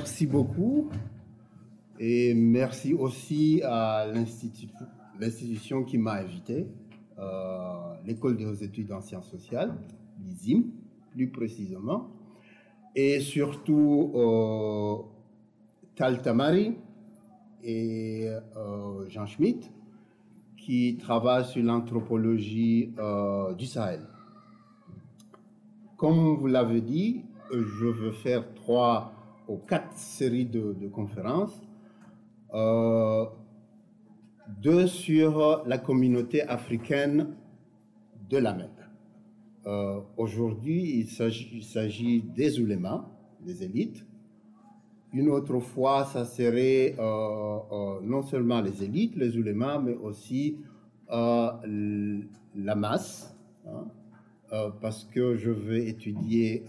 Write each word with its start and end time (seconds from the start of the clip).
merci 0.00 0.26
beaucoup 0.26 0.88
et 1.98 2.32
merci 2.32 2.94
aussi 2.94 3.60
à 3.62 4.06
l'institution 5.18 5.84
qui 5.84 5.98
m'a 5.98 6.12
invité, 6.12 6.66
euh, 7.18 7.92
l'École 8.06 8.38
des 8.38 8.64
études 8.64 8.92
en 8.92 9.02
sciences 9.02 9.30
sociales, 9.30 9.74
l'ISIM 10.24 10.62
plus 11.10 11.28
précisément, 11.28 12.08
et 12.96 13.20
surtout 13.20 14.10
euh, 14.14 14.96
Tal 15.96 16.22
Tamari 16.22 16.78
et 17.62 18.26
euh, 18.56 19.06
Jean 19.10 19.26
Schmitt 19.26 19.70
qui 20.56 20.96
travaillent 20.96 21.44
sur 21.44 21.62
l'anthropologie 21.62 22.94
euh, 22.98 23.52
du 23.52 23.66
Sahel. 23.66 24.00
Comme 25.98 26.36
vous 26.36 26.46
l'avez 26.46 26.80
dit, 26.80 27.20
je 27.52 27.84
veux 27.84 28.12
faire 28.12 28.54
trois 28.54 29.19
ou 29.50 29.56
quatre 29.56 29.96
séries 29.96 30.46
de, 30.46 30.88
conférences. 30.88 31.60
Euh, 32.54 33.26
deux 34.62 34.86
sur 34.86 35.64
la 35.66 35.78
communauté 35.78 36.42
africaine 36.42 37.34
de 38.28 38.38
la 38.38 38.54
Mecque. 38.54 38.68
Euh, 39.66 40.00
aujourd'hui, 40.16 41.00
il 41.00 41.62
s'agit 41.62 42.22
des 42.22 42.60
oulémas, 42.60 43.04
des 43.44 43.64
élites. 43.64 44.06
Une 45.12 45.28
autre 45.28 45.58
fois, 45.58 46.04
ça 46.04 46.24
serait 46.24 46.94
euh, 46.98 48.00
non 48.02 48.22
seulement 48.22 48.60
les 48.60 48.84
élites, 48.84 49.16
les 49.16 49.36
oulémas, 49.36 49.80
mais 49.80 49.94
aussi 49.94 50.58
la 51.08 52.74
masse. 52.76 53.36
Hein. 53.66 53.86
Parce 54.80 55.04
que 55.04 55.36
je 55.36 55.50
veux 55.50 55.78
étudier 55.78 56.64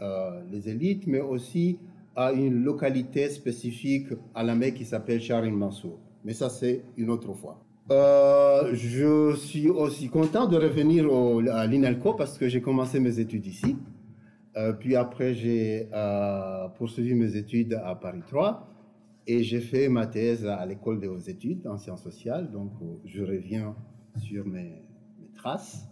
les 0.51 0.69
élites, 0.69 1.07
mais 1.07 1.19
aussi 1.21 1.79
à 2.15 2.31
une 2.31 2.63
localité 2.63 3.29
spécifique 3.29 4.07
à 4.35 4.43
la 4.43 4.55
Mecque 4.55 4.75
qui 4.75 4.85
s'appelle 4.85 5.21
Sharin 5.21 5.51
Mansour. 5.51 5.99
Mais 6.23 6.33
ça, 6.33 6.49
c'est 6.49 6.83
une 6.97 7.09
autre 7.09 7.33
fois. 7.33 7.63
Euh, 7.89 8.73
je 8.73 9.35
suis 9.35 9.69
aussi 9.69 10.09
content 10.09 10.45
de 10.45 10.57
revenir 10.57 11.05
à 11.53 11.65
l'INALCO 11.65 12.13
parce 12.13 12.37
que 12.37 12.47
j'ai 12.47 12.61
commencé 12.61 12.99
mes 12.99 13.19
études 13.19 13.45
ici. 13.45 13.75
puis 14.79 14.95
après, 14.95 15.33
j'ai 15.33 15.87
poursuivi 16.77 17.15
mes 17.15 17.35
études 17.35 17.73
à 17.83 17.95
Paris 17.95 18.21
3 18.27 18.67
et 19.27 19.43
j'ai 19.43 19.61
fait 19.61 19.87
ma 19.89 20.07
thèse 20.07 20.45
à 20.45 20.65
l'école 20.65 20.99
des 20.99 21.07
hautes 21.07 21.27
études 21.27 21.65
en 21.67 21.77
sciences 21.77 22.03
sociales. 22.03 22.51
Donc, 22.51 22.71
je 23.05 23.23
reviens 23.23 23.75
sur 24.17 24.45
mes 24.45 24.83
traces. 25.35 25.87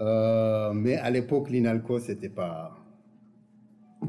Euh, 0.00 0.72
mais 0.72 0.96
à 0.96 1.10
l'époque, 1.10 1.50
l'INALCO, 1.50 1.98
c'était 1.98 2.28
pas 2.28 2.76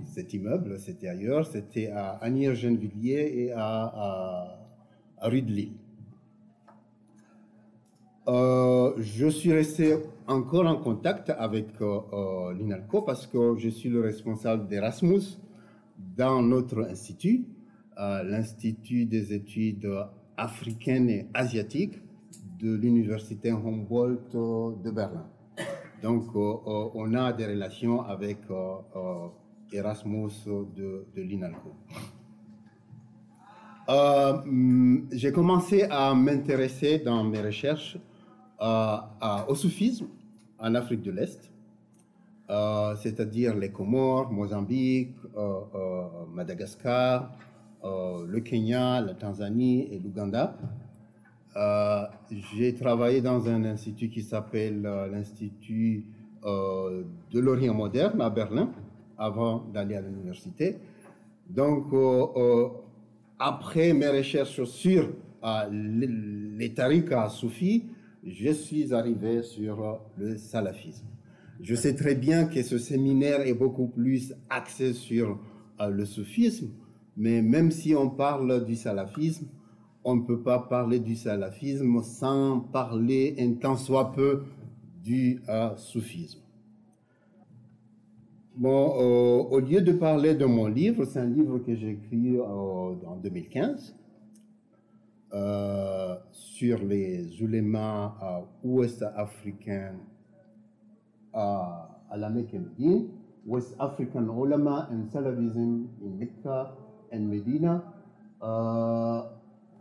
cet 0.06 0.34
immeuble, 0.34 0.80
c'était 0.80 1.08
ailleurs, 1.08 1.46
c'était 1.46 1.88
à 1.88 2.12
Agnières-Gennevilliers 2.22 3.46
et 3.46 3.52
à, 3.56 4.60
rue 5.22 5.42
de 5.42 5.52
Lille. 5.52 5.74
Euh, 8.28 8.94
je 8.98 9.28
suis 9.28 9.52
resté 9.52 9.98
encore 10.28 10.68
en 10.68 10.76
contact 10.76 11.32
avec 11.32 11.68
euh, 11.82 12.54
l'INALCO 12.54 13.02
parce 13.02 13.26
que 13.26 13.56
je 13.58 13.70
suis 13.70 13.90
le 13.90 14.02
responsable 14.02 14.68
d'Erasmus 14.68 15.40
dans 16.16 16.42
notre 16.42 16.84
institut, 16.84 17.46
l'Institut 17.98 19.06
des 19.06 19.34
études 19.34 19.90
africaines 20.38 21.10
et 21.10 21.28
asiatiques 21.34 22.00
de 22.62 22.74
l'Université 22.76 23.50
Humboldt 23.52 24.32
de 24.34 24.92
Berlin. 24.92 25.28
Donc, 26.02 26.28
euh, 26.36 26.40
euh, 26.40 26.90
on 26.94 27.14
a 27.14 27.34
des 27.34 27.46
relations 27.46 28.02
avec 28.02 28.38
euh, 28.50 29.28
Erasmus 29.72 30.32
de, 30.76 31.06
de 31.16 31.22
l'INALCO. 31.22 31.74
J'ai 35.12 35.32
commencé 35.32 35.84
à 35.84 36.14
m'intéresser 36.14 37.00
dans 37.00 37.24
mes 37.24 37.42
recherches 37.42 37.98
au 38.60 39.56
soufisme 39.56 40.08
en 40.60 40.76
Afrique 40.76 41.02
de 41.02 41.12
l'Est, 41.12 41.52
c'est-à-dire 43.02 43.56
les 43.56 43.72
Comores, 43.72 44.32
Mozambique, 44.32 45.16
Madagascar, 46.32 47.32
le 47.84 48.40
Kenya, 48.42 49.02
la 49.02 49.16
Tanzanie 49.16 49.88
et 49.92 50.00
l'Ouganda. 50.00 50.56
Euh, 51.56 52.06
j'ai 52.56 52.76
travaillé 52.76 53.22
dans 53.22 53.50
un 53.50 53.66
institut 53.66 54.10
qui 54.10 54.22
s'appelle 54.22 54.86
euh, 54.86 55.08
l'Institut 55.08 56.06
euh, 56.46 57.04
de 57.32 57.40
l'Orient 57.40 57.74
moderne 57.74 58.22
à 58.22 58.30
Berlin, 58.30 58.72
avant 59.20 59.66
d'aller 59.74 59.96
à 59.96 60.02
l'université. 60.02 60.78
Donc, 61.50 61.94
après 63.38 63.94
mes 63.94 64.08
recherches 64.08 64.64
sur 64.64 65.10
les 65.72 66.74
tariqas 66.74 67.30
soufis, 67.30 67.86
je 68.24 68.52
suis 68.52 68.94
arrivé 68.94 69.44
sur 69.44 70.00
le 70.18 70.38
salafisme. 70.38 71.06
Je 71.62 71.76
sais 71.76 71.96
très 71.96 72.16
bien 72.16 72.46
que 72.46 72.64
ce 72.64 72.78
séminaire 72.78 73.42
est 73.42 73.54
beaucoup 73.54 73.88
plus 73.88 74.34
axé 74.50 74.94
sur 74.94 75.40
le 75.80 76.06
soufisme, 76.06 76.70
mais 77.18 77.42
même 77.42 77.72
si 77.72 77.94
on 77.96 78.10
parle 78.10 78.66
du 78.66 78.76
salafisme, 78.76 79.48
on 80.04 80.16
ne 80.16 80.22
peut 80.22 80.42
pas 80.42 80.60
parler 80.60 81.00
du 81.00 81.16
salafisme 81.16 82.02
sans 82.04 82.60
parler 82.60 83.36
un 83.40 83.54
tant 83.54 83.76
soit 83.76 84.12
peu 84.14 84.44
du 85.04 85.42
euh, 85.50 85.76
soufisme. 85.78 86.40
Bon, 88.56 88.94
euh, 89.00 89.44
au 89.52 89.60
lieu 89.60 89.82
de 89.82 89.94
parler 89.94 90.36
de 90.36 90.46
mon 90.46 90.68
livre, 90.68 91.06
c'est 91.06 91.20
un 91.20 91.26
livre 91.26 91.60
que 91.60 91.76
j'ai 91.76 91.92
écrit 91.92 92.38
euh, 92.38 92.44
en 92.44 93.16
2015 93.22 93.96
sur 96.32 96.84
les 96.84 97.42
ulémas 97.42 98.16
ouest 98.64 99.04
africains 99.16 99.94
à, 101.34 101.90
la 102.18 102.30
Mecque 102.30 102.56
et 102.80 103.08
West 103.46 103.76
African 103.80 104.28
ulama 104.44 104.90
and 104.92 105.08
Salafism 105.12 105.88
in 106.04 106.18
Mecca 106.18 106.76
and 107.14 107.20
Medina. 107.20 107.84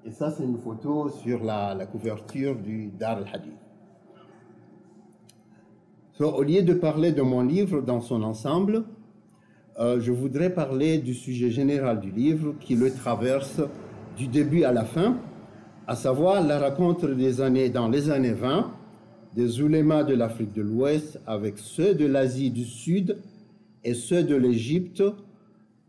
Et 0.05 0.11
ça, 0.13 0.31
c'est 0.31 0.45
une 0.45 0.59
photo 0.59 1.09
sur 1.09 1.43
la, 1.43 1.87
couverture 1.87 2.57
du 2.57 2.89
Dar 2.89 3.19
al-Hadith. 3.19 3.68
Au 6.25 6.43
lieu 6.43 6.63
de 6.63 6.75
parler 6.75 7.13
de 7.13 7.23
mon 7.23 7.43
livre 7.43 7.81
dans 7.81 8.01
son 8.01 8.23
ensemble, 8.23 8.85
euh, 9.79 10.01
je 10.01 10.11
voudrais 10.11 10.51
parler 10.51 10.99
du 10.99 11.15
sujet 11.15 11.51
général 11.51 12.01
du 12.01 12.11
livre 12.11 12.55
qui 12.61 12.75
le 12.75 12.93
traverse 12.93 13.61
du 14.17 14.27
début 14.27 14.65
à 14.65 14.73
la 14.73 14.85
fin, 14.85 15.17
à 15.87 15.95
savoir 15.95 16.43
la 16.45 16.59
rencontre 16.59 17.09
des 17.09 17.41
années 17.41 17.69
dans 17.69 17.89
les 17.89 18.11
années 18.11 18.33
20 18.33 18.73
des 19.37 19.61
oulémas 19.61 20.03
de 20.03 20.15
l'Afrique 20.15 20.53
de 20.53 20.63
l'Ouest 20.63 21.21
avec 21.27 21.59
ceux 21.59 21.95
de 21.95 22.07
l'Asie 22.07 22.51
du 22.51 22.65
Sud 22.65 23.19
et 23.85 23.95
ceux 23.95 24.25
de 24.25 24.35
l'Égypte 24.35 25.03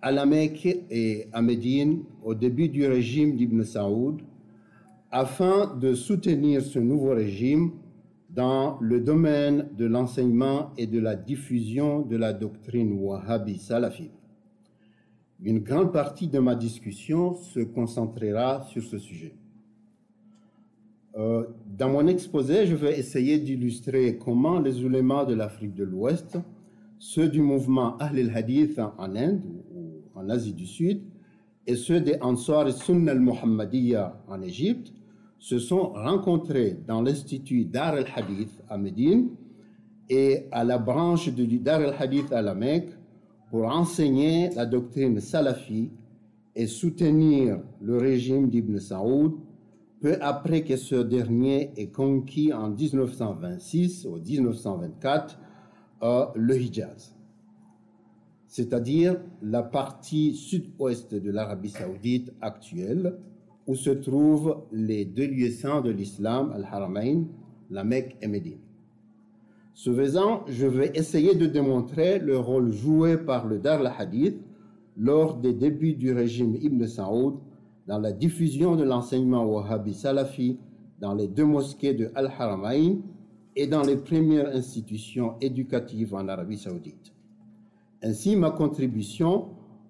à 0.02 0.12
la 0.12 0.26
Mecque 0.26 0.68
et 0.92 1.28
à 1.34 1.42
Médine 1.42 2.04
au 2.24 2.36
début 2.36 2.70
du 2.70 2.86
régime 2.86 3.36
d'Ibn 3.36 3.64
Saoud 3.64 4.22
afin 5.12 5.76
de 5.82 5.96
soutenir 5.96 6.62
ce 6.62 6.78
nouveau 6.78 7.16
régime 7.16 7.72
dans 8.30 8.78
le 8.80 9.00
domaine 9.00 9.68
de 9.76 9.86
l'enseignement 9.86 10.72
et 10.78 10.88
de 10.88 11.00
la 11.00 11.16
diffusion 11.16 12.02
de 12.02 12.16
la 12.16 12.34
doctrine 12.34 12.94
wahhabi 12.94 13.58
salafite. 13.58 14.12
Une 15.42 15.60
grande 15.60 15.92
partie 15.92 16.28
de 16.28 16.40
ma 16.40 16.56
discussion 16.56 17.34
se 17.34 17.62
concentrera 17.62 18.64
sur 18.64 18.84
ce 18.84 18.98
sujet. 18.98 19.34
Euh, 21.18 21.46
dans 21.78 21.90
mon 21.90 22.08
exposé, 22.08 22.68
je 22.68 22.76
vais 22.76 23.00
essayer 23.00 23.40
d'illustrer 23.40 24.18
comment 24.18 24.60
les 24.60 24.84
ulémas 24.84 25.26
de 25.26 25.34
l'Afrique 25.34 25.74
de 25.74 25.84
l'Ouest, 25.84 26.38
ceux 27.00 27.30
du 27.30 27.42
mouvement 27.42 27.98
Ahl 27.98 28.20
al-Hadith 28.20 28.80
en 28.98 29.16
Inde, 29.16 29.42
en 30.14 30.30
Asie 30.30 30.54
du 30.54 30.68
Sud, 30.68 31.02
et 31.66 31.76
ceux 31.76 32.02
des 32.02 32.18
Ansar 32.22 32.68
et 32.68 32.74
Sunnah 32.74 33.14
al-Muhammadiyya 33.14 34.22
en 34.28 34.42
Égypte 34.42 34.94
se 35.40 35.58
sont 35.58 35.94
rencontrés 35.94 36.78
dans 36.88 37.02
l'Institut 37.02 37.66
Dar 37.66 37.94
al-Hadith 37.94 38.62
à 38.70 38.78
Médine 38.78 39.30
et 40.10 40.46
à 40.52 40.64
la 40.64 40.78
branche 40.78 41.30
du 41.30 41.60
Dar 41.60 41.82
al-Hadith 41.82 42.32
à 42.32 42.42
la 42.42 42.54
Mecque 42.54 42.92
pour 43.50 43.66
enseigner 43.66 44.50
la 44.52 44.66
doctrine 44.66 45.20
salafi 45.20 45.90
et 46.56 46.68
soutenir 46.68 47.60
le 47.82 47.98
régime 47.98 48.50
d'Ibn 48.50 48.80
Saoud 48.80 49.34
peu 50.02 50.18
après 50.22 50.64
que 50.64 50.78
ce 50.78 50.96
dernier 50.96 51.72
ait 51.78 51.88
conquis 51.88 52.54
en 52.54 52.70
1926 52.70 54.06
ou 54.06 54.18
1924 54.18 55.40
euh, 56.04 56.26
le 56.36 56.58
Hijaz 56.60 57.14
c'est-à-dire 58.50 59.16
la 59.44 59.62
partie 59.62 60.36
sud-ouest 60.36 61.14
de 61.14 61.30
l'Arabie 61.30 61.70
saoudite 61.70 62.34
actuelle, 62.42 63.16
où 63.70 63.76
se 63.76 63.92
trouvent 63.92 64.64
les 64.72 65.06
deux 65.06 65.28
lieux 65.28 65.52
saints 65.52 65.82
de 65.82 65.92
l'islam, 65.92 66.52
Al-Haramain, 66.56 67.26
la 67.70 67.84
Mecque 67.84 68.18
et 68.20 68.28
Médine. 68.28 68.58
Ce 69.76 69.94
faisant, 69.94 70.44
je 70.48 70.66
vais 70.66 70.92
essayer 70.96 71.36
de 71.36 71.46
démontrer 71.46 72.18
le 72.18 72.40
rôle 72.40 72.72
joué 72.72 73.16
par 73.16 73.46
le 73.46 73.60
Dar 73.60 73.82
al-Hadith 73.82 74.38
lors 74.98 75.38
des 75.38 75.54
débuts 75.54 75.94
du 75.94 76.12
régime 76.12 76.56
Ibn 76.60 76.84
Saoud 76.88 77.36
dans 77.86 78.00
la 78.00 78.12
diffusion 78.12 78.76
de 78.76 78.84
l'enseignement 78.84 79.46
wahhabi 79.46 79.94
salafi 79.94 80.58
dans 81.00 81.14
les 81.14 81.28
deux 81.28 81.46
mosquées 81.46 81.94
de 81.94 82.10
Al-Haramain 82.16 82.96
et 83.56 83.68
dans 83.68 83.84
les 83.84 83.98
premières 83.98 84.50
institutions 84.56 85.36
éducatives 85.42 86.16
en 86.16 86.28
Arabie 86.28 86.58
saoudite. 86.58 87.14
Ainsi, 88.02 88.36
ma 88.36 88.50
contribution 88.50 89.50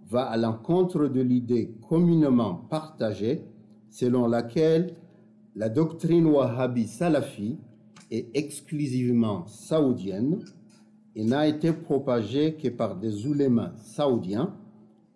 va 0.09 0.23
à 0.23 0.35
l'encontre 0.35 1.07
de 1.07 1.21
l'idée 1.21 1.71
communément 1.87 2.55
partagée 2.69 3.45
selon 3.89 4.27
laquelle 4.27 4.95
la 5.55 5.69
doctrine 5.69 6.25
wahhabi 6.25 6.87
salafi 6.87 7.57
est 8.11 8.27
exclusivement 8.33 9.45
saoudienne 9.47 10.43
et 11.15 11.23
n'a 11.23 11.47
été 11.47 11.73
propagée 11.73 12.55
que 12.55 12.69
par 12.69 12.95
des 12.95 13.25
oulémas 13.25 13.73
saoudiens, 13.77 14.53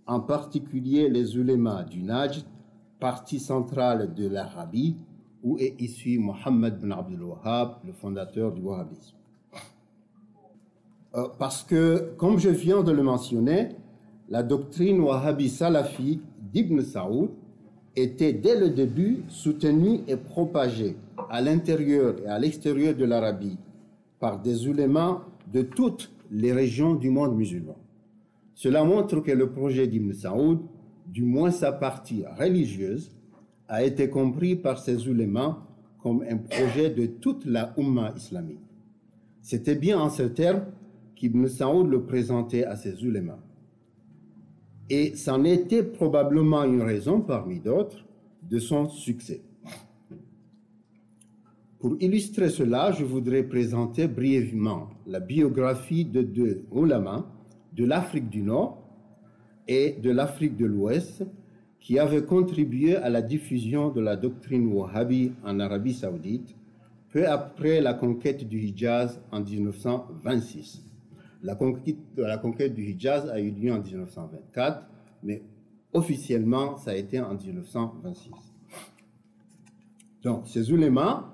en 0.05 0.19
particulier 0.19 1.09
les 1.09 1.37
oulémas 1.37 1.83
du 1.83 2.01
Najd, 2.01 2.43
partie 2.99 3.39
centrale 3.39 4.13
de 4.13 4.27
l'Arabie, 4.27 4.97
où 5.43 5.57
est 5.57 5.79
issu 5.79 6.19
Mohammed 6.19 6.79
bin 6.79 6.91
Abdul 6.91 7.23
Wahhab, 7.23 7.75
le 7.85 7.93
fondateur 7.93 8.51
du 8.53 8.61
wahhabisme. 8.61 9.15
Euh, 11.15 11.27
parce 11.37 11.63
que, 11.63 12.13
comme 12.17 12.39
je 12.39 12.49
viens 12.49 12.81
de 12.81 12.91
le 12.91 13.03
mentionner, 13.03 13.69
la 14.29 14.41
doctrine 14.41 14.99
wahhabi 15.01 15.49
salafi 15.49 16.21
d'Ibn 16.41 16.81
Saoud 16.81 17.29
était 17.95 18.33
dès 18.33 18.59
le 18.59 18.69
début 18.69 19.23
soutenue 19.27 20.01
et 20.07 20.17
propagée 20.17 20.95
à 21.29 21.41
l'intérieur 21.41 22.15
et 22.23 22.27
à 22.27 22.39
l'extérieur 22.39 22.95
de 22.95 23.05
l'Arabie 23.05 23.57
par 24.19 24.41
des 24.41 24.67
ulémas 24.67 25.21
de 25.51 25.61
toutes 25.61 26.11
les 26.31 26.53
régions 26.53 26.95
du 26.95 27.09
monde 27.09 27.35
musulman. 27.35 27.77
Cela 28.55 28.83
montre 28.83 29.19
que 29.19 29.31
le 29.31 29.51
projet 29.51 29.87
d'Ibn 29.87 30.13
Saoud, 30.13 30.59
du 31.07 31.23
moins 31.23 31.51
sa 31.51 31.71
partie 31.71 32.23
religieuse, 32.39 33.11
a 33.67 33.83
été 33.83 34.09
compris 34.09 34.55
par 34.55 34.79
ces 34.79 35.07
ulémas 35.07 35.57
comme 36.01 36.23
un 36.29 36.37
projet 36.37 36.89
de 36.89 37.05
toute 37.05 37.45
la 37.45 37.73
Ummah 37.77 38.13
islamique. 38.15 38.59
C'était 39.41 39.75
bien 39.75 39.99
en 39.99 40.09
ce 40.09 40.23
terme 40.23 40.63
qu'Ibn 41.15 41.47
Saoud 41.47 41.89
le 41.89 42.03
présentait 42.03 42.63
à 42.63 42.75
ses 42.75 43.03
ulémas. 43.03 43.39
Et 44.89 45.15
c'en 45.15 45.43
était 45.43 45.83
probablement 45.83 46.63
une 46.63 46.81
raison 46.81 47.21
parmi 47.21 47.59
d'autres 47.59 48.05
de 48.49 48.59
son 48.59 48.89
succès. 48.89 49.41
Pour 51.79 51.97
illustrer 52.01 52.49
cela, 52.49 52.91
je 52.91 53.03
voudrais 53.03 53.43
présenter 53.43 54.07
brièvement 54.07 54.89
la 55.05 55.19
biographie 55.19 56.05
de 56.05 56.21
deux 56.21 56.63
ulama 56.73 57.25
de 57.73 57.85
l'Afrique 57.85 58.29
du 58.29 58.41
Nord 58.41 58.81
et 59.67 59.97
de 60.01 60.11
l'Afrique 60.11 60.55
de 60.55 60.65
l'Ouest 60.65 61.25
qui 61.79 61.99
avaient 61.99 62.23
contribué 62.23 62.95
à 62.95 63.09
la 63.09 63.21
diffusion 63.21 63.89
de 63.89 63.99
la 63.99 64.15
doctrine 64.15 64.67
wahhabi 64.67 65.33
en 65.43 65.59
Arabie 65.59 65.93
saoudite 65.93 66.55
peu 67.11 67.27
après 67.27 67.81
la 67.81 67.93
conquête 67.93 68.47
du 68.47 68.59
Hijaz 68.59 69.19
en 69.31 69.41
1926. 69.41 70.83
La 71.43 71.55
conquête, 71.55 71.97
la 72.15 72.37
conquête 72.37 72.73
du 72.73 72.83
Hijaz 72.83 73.29
a 73.29 73.39
eu 73.39 73.51
lieu 73.51 73.73
en 73.73 73.81
1924, 73.81 74.87
mais 75.23 75.43
officiellement, 75.93 76.77
ça 76.77 76.91
a 76.91 76.95
été 76.95 77.19
en 77.19 77.35
1926. 77.35 78.31
Donc, 80.23 80.47
ces 80.47 80.71
ulémas, 80.71 81.33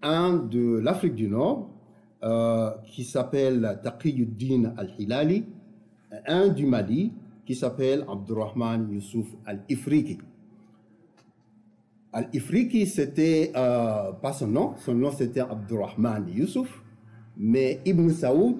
un 0.00 0.36
de 0.36 0.78
l'Afrique 0.78 1.16
du 1.16 1.28
Nord, 1.28 1.70
euh, 2.22 2.70
qui 2.86 3.02
s'appelle 3.02 3.80
Taqiyuddin 3.82 4.74
al-Hilali, 4.76 5.44
un 6.26 6.48
du 6.48 6.66
Mali, 6.66 7.12
qui 7.44 7.56
s'appelle 7.56 8.04
Abdurrahman 8.08 8.92
Youssouf 8.92 9.26
al-Ifriqi. 9.44 10.18
Al-Ifriqi, 12.12 12.86
c'était 12.86 13.50
euh, 13.56 14.12
pas 14.12 14.32
son 14.32 14.46
nom, 14.46 14.74
son 14.76 14.94
nom 14.94 15.10
c'était 15.10 15.40
Abdurrahman 15.40 16.28
Youssouf, 16.28 16.82
mais 17.36 17.80
Ibn 17.84 18.08
Saoud 18.10 18.56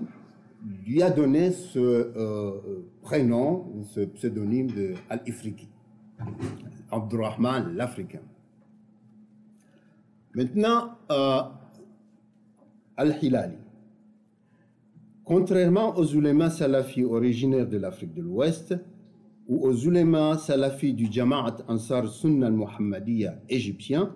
lui 0.87 1.03
a 1.03 1.11
donné 1.11 1.51
ce 1.51 1.79
euh, 1.79 2.85
prénom, 3.03 3.83
ce 3.85 4.01
pseudonyme 4.01 4.71
de 4.71 4.95
Al-Ifriqi, 5.09 5.69
Abdurrahman 6.91 7.75
l'Africain. 7.75 8.23
Maintenant, 10.35 10.99
euh, 11.11 11.43
Al-Hilali. 12.97 13.57
Contrairement 15.25 15.97
aux 15.97 16.07
ulémas 16.07 16.51
salafis 16.51 17.05
originaires 17.05 17.69
de 17.69 17.77
l'Afrique 17.77 18.15
de 18.15 18.23
l'Ouest 18.23 18.75
ou 19.49 19.67
aux 19.67 19.75
ulémas 19.75 20.39
salafis 20.39 20.95
du 20.95 21.11
Jama'at 21.11 21.59
Ansar 21.69 22.09
Sunnah 22.09 22.47
al-Muhammadiyya 22.47 23.35
égyptien, 23.49 24.15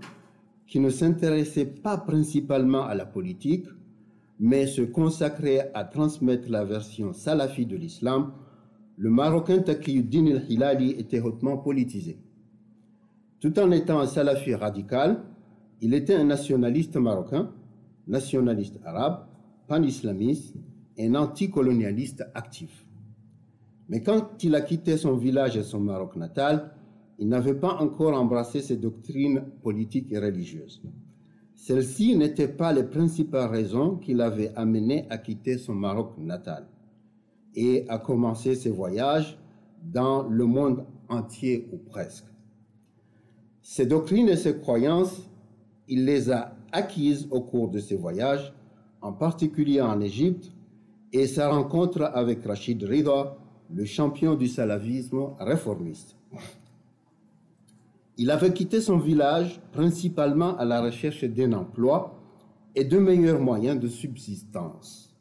qui 0.66 0.80
ne 0.80 0.90
s'intéressaient 0.90 1.66
pas 1.66 1.96
principalement 1.96 2.84
à 2.84 2.94
la 2.94 3.06
politique, 3.06 3.66
mais 4.38 4.66
se 4.66 4.82
consacraient 4.82 5.70
à 5.74 5.84
transmettre 5.84 6.50
la 6.50 6.64
version 6.64 7.12
salafi 7.12 7.66
de 7.66 7.76
l'islam, 7.76 8.32
le 8.98 9.10
Marocain 9.10 9.58
Taqiyuddin 9.58 10.26
al-Hilali 10.26 10.90
était 10.92 11.20
hautement 11.20 11.58
politisé. 11.58 12.18
Tout 13.40 13.58
en 13.58 13.70
étant 13.70 14.00
un 14.00 14.06
salafi 14.06 14.54
radical, 14.54 15.22
il 15.80 15.94
était 15.94 16.14
un 16.14 16.24
nationaliste 16.24 16.96
marocain, 16.96 17.52
nationaliste 18.06 18.78
arabe, 18.84 19.26
pan-islamiste 19.68 20.54
et 20.96 21.06
un 21.06 21.14
anticolonialiste 21.14 22.24
actif. 22.34 22.86
Mais 23.88 24.02
quand 24.02 24.42
il 24.42 24.54
a 24.54 24.62
quitté 24.62 24.96
son 24.96 25.16
village 25.16 25.56
et 25.56 25.62
son 25.62 25.80
Maroc 25.80 26.16
natal, 26.16 26.72
il 27.18 27.28
n'avait 27.28 27.54
pas 27.54 27.74
encore 27.74 28.18
embrassé 28.18 28.60
ses 28.60 28.76
doctrines 28.76 29.44
politiques 29.62 30.12
et 30.12 30.18
religieuses. 30.18 30.82
Celles-ci 31.56 32.14
n'étaient 32.16 32.48
pas 32.48 32.72
les 32.72 32.84
principales 32.84 33.50
raisons 33.50 33.96
qui 33.96 34.14
l'avaient 34.14 34.52
amené 34.54 35.06
à 35.10 35.18
quitter 35.18 35.56
son 35.56 35.74
Maroc 35.74 36.12
natal 36.18 36.66
et 37.54 37.86
à 37.88 37.98
commencer 37.98 38.54
ses 38.54 38.70
voyages 38.70 39.38
dans 39.82 40.28
le 40.28 40.44
monde 40.44 40.84
entier 41.08 41.66
ou 41.72 41.78
presque. 41.78 42.26
Ses 43.62 43.86
doctrines 43.86 44.28
et 44.28 44.36
ses 44.36 44.58
croyances, 44.58 45.28
il 45.88 46.04
les 46.04 46.30
a 46.30 46.54
acquises 46.72 47.26
au 47.30 47.40
cours 47.40 47.68
de 47.68 47.80
ses 47.80 47.96
voyages, 47.96 48.52
en 49.00 49.12
particulier 49.12 49.80
en 49.80 50.00
Égypte, 50.00 50.52
et 51.12 51.26
sa 51.26 51.48
rencontre 51.48 52.02
avec 52.02 52.44
Rachid 52.44 52.82
Rida, 52.82 53.36
le 53.72 53.84
champion 53.84 54.34
du 54.34 54.46
salafisme 54.46 55.30
réformiste. 55.40 56.16
Il 58.18 58.30
avait 58.30 58.52
quitté 58.52 58.80
son 58.80 58.98
village 58.98 59.60
principalement 59.72 60.56
à 60.56 60.64
la 60.64 60.80
recherche 60.80 61.24
d'un 61.24 61.52
emploi 61.52 62.18
et 62.74 62.84
de 62.84 62.98
meilleurs 62.98 63.40
moyens 63.40 63.78
de 63.78 63.88
subsistance. 63.88 65.14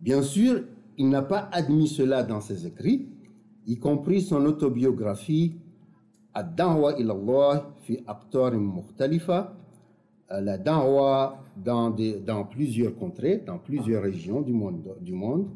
Bien 0.00 0.22
sûr, 0.22 0.62
il 0.96 1.08
n'a 1.08 1.22
pas 1.22 1.48
admis 1.52 1.88
cela 1.88 2.22
dans 2.22 2.40
ses 2.40 2.66
écrits, 2.66 3.08
y 3.66 3.78
compris 3.78 4.22
son 4.22 4.44
autobiographie 4.44 5.56
Ad-Da'wa 6.34 6.98
ilallah 6.98 7.70
fi 7.82 8.02
Aqtarim 8.06 8.74
Mukhtalifa, 8.74 9.54
la 10.30 10.58
Da'wa 10.58 11.42
dans, 11.56 11.94
dans, 12.26 12.44
plusieurs 12.44 12.94
contrées, 12.96 13.42
dans 13.46 13.58
plusieurs 13.58 14.02
régions 14.02 14.40
du 14.40 14.52
monde, 14.52 14.82
du 15.00 15.12
monde 15.12 15.46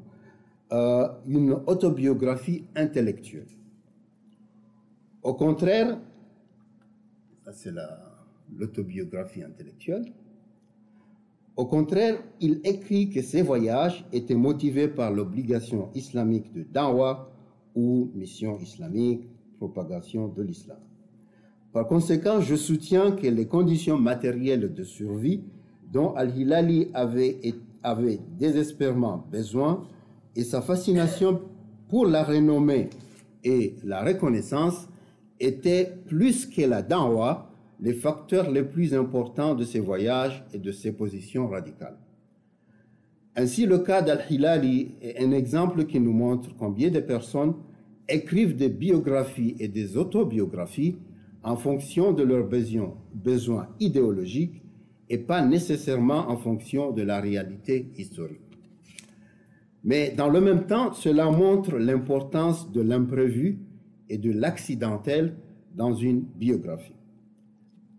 euh, 0.71 1.09
une 1.27 1.53
autobiographie 1.67 2.65
intellectuelle. 2.77 3.47
Au 5.23 5.33
contraire, 5.33 5.99
c'est 7.53 7.73
l'autobiographie 8.57 9.43
intellectuelle. 9.43 10.13
Au 11.57 11.67
contraire, 11.67 12.23
il 12.41 12.61
écrit 12.63 13.11
que 13.11 13.21
ses 13.21 13.43
voyages 13.43 14.05
étaient 14.13 14.37
motivés 14.37 14.89
par 14.89 15.11
l'obligation 15.11 15.91
islamique 15.95 16.53
de 16.53 16.63
dawa 16.63 17.31
ou 17.75 18.11
mission 18.15 18.59
islamique, 18.61 19.29
propagation 19.59 20.29
de 20.29 20.43
l'islam. 20.43 20.79
Par 21.73 21.87
conséquent, 21.87 22.41
je 22.41 22.55
soutiens 22.55 23.11
que 23.13 23.27
les 23.27 23.47
conditions 23.47 23.99
matérielles 23.99 24.73
de 24.73 24.85
survie 24.85 25.43
dont 25.93 26.15
Al-Hilali 26.15 26.91
avait, 26.95 27.39
avait 27.83 28.21
désespérément 28.39 29.27
besoin 29.31 29.85
et 30.37 30.45
sa 30.45 30.63
fascination 30.63 31.41
pour 31.89 32.07
la 32.07 32.23
renommée 32.23 32.91
et 33.43 33.75
la 33.83 34.05
reconnaissance 34.05 34.89
étaient 35.41 35.93
plus 36.07 36.47
que 36.47 36.63
la 36.63 36.83
dawa 36.83 37.49
les 37.81 37.93
facteurs 37.93 38.51
les 38.51 38.65
plus 38.65 38.95
importants 38.95 39.55
de 39.55 39.65
ses 39.65 39.81
voyages 39.81 40.45
et 40.53 40.59
de 40.59 40.73
ses 40.73 40.93
positions 40.93 41.49
radicales. 41.49 41.97
Ainsi, 43.37 43.67
le 43.67 43.79
cas 43.79 44.03
d'Al-Hilali 44.03 44.97
est 45.01 45.23
un 45.23 45.31
exemple 45.31 45.85
qui 45.85 46.01
nous 46.01 46.13
montre 46.13 46.57
combien 46.57 46.91
de 46.91 47.01
personnes 47.01 47.55
écrivent 48.09 48.57
des 48.57 48.69
biographies 48.69 49.55
et 49.61 49.69
des 49.69 49.97
autobiographies 49.97 50.97
en 51.45 51.57
fonction 51.57 52.13
de 52.13 52.25
leurs 52.25 52.49
besoins, 52.49 52.95
besoins 53.15 53.69
idéologiques 53.79 54.63
et 55.09 55.19
pas 55.19 55.45
nécessairement 55.45 56.29
en 56.29 56.37
fonction 56.37 56.91
de 56.91 57.03
la 57.03 57.21
réalité 57.21 57.91
historique. 57.97 58.41
Mais 59.85 60.13
dans 60.17 60.29
le 60.29 60.41
même 60.41 60.67
temps, 60.67 60.93
cela 60.93 61.31
montre 61.31 61.77
l'importance 61.79 62.73
de 62.73 62.81
l'imprévu 62.81 63.61
et 64.09 64.19
de 64.19 64.33
l'accidentel 64.33 65.35
dans 65.75 65.95
une 65.95 66.21
biographie. 66.21 66.95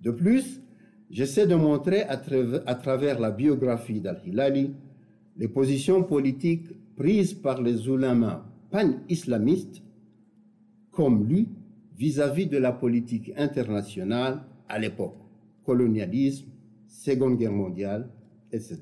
De 0.01 0.11
plus, 0.11 0.61
j'essaie 1.09 1.47
de 1.47 1.55
montrer 1.55 2.03
à, 2.03 2.17
travers 2.17 3.19
la 3.19 3.31
biographie 3.31 3.99
d'Al-Hilali 3.99 4.71
les 5.37 5.47
positions 5.47 6.03
politiques 6.03 6.67
prises 6.95 7.33
par 7.33 7.61
les 7.61 7.87
oulémas 7.87 8.45
pan-islamistes 8.71 9.81
comme 10.91 11.27
lui 11.27 11.47
vis-à-vis 11.97 12.47
de 12.47 12.57
la 12.57 12.71
politique 12.71 13.31
internationale 13.37 14.41
à 14.67 14.79
l'époque, 14.79 15.17
colonialisme, 15.65 16.47
Seconde 16.87 17.37
Guerre 17.37 17.51
mondiale, 17.51 18.09
etc. 18.51 18.79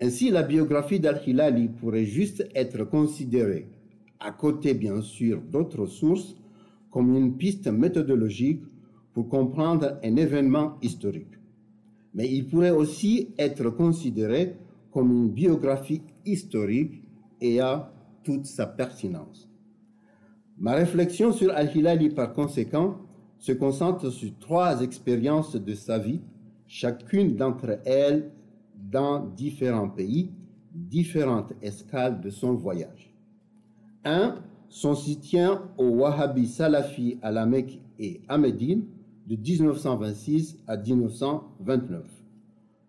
Ainsi, 0.00 0.30
la 0.30 0.42
biographie 0.42 1.00
d'Al-Hilali 1.00 1.68
pourrait 1.68 2.04
juste 2.04 2.48
être 2.54 2.84
considérée, 2.84 3.68
à 4.20 4.32
côté 4.32 4.74
bien 4.74 5.00
sûr 5.00 5.40
d'autres 5.40 5.86
sources, 5.86 6.36
comme 6.90 7.14
une 7.16 7.36
piste 7.36 7.68
méthodologique 7.68 8.62
pour 9.12 9.28
comprendre 9.28 9.98
un 10.02 10.16
événement 10.16 10.76
historique. 10.82 11.38
Mais 12.14 12.28
il 12.30 12.46
pourrait 12.48 12.70
aussi 12.70 13.28
être 13.38 13.70
considéré 13.70 14.56
comme 14.90 15.12
une 15.12 15.30
biographie 15.30 16.02
historique 16.24 17.02
et 17.40 17.60
a 17.60 17.92
toute 18.24 18.46
sa 18.46 18.66
pertinence. 18.66 19.48
Ma 20.58 20.74
réflexion 20.74 21.32
sur 21.32 21.52
Al-Hilali, 21.52 22.10
par 22.10 22.32
conséquent, 22.32 22.98
se 23.38 23.52
concentre 23.52 24.10
sur 24.10 24.36
trois 24.40 24.82
expériences 24.82 25.54
de 25.54 25.74
sa 25.74 25.98
vie, 25.98 26.20
chacune 26.66 27.36
d'entre 27.36 27.78
elles 27.84 28.32
dans 28.90 29.20
différents 29.20 29.88
pays, 29.88 30.32
différentes 30.74 31.52
escales 31.62 32.20
de 32.20 32.30
son 32.30 32.54
voyage. 32.54 33.14
1. 34.08 34.36
Son 34.70 34.94
soutien 34.94 35.62
au 35.76 35.88
Wahhabi 35.88 36.46
Salafi 36.46 37.18
à 37.22 37.30
la 37.30 37.46
Mecque 37.46 37.80
et 37.98 38.20
à 38.28 38.38
Médine 38.38 38.84
de 39.26 39.36
1926 39.36 40.58
à 40.66 40.76
1929. 40.76 42.02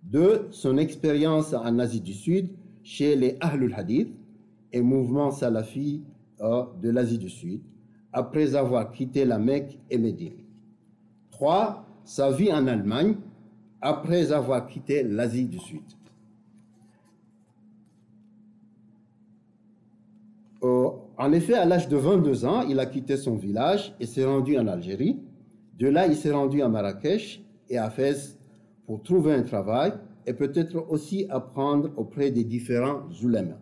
2. 0.04 0.48
Son 0.52 0.78
expérience 0.78 1.54
en 1.54 1.78
Asie 1.80 2.02
du 2.02 2.14
Sud 2.14 2.50
chez 2.84 3.16
les 3.16 3.38
Ahlul 3.42 3.74
Hadith 3.76 4.10
et 4.72 4.82
mouvement 4.82 5.32
Salafi 5.32 6.02
euh, 6.42 6.64
de 6.82 6.90
l'Asie 6.90 7.18
du 7.18 7.30
Sud 7.30 7.62
après 8.14 8.56
avoir 8.56 8.92
quitté 8.92 9.26
la 9.26 9.38
Mecque 9.38 9.78
et 9.90 9.98
Médine. 9.98 10.34
3. 11.32 11.86
Sa 12.06 12.32
vie 12.32 12.52
en 12.52 12.66
Allemagne 12.68 13.16
après 13.82 14.32
avoir 14.32 14.66
quitté 14.68 15.04
l'Asie 15.04 15.46
du 15.46 15.60
Sud. 15.60 15.82
Euh, 20.64 20.90
en 21.20 21.32
effet, 21.34 21.54
à 21.54 21.66
l'âge 21.66 21.90
de 21.90 21.98
22 21.98 22.46
ans, 22.46 22.62
il 22.62 22.80
a 22.80 22.86
quitté 22.86 23.18
son 23.18 23.36
village 23.36 23.94
et 24.00 24.06
s'est 24.06 24.26
rendu 24.26 24.58
en 24.58 24.68
Algérie. 24.68 25.20
De 25.78 25.88
là, 25.88 26.08
il 26.08 26.16
s'est 26.16 26.32
rendu 26.32 26.62
à 26.62 26.70
Marrakech 26.70 27.44
et 27.70 27.78
à 27.78 27.90
Fès 27.90 28.40
pour 28.86 29.04
trouver 29.04 29.34
un 29.34 29.44
travail 29.44 29.92
et 30.26 30.34
peut-être 30.34 30.90
aussi 30.90 31.26
apprendre 31.30 31.92
auprès 31.98 32.32
des 32.32 32.46
différents 32.46 33.02
oulémas. 33.22 33.60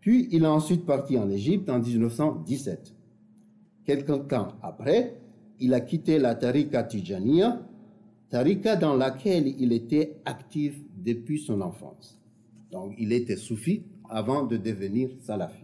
Puis, 0.00 0.28
il 0.30 0.44
est 0.44 0.46
ensuite 0.46 0.86
parti 0.86 1.18
en 1.18 1.28
Égypte 1.28 1.68
en 1.68 1.80
1917. 1.80 2.94
Quelques 3.84 4.28
temps 4.28 4.48
après, 4.62 5.18
il 5.58 5.74
a 5.74 5.80
quitté 5.80 6.18
la 6.18 6.36
Tariqa 6.36 6.84
Tijaniya 6.84 7.60
tarika 8.30 8.76
dans 8.76 8.96
laquelle 8.96 9.48
il 9.60 9.72
était 9.72 10.16
actif 10.24 10.74
depuis 10.96 11.38
son 11.38 11.60
enfance. 11.60 12.20
Donc 12.70 12.94
il 12.98 13.12
était 13.12 13.36
soufi 13.36 13.84
avant 14.08 14.44
de 14.44 14.56
devenir 14.56 15.10
salafi. 15.20 15.63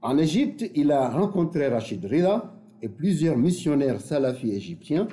En 0.00 0.16
Égypte, 0.16 0.70
il 0.74 0.92
a 0.92 1.10
rencontré 1.10 1.68
Rachid 1.68 2.04
Rida 2.04 2.54
et 2.82 2.88
plusieurs 2.88 3.36
missionnaires 3.36 4.00
salafis 4.00 4.52
égyptiens 4.52 5.08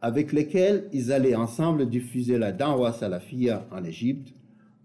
avec 0.00 0.32
lesquels 0.32 0.88
ils 0.92 1.12
allaient 1.12 1.34
ensemble 1.34 1.88
diffuser 1.88 2.38
la 2.38 2.52
dawa 2.52 2.92
salafia 2.92 3.66
en 3.70 3.84
Égypte 3.84 4.32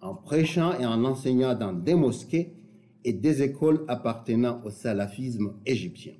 en 0.02 0.14
prêchant 0.14 0.78
et 0.80 0.86
en 0.86 1.04
enseignant 1.06 1.56
dans 1.56 1.74
des 1.74 1.96
mosquées 1.96 2.54
et 3.04 3.14
des 3.14 3.42
écoles 3.44 3.86
appartenant 3.88 4.62
au 4.66 4.70
salafisme 4.70 5.54
égyptien. 5.66 6.14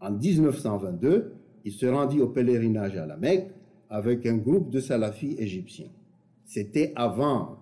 En 0.00 0.10
1922, 0.12 1.34
il 1.64 1.72
se 1.72 1.86
rendit 1.86 2.20
au 2.20 2.28
pèlerinage 2.28 2.96
à 2.96 3.06
la 3.06 3.16
Mecque 3.16 3.52
avec 3.90 4.26
un 4.26 4.36
groupe 4.36 4.70
de 4.70 4.80
salafis 4.80 5.36
égyptiens. 5.38 5.90
C'était 6.44 6.92
avant 6.96 7.61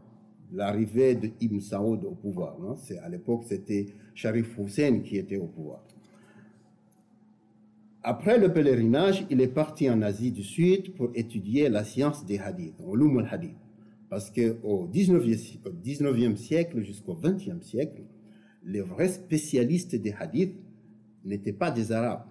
l'arrivée 0.53 1.15
de 1.15 1.31
Ibn 1.41 1.61
Saoud 1.61 2.05
au 2.05 2.13
pouvoir. 2.13 2.57
C'est, 2.79 2.99
à 2.99 3.09
l'époque, 3.09 3.45
c'était 3.47 3.87
Sharif 4.15 4.59
Hussein 4.59 5.01
qui 5.01 5.17
était 5.17 5.37
au 5.37 5.47
pouvoir. 5.47 5.85
Après 8.03 8.39
le 8.39 8.53
pèlerinage, 8.53 9.27
il 9.31 9.41
est 9.41 9.49
parti 9.49 9.91
en 9.91 10.01
Asie 10.03 10.33
du 10.33 10.43
Sud 10.43 10.95
pour 10.95 11.11
étudier 11.15 11.69
la 11.69 11.85
science 11.85 12.25
des 12.25 12.39
hadiths, 12.39 12.75
l'Um 12.93 13.19
al-Hadith. 13.19 13.57
Parce 14.09 14.31
qu'au 14.31 14.89
19e, 14.93 15.59
19e 15.85 16.37
siècle 16.37 16.83
jusqu'au 16.83 17.15
20e 17.15 17.61
siècle, 17.61 18.03
les 18.65 18.81
vrais 18.81 19.09
spécialistes 19.09 19.95
des 19.95 20.13
hadiths 20.13 20.57
n'étaient 21.25 21.53
pas 21.53 21.71
des 21.71 21.93
Arabes 21.93 22.25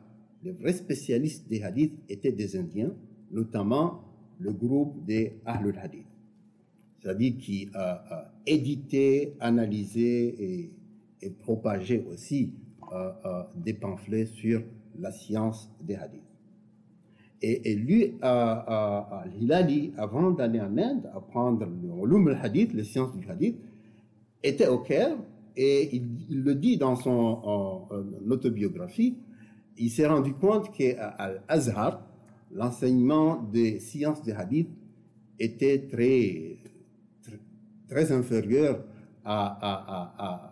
les 0.43 0.51
vrais 0.51 0.73
spécialistes 0.73 1.47
des 1.49 1.63
hadiths 1.63 1.97
étaient 2.07 2.31
des 2.31 2.55
Indiens, 2.55 2.93
notamment 3.31 4.03
le 4.39 4.53
groupe 4.53 5.03
des 5.05 5.33
Ahlul 5.45 5.77
Hadith, 5.77 6.05
c'est-à-dire 6.99 7.33
qui 7.37 7.69
a, 7.73 8.31
édité, 8.45 9.33
analysé 9.39 10.71
et, 11.21 11.29
propagé 11.41 12.05
aussi 12.09 12.53
des 13.55 13.73
pamphlets 13.73 14.25
sur 14.25 14.61
la 14.99 15.11
science 15.11 15.69
des 15.81 15.95
hadiths. 15.95 16.21
Et, 17.41 17.75
lui, 17.75 18.15
à 18.21 19.23
Hilali, 19.39 19.93
avant 19.97 20.31
d'aller 20.31 20.59
en 20.59 20.77
Inde, 20.77 21.09
apprendre 21.13 21.65
le 21.65 22.35
hadith, 22.35 22.73
les 22.73 22.83
sciences 22.83 23.15
du 23.15 23.29
hadith, 23.29 23.57
était 24.43 24.67
au 24.67 24.79
Caire, 24.79 25.15
et 25.55 25.95
il, 25.95 26.43
le 26.43 26.55
dit 26.55 26.77
dans 26.77 26.95
son 26.95 27.87
autobiographie, 28.29 29.17
il 29.77 29.89
s'est 29.89 30.07
rendu 30.07 30.33
compte 30.33 30.71
qu'à 30.73 31.07
Al-Azhar, 31.07 32.01
l'enseignement 32.51 33.41
des 33.43 33.79
sciences 33.79 34.21
des 34.23 34.31
hadiths 34.31 34.71
était 35.39 35.87
très, 35.87 36.48
très, 37.89 38.11
inférieur 38.11 38.83
à, 39.25 40.45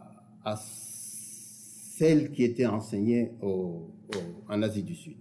à, 0.44 0.56
celle 0.56 2.32
qui 2.32 2.44
était 2.44 2.66
enseignée 2.66 3.32
en 3.42 4.62
Asie 4.62 4.84
du 4.84 4.96
Sud. 4.96 5.18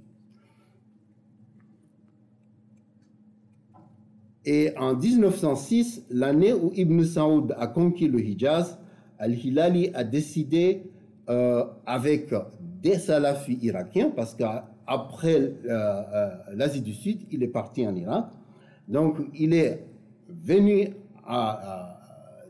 Et 4.46 4.72
en 4.78 4.94
1906, 4.94 6.04
l'année 6.08 6.52
où 6.52 6.70
Ibn 6.72 7.02
Saoud 7.02 7.54
a 7.58 7.66
conquis 7.66 8.06
le 8.06 8.20
Hijaz, 8.20 8.78
Al-Hilali 9.18 9.90
a 9.92 10.04
décidé, 10.04 10.84
euh, 11.28 11.64
avec 11.84 12.32
des 12.80 12.96
salafis 12.98 13.58
irakiens, 13.60 14.12
parce 14.14 14.36
qu'après 14.36 15.34
euh, 15.34 15.52
euh, 15.68 16.30
l'Asie 16.54 16.80
du 16.80 16.94
Sud, 16.94 17.22
il 17.32 17.42
est 17.42 17.48
parti 17.48 17.84
en 17.84 17.96
Irak. 17.96 18.26
Donc, 18.86 19.16
il 19.34 19.52
est 19.52 19.84
venu 20.28 20.90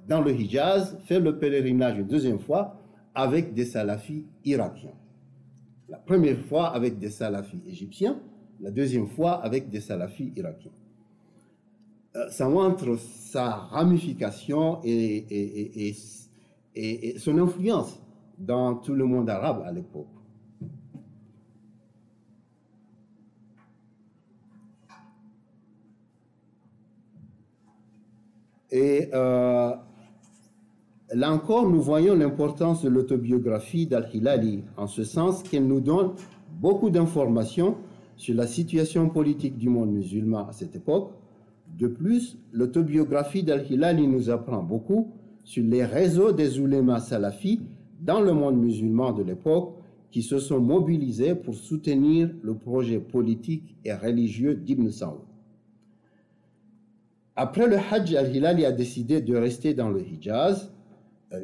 dans 0.09 0.21
le 0.21 0.33
Hijaz 0.33 0.99
faire 1.05 1.21
le 1.21 1.39
pèlerinage 1.39 1.99
une 1.99 2.07
deuxième 2.07 2.39
fois 2.39 2.77
avec 3.15 3.55
des 3.55 3.65
salafis 3.65 4.25
irakiens. 4.45 4.95
La 5.89 5.99
première 5.99 6.39
fois 6.39 6.69
avec 6.69 6.99
des 6.99 7.11
salafis 7.11 7.61
égyptiens, 7.67 8.21
la 8.61 8.71
deuxième 8.71 9.07
fois 9.07 9.33
avec 9.45 9.71
des 9.71 9.81
salafis 9.81 10.33
irakiens. 10.37 10.73
Euh, 12.17 12.29
ça 12.31 12.49
montre 12.49 12.97
sa 12.99 13.51
ramification 13.51 14.81
et, 14.85 15.93
et 16.75 17.19
son 17.19 17.39
influence 17.39 18.01
dans 18.39 18.75
tout 18.75 18.95
le 18.95 19.05
monde 19.05 19.31
arabe 19.31 19.63
à 19.67 19.73
l'époque. 19.73 20.07
Et 28.71 29.09
euh, 29.15 29.75
là 31.15 31.33
encore, 31.33 31.69
nous 31.69 31.81
voyons 31.81 32.15
l'importance 32.15 32.83
de 32.83 32.89
l'autobiographie 32.89 33.87
d'Al-Hilali, 33.87 34.65
en 34.77 34.87
ce 34.87 35.05
sens 35.05 35.43
qu'elle 35.43 35.67
nous 35.67 35.81
donne 35.81 36.13
beaucoup 36.61 36.91
d'informations 36.91 37.77
sur 38.17 38.35
la 38.35 38.47
situation 38.47 39.09
politique 39.09 39.57
du 39.57 39.69
monde 39.69 39.93
musulman 39.93 40.49
à 40.49 40.53
cette 40.53 40.75
époque. 40.75 41.13
De 41.79 41.87
plus, 41.87 42.39
l'autobiographie 42.53 43.43
d'Al-Hilali 43.43 44.07
nous 44.09 44.31
apprend 44.31 44.63
beaucoup 44.63 45.13
sur 45.45 45.65
les 45.65 45.85
réseaux 45.85 46.33
des 46.33 46.59
oulémas 46.59 47.01
salafis 47.01 47.61
dans 48.01 48.21
le 48.21 48.33
monde 48.33 48.59
musulman 48.59 49.13
de 49.13 49.23
l'époque 49.23 49.75
qui 50.11 50.23
se 50.23 50.39
sont 50.39 50.61
mobilisés 50.61 51.35
pour 51.35 51.55
soutenir 51.55 52.31
le 52.43 52.55
projet 52.55 52.99
politique 52.99 53.77
et 53.85 53.93
religieux 53.93 54.55
d'Ibn 54.55 54.91
Saoud. 54.91 55.21
Après 57.35 57.67
le 57.67 57.77
Hajj, 57.77 58.15
Al-Hilali 58.15 58.65
a 58.65 58.73
décidé 58.73 59.21
de 59.21 59.37
rester 59.37 59.75
dans 59.75 59.91
le 59.91 60.01
Hijaz, 60.01 60.71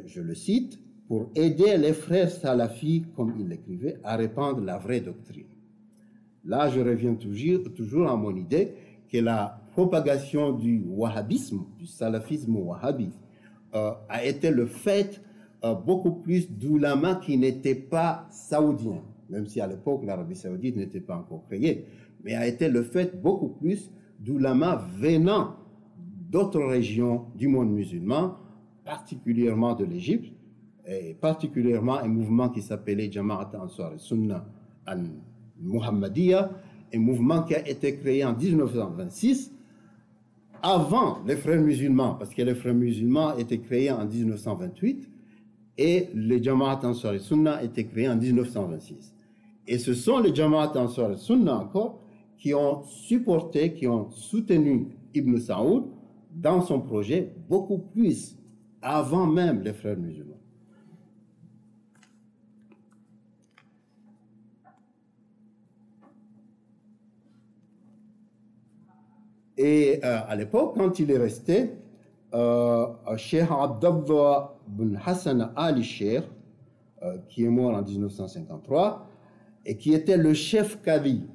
je 0.05 0.21
le 0.21 0.35
cite, 0.35 0.79
pour 1.07 1.29
aider 1.35 1.77
les 1.77 1.93
frères 1.93 2.31
salafis, 2.31 3.05
comme 3.15 3.33
il 3.39 3.47
l'écrivait, 3.47 3.99
à 4.03 4.15
répandre 4.15 4.61
la 4.61 4.77
vraie 4.77 5.01
doctrine. 5.01 5.45
Là, 6.45 6.69
je 6.69 6.79
reviens 6.79 7.15
toujours, 7.15 7.73
toujours 7.73 8.09
à 8.09 8.15
mon 8.15 8.35
idée 8.35 8.73
que 9.11 9.17
la 9.17 9.61
propagation 9.73 10.51
du 10.51 10.83
wahhabisme, 10.87 11.65
du 11.77 11.85
salafisme 11.85 12.55
wahhabi, 12.55 13.11
euh, 13.75 13.91
a 14.09 14.25
été 14.25 14.51
le 14.51 14.65
fait 14.65 15.21
euh, 15.63 15.73
beaucoup 15.73 16.11
plus 16.11 16.51
d'oulama 16.51 17.15
qui 17.15 17.37
n'étaient 17.37 17.75
pas 17.75 18.27
saoudiens, 18.29 19.01
même 19.29 19.47
si 19.47 19.61
à 19.61 19.67
l'époque 19.67 20.03
l'Arabie 20.05 20.35
saoudite 20.35 20.75
n'était 20.75 20.99
pas 20.99 21.15
encore 21.15 21.43
créée, 21.47 21.85
mais 22.23 22.35
a 22.35 22.47
été 22.47 22.69
le 22.69 22.83
fait 22.83 23.19
beaucoup 23.21 23.49
plus 23.49 23.91
d'oulama 24.19 24.85
venant 24.97 25.55
d'autres 26.29 26.63
régions 26.63 27.25
du 27.35 27.47
monde 27.47 27.71
musulman, 27.71 28.35
particulièrement 28.85 29.73
de 29.73 29.85
l'Égypte, 29.85 30.33
et 30.85 31.13
particulièrement 31.13 31.97
un 31.97 32.07
mouvement 32.07 32.49
qui 32.49 32.61
s'appelait 32.61 33.11
Jama'at 33.11 33.51
Ansar 33.57 33.93
Sunnah 33.97 34.45
al 34.85 35.05
Muhammadiyya, 35.59 36.51
un 36.93 36.99
mouvement 36.99 37.43
qui 37.43 37.55
a 37.55 37.67
été 37.67 37.95
créé 37.95 38.25
en 38.25 38.35
1926 38.35 39.53
avant 40.61 41.19
les 41.25 41.35
frères 41.35 41.61
musulmans, 41.61 42.15
parce 42.15 42.33
que 42.33 42.41
les 42.41 42.55
frères 42.55 42.73
musulmans 42.73 43.35
étaient 43.37 43.59
créés 43.59 43.91
en 43.91 44.05
1928 44.05 45.09
et 45.77 46.09
les 46.13 46.43
Jama'at 46.43 46.81
Ansar 46.83 47.19
Sunnah 47.19 47.63
étaient 47.63 47.85
créés 47.85 48.09
en 48.09 48.15
1926. 48.15 49.13
Et 49.67 49.77
ce 49.77 49.93
sont 49.93 50.19
les 50.19 50.35
Jama'at 50.35 50.77
Ansar 50.77 51.17
Sunnah 51.17 51.59
encore 51.59 52.01
qui 52.37 52.53
ont 52.53 52.83
supporté, 52.83 53.73
qui 53.73 53.87
ont 53.87 54.09
soutenu 54.11 54.87
Ibn 55.13 55.37
Saoud 55.37 55.85
dans 56.35 56.61
son 56.61 56.81
projet 56.81 57.33
beaucoup 57.47 57.77
plus 57.77 58.37
avant 58.83 59.25
même 59.25 59.61
les 59.61 59.73
frères 59.73 59.97
musulmans. 59.97 60.37
Et 69.57 69.99
euh, 70.03 70.19
à 70.27 70.35
l'époque, 70.35 70.75
quand 70.77 70.99
il 70.99 71.11
est 71.11 71.17
resté, 71.17 71.71
euh, 72.33 72.87
Cheikh 73.17 73.47
Abdallah 73.49 74.55
bin 74.67 74.95
Hassan 75.05 75.51
Ali 75.55 75.83
Sheikh, 75.83 76.23
euh, 77.03 77.17
qui 77.29 77.45
est 77.45 77.49
mort 77.49 77.75
en 77.75 77.83
1953, 77.83 79.07
et 79.65 79.77
qui 79.77 79.93
était 79.93 80.17
le 80.17 80.33
chef 80.33 80.81
Qadi 80.81 81.27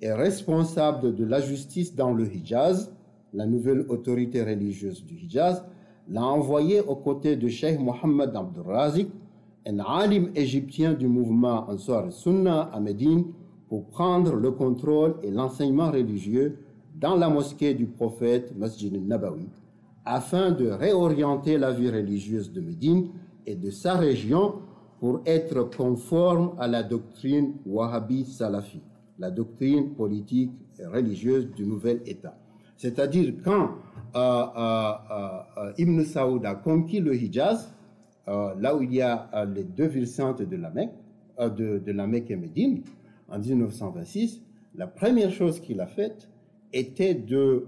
et 0.00 0.12
responsable 0.12 1.14
de 1.14 1.24
la 1.24 1.40
justice 1.40 1.94
dans 1.94 2.12
le 2.12 2.26
Hijaz, 2.26 2.92
la 3.34 3.46
nouvelle 3.46 3.80
autorité 3.88 4.42
religieuse 4.42 5.04
du 5.04 5.14
Hijaz, 5.16 5.64
l'a 6.10 6.24
envoyé 6.24 6.80
aux 6.80 6.96
côtés 6.96 7.36
de 7.36 7.48
Cheikh 7.48 7.78
Mohammed 7.78 8.34
Abdul 8.34 9.06
un 9.66 9.78
alim 9.80 10.30
égyptien 10.34 10.94
du 10.94 11.06
mouvement 11.06 11.68
Ansar 11.68 12.10
Sunnah 12.10 12.70
à 12.72 12.80
Médine, 12.80 13.24
pour 13.68 13.84
prendre 13.86 14.34
le 14.34 14.50
contrôle 14.50 15.16
et 15.22 15.30
l'enseignement 15.30 15.90
religieux 15.90 16.58
dans 16.98 17.16
la 17.16 17.28
mosquée 17.28 17.74
du 17.74 17.86
prophète 17.86 18.56
Masjid 18.56 18.94
al-Nabawi 18.94 19.46
afin 20.04 20.52
de 20.52 20.68
réorienter 20.68 21.58
la 21.58 21.70
vie 21.70 21.90
religieuse 21.90 22.50
de 22.50 22.62
Médine 22.62 23.08
et 23.44 23.54
de 23.54 23.70
sa 23.70 23.94
région 23.94 24.54
pour 25.00 25.20
être 25.26 25.68
conforme 25.76 26.52
à 26.58 26.66
la 26.66 26.82
doctrine 26.82 27.52
wahhabi 27.66 28.24
salafi, 28.24 28.80
la 29.18 29.30
doctrine 29.30 29.90
politique 29.90 30.50
et 30.78 30.86
religieuse 30.86 31.50
du 31.54 31.66
nouvel 31.66 32.00
État. 32.06 32.38
C'est-à-dire 32.78 33.34
quand 33.44 33.72
Ibn 34.14 36.02
Saoud 36.04 36.44
a 36.46 36.54
conquis 36.54 37.00
le 37.00 37.14
Hijaz, 37.14 37.72
là 38.26 38.76
où 38.76 38.82
il 38.82 38.94
y 38.94 39.02
a 39.02 39.28
les 39.54 39.64
deux 39.64 39.86
villes 39.86 40.06
saintes 40.06 40.42
de 40.42 40.56
la 40.56 40.70
Mecque, 40.70 40.92
de, 41.38 41.78
de 41.78 41.92
la 41.92 42.06
Mecque 42.06 42.30
et 42.30 42.36
Médine, 42.36 42.82
en 43.28 43.38
1926, 43.38 44.42
la 44.74 44.86
première 44.86 45.30
chose 45.30 45.60
qu'il 45.60 45.80
a 45.80 45.86
faite, 45.86 46.28
était 46.72 47.14
de 47.14 47.66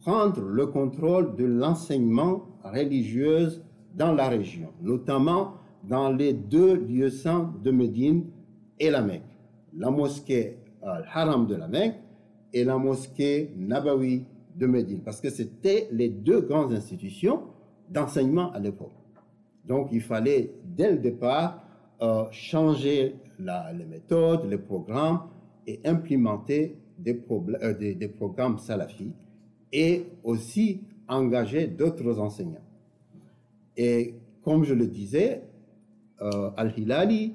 prendre 0.00 0.40
le 0.40 0.66
contrôle 0.66 1.36
de 1.36 1.44
l'enseignement 1.44 2.46
religieux 2.64 3.48
dans 3.94 4.12
la 4.12 4.28
région, 4.28 4.68
notamment 4.80 5.54
dans 5.84 6.10
les 6.10 6.32
deux 6.32 6.74
lieux 6.74 7.10
saints 7.10 7.52
de 7.62 7.70
Médine 7.70 8.24
et 8.78 8.90
la 8.90 9.02
Mecque, 9.02 9.22
la 9.76 9.90
mosquée 9.90 10.58
Al-Haram 10.82 11.46
de 11.46 11.54
la 11.56 11.68
Mecque 11.68 11.96
et 12.52 12.64
la 12.64 12.78
mosquée 12.78 13.52
Nabawi 13.56 14.24
de 14.56 14.66
Médine, 14.66 15.00
parce 15.04 15.20
que 15.20 15.30
c'était 15.30 15.88
les 15.92 16.08
deux 16.08 16.40
grandes 16.40 16.72
institutions 16.72 17.42
d'enseignement 17.88 18.52
à 18.52 18.58
l'époque. 18.58 18.92
Donc 19.66 19.88
il 19.92 20.00
fallait 20.00 20.52
dès 20.64 20.90
le 20.92 20.98
départ 20.98 21.64
euh, 22.00 22.24
changer 22.30 23.16
les 23.38 23.84
méthodes, 23.84 24.48
les 24.48 24.58
programmes 24.58 25.20
et 25.66 25.80
implémenter 25.84 26.76
euh, 27.06 27.74
des, 27.74 28.08
programmes 28.08 28.58
salafis 28.58 29.12
et 29.72 30.04
aussi 30.22 30.82
engager 31.08 31.66
d'autres 31.66 32.18
enseignants. 32.18 32.64
Et 33.76 34.14
comme 34.42 34.64
je 34.64 34.74
le 34.74 34.86
disais, 34.86 35.42
euh, 36.20 36.50
Al-Hilali 36.56 37.34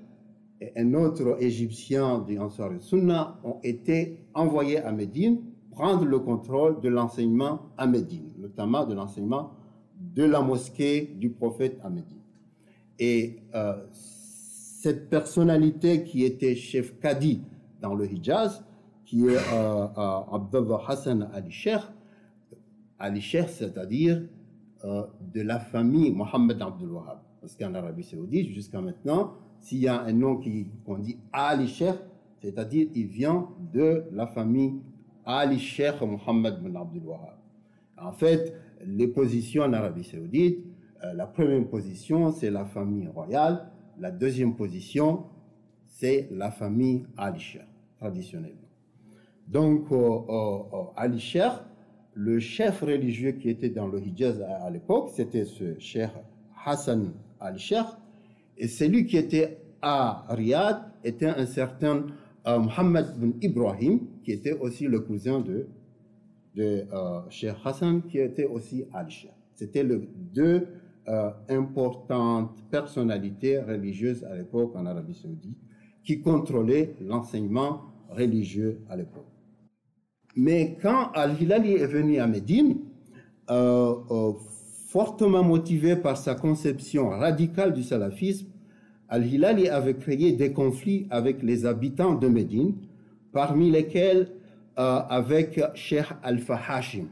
et 0.62 0.72
un 0.76 0.94
autre 0.94 1.38
Égyptien 1.42 2.20
du 2.20 2.38
Ansar 2.40 2.72
Sunnah 2.80 3.40
ont 3.44 3.58
été 3.64 4.20
envoyés 4.34 4.80
à 4.80 4.92
Médine 4.92 5.42
prendre 5.78 6.06
le 6.06 6.18
contrôle 6.18 6.82
de 6.82 6.90
l'enseignement 6.90 7.60
à 7.78 7.86
Médine, 7.86 8.34
notamment 8.40 8.84
de 8.84 8.96
l'enseignement 8.96 9.52
de 10.00 10.24
la 10.24 10.42
mosquée 10.42 11.14
du 11.20 11.30
prophète 11.30 11.80
à 11.84 11.90
Médine. 11.90 12.18
Et 12.98 13.42
euh, 13.54 13.76
cette 13.92 15.08
personnalité 15.08 16.04
qui 16.04 16.24
était 16.24 16.56
chef 16.56 17.00
Kadi 17.00 17.42
dans 17.80 17.94
le 17.94 18.12
Hijaz 18.12 18.64
qui 19.06 19.26
est 19.28 19.38
euh, 19.54 19.88
euh, 19.98 20.78
Hassan 20.88 21.30
Ali 21.32 21.52
Sheikh, 21.52 21.82
Ali 23.00 23.22
Sheikh, 23.22 23.50
c'est-à-dire 23.50 24.24
euh, 24.84 25.04
de 25.34 25.42
la 25.42 25.60
famille 25.60 26.12
Mohammed 26.12 26.60
Abdul 26.62 26.90
Wahab. 26.92 27.20
Parce 27.40 27.56
qu'en 27.56 27.74
Arabie 27.76 28.04
Saoudite, 28.04 28.50
jusqu'à 28.50 28.82
maintenant, 28.82 29.36
s'il 29.62 29.80
y 29.80 29.88
a 29.88 30.02
un 30.02 30.12
nom 30.12 30.42
qu'on 30.86 30.98
dit 30.98 31.18
Ali 31.32 31.68
Sheikh, 31.68 31.96
c'est-à-dire 32.42 32.88
il 32.96 33.08
vient 33.08 33.48
de 33.74 34.04
la 34.12 34.28
famille 34.28 34.82
Ali 35.28 35.60
Sheikh 35.60 36.02
Mohammed 36.02 36.62
bin 36.64 36.80
Abdul 36.80 37.04
Wahab. 37.04 37.36
En 37.98 38.14
fait, 38.14 38.56
les 38.86 39.08
positions 39.08 39.64
en 39.64 39.74
Arabie 39.74 40.06
Saoudite, 40.06 40.66
la 41.14 41.28
première 41.28 41.68
position, 41.68 42.32
c'est 42.32 42.50
la 42.50 42.66
famille 42.66 43.08
royale. 43.08 43.70
La 44.00 44.10
deuxième 44.10 44.56
position, 44.56 45.26
c'est 45.86 46.30
la 46.32 46.50
famille 46.50 47.06
Ali 47.18 47.40
Sheikh, 47.40 47.68
traditionnellement. 48.00 48.70
Donc, 49.48 49.88
Ali 50.96 51.20
Sheikh, 51.20 51.54
le 52.14 52.40
chef 52.40 52.82
religieux 52.82 53.34
qui 53.34 53.50
était 53.50 53.70
dans 53.70 53.88
le 53.88 54.02
Hijaz 54.02 54.42
à, 54.42 54.70
l'époque, 54.70 55.10
c'était 55.14 55.46
ce 55.46 55.78
Cheikh 55.78 56.10
Hassan 56.66 57.12
Ali 57.40 57.60
Sheikh. 57.60 57.86
Et 58.58 58.68
celui 58.68 59.06
qui 59.06 59.18
était 59.18 59.60
à 59.82 60.26
Riyad 60.30 60.82
était 61.04 61.28
un 61.28 61.46
certain 61.46 62.06
euh, 62.48 62.60
Mohammed 62.60 63.08
bin 63.18 63.32
Ibrahim, 63.42 64.00
qui 64.24 64.32
était 64.32 64.54
aussi 64.54 64.88
le 64.88 65.02
cousin 65.02 65.40
de, 65.42 65.68
de 66.56 66.86
euh, 66.92 67.54
Hassan, 67.64 68.02
qui 68.04 68.20
était 68.20 68.46
aussi 68.46 68.86
Ali 68.94 69.12
Sheikh. 69.12 69.32
C'était 69.56 69.84
deux 69.84 70.68
euh, 71.08 71.32
importantes 71.50 72.64
personnalités 72.70 73.60
religieuses 73.60 74.24
à 74.24 74.36
l'époque 74.36 74.76
en 74.76 74.86
Arabie 74.86 75.16
Saoudite 75.16 75.58
qui 76.04 76.22
contrôlaient 76.22 76.96
l'enseignement 77.02 77.82
religieux 78.10 78.82
à 78.90 78.96
l'époque. 78.96 79.26
Mais 80.36 80.78
quand 80.82 81.12
Al-Hilali 81.14 81.74
est 81.74 81.88
venu 81.88 82.20
à 82.20 82.28
Médine, 82.28 82.78
euh, 83.50 84.34
fortement 84.88 85.44
motivé 85.44 85.96
par 85.96 86.18
sa 86.18 86.36
conception 86.36 87.10
radicale 87.10 87.74
du 87.74 87.84
salafisme, 87.84 88.48
Al-Hilali 89.10 89.70
avait 89.70 89.96
créé 89.96 90.34
des 90.34 90.52
conflits 90.52 91.08
avec 91.10 91.42
les 91.42 91.66
habitants 91.66 92.16
de 92.16 92.28
Médine, 92.28 92.76
parmi 93.32 93.72
lesquels 93.72 94.30
euh, 94.78 95.00
avec 95.10 95.60
Cheikh 95.76 96.08
Al-Fahashim. 96.24 97.08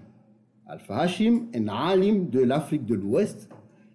Al-Fahashim, 0.67 1.47
un 1.55 1.67
alim 1.67 2.29
de 2.29 2.41
l'Afrique 2.41 2.85
de 2.85 2.95
l'Ouest, 2.95 3.49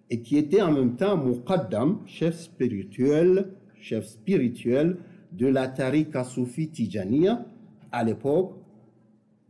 et 0.09 0.21
qui 0.21 0.37
était 0.37 0.61
en 0.61 0.71
même 0.71 0.95
temps 0.95 1.15
Muqaddam, 1.17 1.99
chef 2.05 2.37
spirituel, 2.37 3.49
chef 3.79 4.05
spirituel 4.05 4.97
de 5.31 5.47
la 5.47 5.67
Tariqa 5.67 6.23
Soufi 6.23 6.69
Tijaniya 6.69 7.45
à 7.91 8.03
l'époque, 8.03 8.53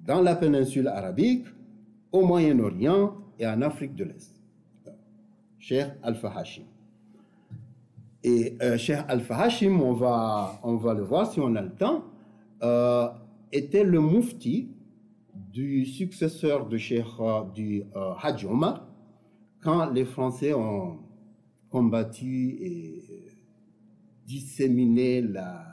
dans 0.06 0.22
la 0.22 0.36
péninsule 0.36 0.88
arabique, 0.88 1.46
au 2.12 2.26
Moyen-Orient 2.26 3.16
et 3.40 3.48
en 3.48 3.62
Afrique 3.62 3.96
de 3.96 4.04
l'Est. 4.04 4.36
Cheikh 5.58 5.88
Al-Fahashim. 6.04 6.71
Et 8.24 8.58
euh, 8.62 8.78
Cheikh 8.78 9.00
Al-Fahashim, 9.08 9.82
on 9.82 9.94
va, 9.94 10.60
on 10.64 10.76
va 10.76 10.94
le 10.94 11.04
voir 11.04 11.32
si 11.32 11.40
on 11.40 11.56
a 11.56 11.62
le 11.62 11.72
temps, 11.72 12.04
euh, 12.62 13.08
était 13.52 13.84
le 13.84 14.00
mufti 14.00 14.70
du 15.34 15.86
successeur 15.86 16.68
de 16.68 16.78
Cheikh 16.78 17.06
du 17.54 17.84
Hajj 18.22 18.46
Omar 18.46 18.88
quand 19.62 19.90
les 19.92 20.06
Français 20.06 20.54
ont 20.54 21.00
combattu 21.70 22.58
et 22.62 23.04
disséminé 24.26 25.22
la, 25.22 25.66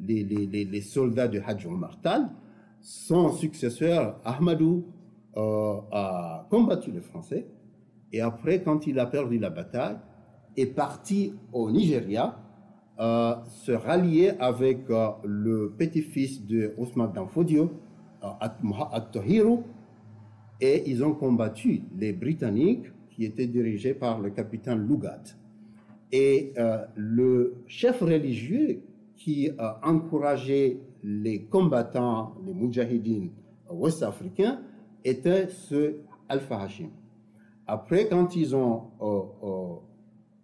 les, 0.00 0.22
les, 0.24 0.64
les, 0.64 0.80
soldats 0.80 1.28
de 1.28 1.40
Hajj 1.44 1.66
Omar 1.66 1.98
son 2.80 3.32
successeur 3.32 4.20
Ahmadou 4.24 4.84
a 5.36 6.46
combattu 6.50 6.90
les 6.92 7.00
Français. 7.00 7.46
Et 8.12 8.20
après, 8.20 8.62
quand 8.62 8.86
il 8.86 8.98
a 8.98 9.06
perdu 9.06 9.38
la 9.38 9.50
bataille, 9.50 9.96
est 10.56 10.66
parti 10.66 11.34
au 11.52 11.70
Nigeria, 11.70 12.38
euh, 13.00 13.34
se 13.46 13.72
rallier 13.72 14.32
avec 14.38 14.90
euh, 14.90 15.08
le 15.24 15.72
petit-fils 15.76 16.44
de 16.46 16.74
Ousmane 16.76 17.12
Danfodio, 17.12 17.70
euh, 18.22 18.28
At-Tahiru, 18.40 19.58
et 20.60 20.88
ils 20.88 21.02
ont 21.02 21.14
combattu 21.14 21.82
les 21.98 22.12
Britanniques 22.12 22.86
qui 23.10 23.24
étaient 23.24 23.46
dirigés 23.46 23.94
par 23.94 24.20
le 24.20 24.30
capitaine 24.30 24.86
Lugat. 24.86 25.22
Et 26.12 26.52
le 26.94 27.64
chef 27.66 28.00
religieux 28.02 28.82
qui 29.16 29.50
a 29.58 29.80
encouragé 29.82 30.78
les 31.02 31.44
combattants, 31.44 32.34
les 32.44 32.52
Mujahideen 32.52 33.30
ouest-africains, 33.70 34.60
était 35.04 35.48
ce 35.48 35.96
Alpha 36.28 36.60
Hashim. 36.60 36.90
Après, 37.66 38.08
quand 38.08 38.36
ils 38.36 38.54
ont, 38.54 38.82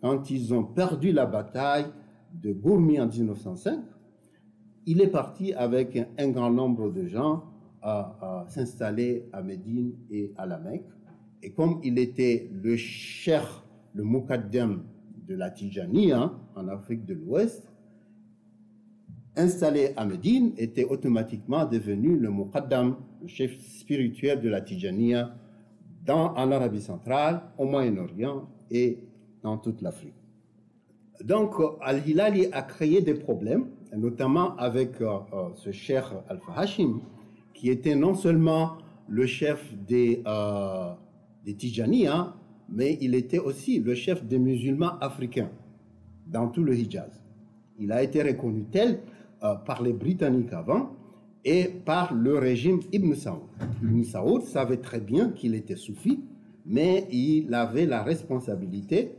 quand 0.00 0.30
ils 0.30 0.54
ont 0.54 0.64
perdu 0.64 1.12
la 1.12 1.26
bataille 1.26 1.86
de 2.32 2.52
Gourmi 2.52 3.00
en 3.00 3.08
1905, 3.08 3.80
il 4.86 5.00
est 5.00 5.08
parti 5.08 5.52
avec 5.52 5.98
un, 6.18 6.28
grand 6.28 6.50
nombre 6.50 6.90
de 6.90 7.06
gens 7.06 7.44
à, 7.82 8.46
s'installer 8.48 9.28
à 9.32 9.42
Médine 9.42 9.92
et 10.10 10.32
à 10.36 10.46
la 10.46 10.58
Mecque. 10.58 10.86
Et 11.42 11.52
comme 11.52 11.80
il 11.84 11.98
était 11.98 12.50
le 12.52 12.76
cher, 12.76 13.64
le 13.94 14.02
Mukaddem 14.02 14.82
de 15.26 15.34
la 15.34 15.50
Tijaniya 15.50 16.32
en 16.56 16.68
Afrique 16.68 17.04
de 17.04 17.14
l'Ouest, 17.14 17.70
installé 19.36 19.92
à 19.96 20.04
Médine, 20.04 20.52
était 20.56 20.84
automatiquement 20.84 21.64
devenu 21.66 22.18
le 22.18 22.30
Mukaddam, 22.30 22.96
le 23.22 23.28
chef 23.28 23.56
spirituel 23.60 24.40
de 24.40 24.48
la 24.48 24.60
Tijaniya 24.60 25.34
dans, 26.04 26.34
en 26.34 26.50
Arabie 26.50 26.80
centrale, 26.80 27.42
au 27.58 27.66
Moyen-Orient 27.66 28.48
et 28.70 29.07
toute 29.56 29.80
l'Afrique. 29.80 30.14
Donc, 31.24 31.54
Al-Hilali 31.80 32.46
a 32.52 32.62
créé 32.62 33.00
des 33.00 33.14
problèmes, 33.14 33.66
notamment 33.96 34.54
avec 34.56 35.00
euh, 35.00 35.06
euh, 35.32 35.48
ce 35.54 35.72
cher 35.72 36.22
Alpha 36.28 36.52
Hashim, 36.54 37.00
qui 37.54 37.70
était 37.70 37.96
non 37.96 38.14
seulement 38.14 38.78
le 39.08 39.26
chef 39.26 39.74
des, 39.86 40.22
euh, 40.26 40.92
des 41.44 41.54
Tijaniya, 41.54 42.34
mais 42.68 42.98
il 43.00 43.14
était 43.14 43.38
aussi 43.38 43.80
le 43.80 43.94
chef 43.94 44.24
des 44.24 44.38
musulmans 44.38 44.98
africains 45.00 45.50
dans 46.26 46.48
tout 46.48 46.62
le 46.62 46.76
Hijaz. 46.76 47.10
Il 47.80 47.90
a 47.90 48.02
été 48.02 48.22
reconnu 48.22 48.64
tel 48.70 49.00
par 49.40 49.82
les 49.82 49.92
Britanniques 49.92 50.52
avant, 50.52 50.90
et 51.44 51.64
par 51.64 52.14
le 52.14 52.36
régime 52.38 52.80
Ibn 52.92 53.14
Saoud. 53.14 53.40
Ibn 53.82 54.02
Saoud 54.02 54.42
savait 54.42 54.78
très 54.78 55.00
bien 55.00 55.30
qu'il 55.30 55.54
était 55.54 55.76
soufi, 55.76 56.20
mais 56.66 57.06
il 57.10 57.54
avait 57.54 57.86
la 57.86 58.02
responsabilité 58.02 59.12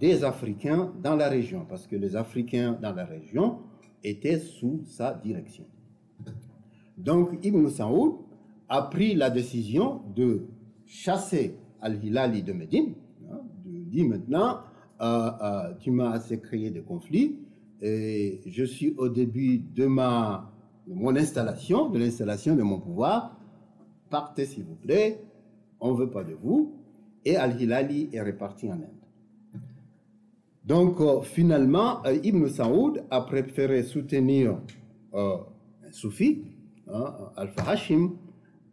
des 0.00 0.24
Africains 0.24 0.92
dans 1.02 1.14
la 1.14 1.28
région, 1.28 1.66
parce 1.68 1.86
que 1.86 1.96
les 1.96 2.16
Africains 2.16 2.78
dans 2.80 2.94
la 2.94 3.04
région 3.04 3.58
étaient 4.02 4.38
sous 4.38 4.82
sa 4.84 5.14
direction. 5.14 5.64
Donc 6.96 7.38
Ibn 7.42 7.68
Saoud 7.68 8.14
a 8.68 8.82
pris 8.82 9.14
la 9.14 9.30
décision 9.30 10.02
de 10.14 10.46
chasser 10.86 11.56
Al-Hilali 11.80 12.42
de 12.42 12.52
Médine, 12.52 12.94
hein, 13.30 13.40
de 13.64 13.84
dire 13.90 14.08
maintenant, 14.08 14.60
euh, 15.00 15.30
euh, 15.42 15.74
tu 15.80 15.90
m'as 15.90 16.10
assez 16.12 16.38
créé 16.40 16.70
des 16.70 16.82
conflits, 16.82 17.38
et 17.80 18.40
je 18.46 18.64
suis 18.64 18.94
au 18.96 19.08
début 19.08 19.58
de 19.58 19.86
ma 19.86 20.52
de 20.86 20.94
mon 20.94 21.14
installation, 21.16 21.90
de 21.90 21.98
l'installation 21.98 22.56
de 22.56 22.62
mon 22.62 22.80
pouvoir. 22.80 23.38
Partez 24.10 24.46
s'il 24.46 24.64
vous 24.64 24.74
plaît, 24.74 25.22
on 25.80 25.92
ne 25.92 25.96
veut 25.96 26.10
pas 26.10 26.24
de 26.24 26.34
vous. 26.34 26.74
Et 27.24 27.36
Al-Hilali 27.36 28.10
est 28.12 28.20
reparti 28.20 28.68
en 28.68 28.74
Inde. 28.74 29.01
Donc 30.64 31.00
euh, 31.00 31.22
finalement, 31.22 32.04
euh, 32.06 32.18
Ibn 32.22 32.46
Saoud 32.48 33.04
a 33.10 33.22
préféré 33.22 33.82
soutenir 33.82 34.58
euh, 35.14 35.36
un 35.86 35.90
soufi, 35.90 36.44
hein, 36.88 37.14
Al-Fahashim, 37.36 38.12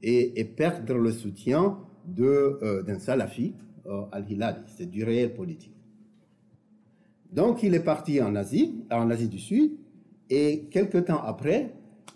et, 0.02 0.45
perdre 0.45 0.93
le 0.93 1.12
soutien 1.12 1.78
d'un 2.06 2.99
salafi, 2.99 3.54
Al-Hilali. 4.13 4.60
C'est 4.78 4.89
du 4.89 5.04
réel 5.04 5.34
politique. 5.34 5.75
Donc 7.34 7.63
il 7.63 7.73
est 7.73 7.84
parti 7.84 8.21
en 8.21 8.34
Asie, 8.36 8.75
en 8.89 9.10
Asie 9.10 9.28
du 9.28 9.39
Sud, 9.39 9.71
et 10.30 10.67
quelque 10.71 10.99
temps 10.99 11.21
après, 11.21 11.73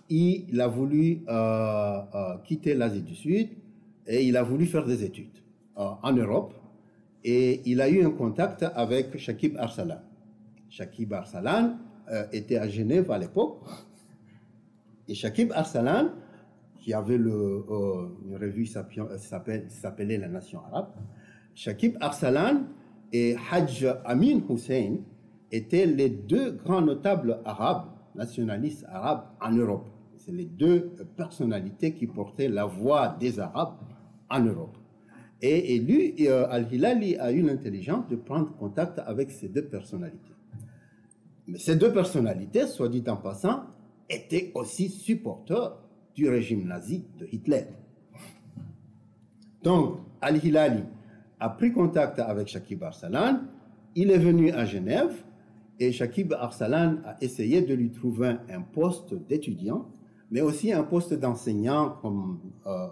il 0.10 0.62
a 0.62 0.68
voulu 0.68 1.26
quitter 2.46 2.74
l'Asie 2.74 3.02
du 3.02 3.16
Sud 3.16 3.50
et 4.08 4.24
il 4.24 4.38
a 4.38 4.44
voulu 4.44 4.66
faire 4.66 4.86
des 4.86 5.04
études 5.04 5.42
en 5.76 6.14
Europe. 6.14 6.54
Et 7.24 7.62
il 7.70 7.82
a 7.82 7.90
eu 7.90 8.04
un 8.04 8.12
contact 8.12 8.66
avec 8.76 9.18
Shakib 9.18 9.58
Arsalan. 9.58 10.02
Shakib 10.70 11.14
Arsalan 11.14 11.78
était 12.32 12.58
à 12.58 12.68
Genève 12.68 13.10
à 13.12 13.18
l'époque. 13.18 13.60
Et 15.08 15.16
Shakib 15.16 15.52
Arsalan, 15.54 16.10
qui 16.78 16.94
avait 16.94 17.18
le, 17.18 17.66
une 18.28 18.36
revue 18.36 18.64
qui 18.64 18.72
s'appelait 18.72 20.18
La 20.18 20.28
Nation 20.28 20.60
arabe, 20.66 20.90
Shakib 21.56 21.96
Arsalan 22.02 22.64
et 23.12 23.36
Hajj 23.52 23.86
Amin 24.06 24.42
Hussein 24.50 24.98
étaient 25.52 25.86
les 25.86 26.10
deux 26.10 26.52
grands 26.52 26.82
notables 26.82 27.40
arabes, 27.46 27.86
nationalistes 28.16 28.86
arabes 28.90 29.26
en 29.40 29.52
Europe. 29.52 29.88
C'est 30.18 30.32
les 30.32 30.46
deux 30.46 30.96
personnalités 31.16 31.94
qui 31.94 32.08
portaient 32.08 32.48
la 32.50 32.66
voix 32.66 33.16
des 33.20 33.40
Arabes 33.40 33.76
en 34.30 34.40
Europe. 34.40 34.78
Et, 35.46 35.78
lui, 35.78 36.16
euh, 36.22 36.48
Al-Hilali 36.50 37.18
a 37.18 37.30
eu 37.34 37.42
l'intelligence 37.42 38.08
de 38.08 38.16
prendre 38.16 38.56
contact 38.56 39.00
avec 39.06 39.30
ces 39.30 39.50
deux 39.50 39.66
personnalités. 39.66 40.32
Mais 41.48 41.60
ces 41.60 41.76
deux 41.76 41.92
personnalités, 41.92 42.66
soit 42.66 42.88
dit 42.88 43.04
en 43.08 43.18
passant, 43.18 43.66
étaient 44.10 44.52
aussi 44.56 44.88
supporters 44.88 45.76
du 46.16 46.30
régime 46.30 46.66
nazi 46.66 47.04
de 47.20 47.28
Hitler. 47.30 47.66
Donc, 49.64 49.98
Al-Hilali 50.22 50.84
a 51.42 51.50
pris 51.50 51.74
contact 51.74 52.20
avec 52.20 52.48
Shakib 52.48 52.82
Arsalan, 52.82 53.42
il 53.96 54.12
est 54.12 54.18
venu 54.18 54.52
à 54.52 54.64
Genève 54.64 55.14
et 55.78 55.92
Shakib 55.92 56.32
Arsalan 56.32 57.00
a 57.06 57.18
essayé 57.20 57.62
de 57.62 57.74
lui 57.74 57.92
trouver 57.92 58.38
un 58.50 58.62
poste 58.62 59.14
d'étudiant 59.28 59.90
mais 60.34 60.42
aussi 60.42 60.74
un 60.74 60.82
poste 60.84 61.14
d'enseignant 61.14 61.92
comme, 62.02 62.40
euh, 62.66 62.88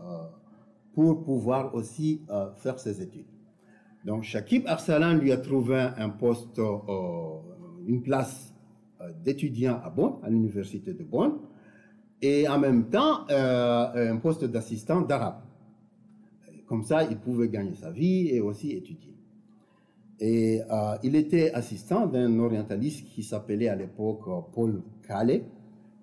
pour 0.94 1.24
pouvoir 1.24 1.74
aussi 1.76 2.22
euh, 2.30 2.52
faire 2.56 2.80
ses 2.80 3.02
études. 3.02 3.26
Donc 4.06 4.24
Shakib 4.24 4.68
Arsalan 4.68 5.14
lui 5.14 5.32
a 5.32 5.38
trouvé 5.38 5.80
un 5.98 6.10
poste, 6.10 6.60
une 7.86 8.02
place 8.02 8.54
d'étudiant 9.24 9.80
à 9.84 9.90
Bonn, 9.90 10.14
à 10.24 10.30
l'université 10.30 10.94
de 10.94 11.04
Bonn, 11.04 11.34
et 12.22 12.48
en 12.48 12.58
même 12.58 12.90
temps 12.90 13.28
un 13.30 14.18
poste 14.18 14.44
d'assistant 14.46 15.02
d'arabe. 15.02 15.42
Comme 16.66 16.84
ça, 16.84 17.04
il 17.04 17.18
pouvait 17.18 17.50
gagner 17.50 17.76
sa 17.76 17.92
vie 17.92 18.30
et 18.30 18.40
aussi 18.40 18.72
étudier. 18.72 19.14
Et 20.20 20.62
il 21.04 21.16
était 21.16 21.52
assistant 21.52 22.08
d'un 22.08 22.40
orientaliste 22.40 23.06
qui 23.06 23.22
s'appelait 23.22 23.68
à 23.68 23.76
l'époque 23.76 24.24
Paul 24.52 24.82
Calais, 25.08 25.44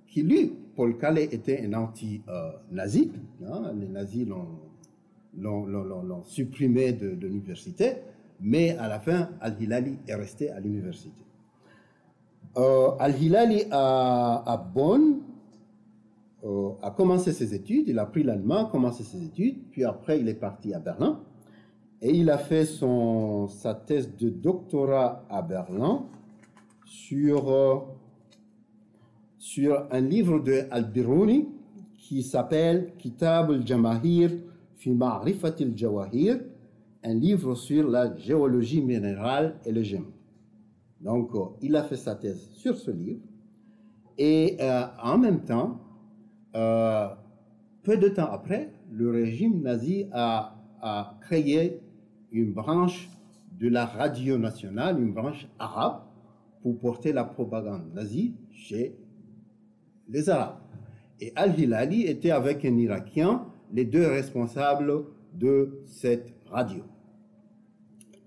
qui 0.06 0.22
lui 0.22 0.52
Paul 0.76 0.96
Calais 0.98 1.28
était 1.32 1.64
un 1.66 1.72
anti-nazi. 1.74 3.10
Hein, 3.44 3.72
les 3.76 3.88
nazis 3.88 4.26
l'ont 4.26 4.67
supprimé 6.24 6.92
de, 6.92 7.08
l'université, 7.26 7.96
mais 8.40 8.76
à 8.76 8.88
la 8.88 9.00
fin, 9.00 9.30
Al-Hilali 9.40 9.98
est 10.06 10.14
resté 10.14 10.50
à 10.50 10.60
l'université. 10.60 11.22
Euh, 12.56 12.90
Al-Hilali 12.98 13.64
à, 13.70 14.70
Bonn 14.74 15.20
euh, 16.44 16.70
a 16.82 16.90
commencé 16.90 17.32
ses 17.32 17.54
études, 17.54 17.88
il 17.88 17.98
a 17.98 18.06
pris 18.06 18.22
l'allemand, 18.22 18.66
commencé 18.66 19.02
ses 19.02 19.24
études, 19.24 19.68
puis 19.70 19.84
après 19.84 20.20
il 20.20 20.28
est 20.28 20.34
parti 20.34 20.72
à 20.72 20.78
Berlin 20.78 21.20
et 22.00 22.10
il 22.10 22.30
a 22.30 22.38
fait 22.38 22.64
son, 22.64 23.48
sa 23.48 23.74
thèse 23.74 24.16
de 24.16 24.28
doctorat 24.28 25.24
à 25.28 25.42
Berlin 25.42 26.04
sur 26.84 27.50
euh, 27.50 27.76
sur 29.38 29.86
un 29.90 30.00
livre 30.00 30.40
de 30.40 30.64
Al-Biruni 30.70 31.48
qui 31.96 32.22
s'appelle 32.22 32.92
Kitab 32.98 33.50
al-Jamahir 33.50 34.30
fi 34.78 34.94
Ma'rifat 34.94 35.56
al-Jawahir, 35.60 36.40
un 37.04 37.14
livre 37.14 37.54
sur 37.54 37.88
la 37.88 38.16
géologie 38.16 38.80
minérale 38.80 39.56
et 39.64 39.72
le 39.72 39.82
gemme. 39.82 40.10
Donc, 41.00 41.34
euh, 41.34 41.44
il 41.62 41.76
a 41.76 41.82
fait 41.82 41.96
sa 41.96 42.14
thèse 42.14 42.48
sur 42.52 42.76
ce 42.76 42.90
livre. 42.90 43.20
Et 44.16 44.56
euh, 44.60 44.82
en 45.02 45.18
même 45.18 45.44
temps, 45.44 45.80
euh, 46.56 47.08
peu 47.82 47.96
de 47.96 48.08
temps 48.08 48.30
après, 48.30 48.72
le 48.90 49.10
régime 49.10 49.62
nazi 49.62 50.06
a, 50.12 50.56
a 50.80 51.16
créé 51.20 51.80
une 52.32 52.52
branche 52.52 53.08
de 53.58 53.68
la 53.68 53.86
radio 53.86 54.38
nationale, 54.38 55.00
une 55.00 55.12
branche 55.12 55.46
arabe, 55.58 56.02
pour 56.62 56.78
porter 56.78 57.12
la 57.12 57.24
propagande 57.24 57.92
nazie 57.94 58.34
chez 58.50 58.96
les 60.08 60.28
Arabes. 60.28 60.58
Et 61.20 61.32
Al-Hilali 61.36 62.02
était 62.02 62.30
avec 62.30 62.64
un 62.64 62.76
Irakien 62.76 63.46
les 63.72 63.84
deux 63.84 64.06
responsables 64.06 65.04
de 65.34 65.82
cette 65.86 66.32
radio. 66.50 66.82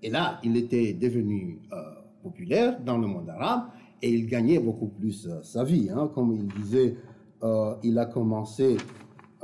Et 0.02 0.10
là, 0.10 0.38
il 0.42 0.56
était 0.56 0.92
devenu 0.92 1.60
euh, 1.72 1.76
populaire 2.22 2.80
dans 2.80 2.98
le 2.98 3.06
monde 3.06 3.28
arabe 3.30 3.66
et 4.00 4.10
il 4.10 4.26
gagnait 4.26 4.58
beaucoup 4.58 4.88
plus 4.88 5.28
euh, 5.28 5.40
sa 5.42 5.62
vie. 5.62 5.88
Hein. 5.94 6.10
Comme 6.12 6.32
il 6.32 6.46
disait, 6.46 6.96
euh, 7.42 7.74
il 7.82 7.98
a 7.98 8.06
commencé 8.06 8.76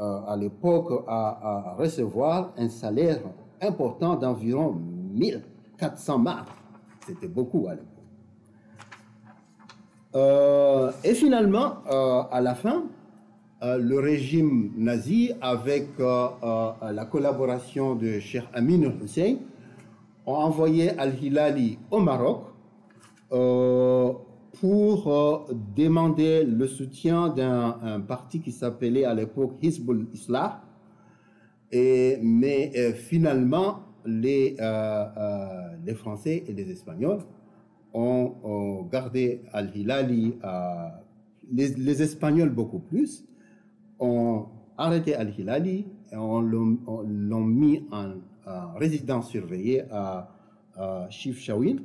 à 0.00 0.36
l'époque 0.38 1.04
à, 1.08 1.72
à, 1.72 1.74
recevoir 1.74 2.52
un 2.56 2.68
salaire 2.68 3.20
important 3.60 4.14
d'environ 4.14 4.72
1400 5.12 6.18
marques. 6.20 6.48
C'était 7.04 7.26
beaucoup 7.26 7.66
à 7.66 7.74
l'époque. 7.74 7.88
et 11.02 11.14
finalement, 11.14 11.82
à 12.30 12.40
la 12.40 12.54
fin, 12.54 12.84
le 13.62 13.98
régime 13.98 14.72
nazi, 14.76 15.32
avec 15.40 15.88
euh, 15.98 16.28
euh, 16.42 16.92
la 16.92 17.04
collaboration 17.06 17.94
de 17.96 18.18
Cheikh 18.20 18.44
Amin 18.54 18.82
Hussein, 19.02 19.36
ont 20.26 20.34
envoyé 20.34 20.90
Al-Hilali 20.90 21.78
au 21.90 22.00
Maroc 22.00 22.44
pour 24.60 25.48
demander 25.76 26.44
le 26.44 26.66
soutien 26.66 27.28
d'un 27.28 28.00
parti 28.06 28.40
qui 28.40 28.52
s'appelait 28.52 29.04
à 29.04 29.14
l'époque 29.14 29.56
Hizbul 29.62 30.06
Islah. 30.14 30.62
Mais 31.72 32.92
finalement, 32.94 33.80
les, 34.06 34.56
Français 35.94 36.44
et 36.46 36.52
les 36.52 36.70
Espagnols 36.70 37.20
ont, 37.92 38.86
gardé 38.90 39.42
Al-Hilali, 39.52 40.34
les 41.52 42.02
Espagnols 42.02 42.50
beaucoup 42.50 42.80
plus, 42.80 43.28
ont 43.98 44.46
arrêté 44.76 45.14
Al-Hilali 45.14 45.86
et 46.12 46.16
on 46.16 46.40
l'ont 46.40 47.44
mis 47.44 47.84
en, 47.90 48.14
résidence 48.76 49.28
surveillée 49.28 49.82
à, 49.90 50.30
à 50.76 51.08
Shawin, 51.10 51.76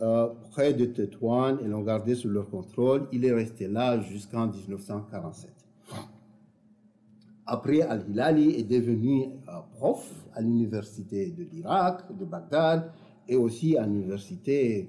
euh, 0.00 0.28
près 0.50 0.72
de 0.72 0.86
Tétouan, 0.86 1.58
et 1.58 1.68
l'ont 1.68 1.82
gardé 1.82 2.14
sous 2.14 2.28
leur 2.28 2.48
contrôle. 2.48 3.06
Il 3.12 3.24
est 3.24 3.32
resté 3.32 3.68
là 3.68 4.00
jusqu'en 4.00 4.46
1947. 4.46 5.50
Après, 7.46 7.82
Al-Hilali 7.82 8.54
est 8.56 8.64
devenu 8.64 9.24
euh, 9.24 9.52
prof 9.74 10.10
à 10.34 10.40
l'université 10.40 11.30
de 11.30 11.44
l'Irak, 11.44 12.16
de 12.18 12.24
Bagdad, 12.24 12.90
et 13.28 13.36
aussi 13.36 13.76
à 13.76 13.86
l'université, 13.86 14.88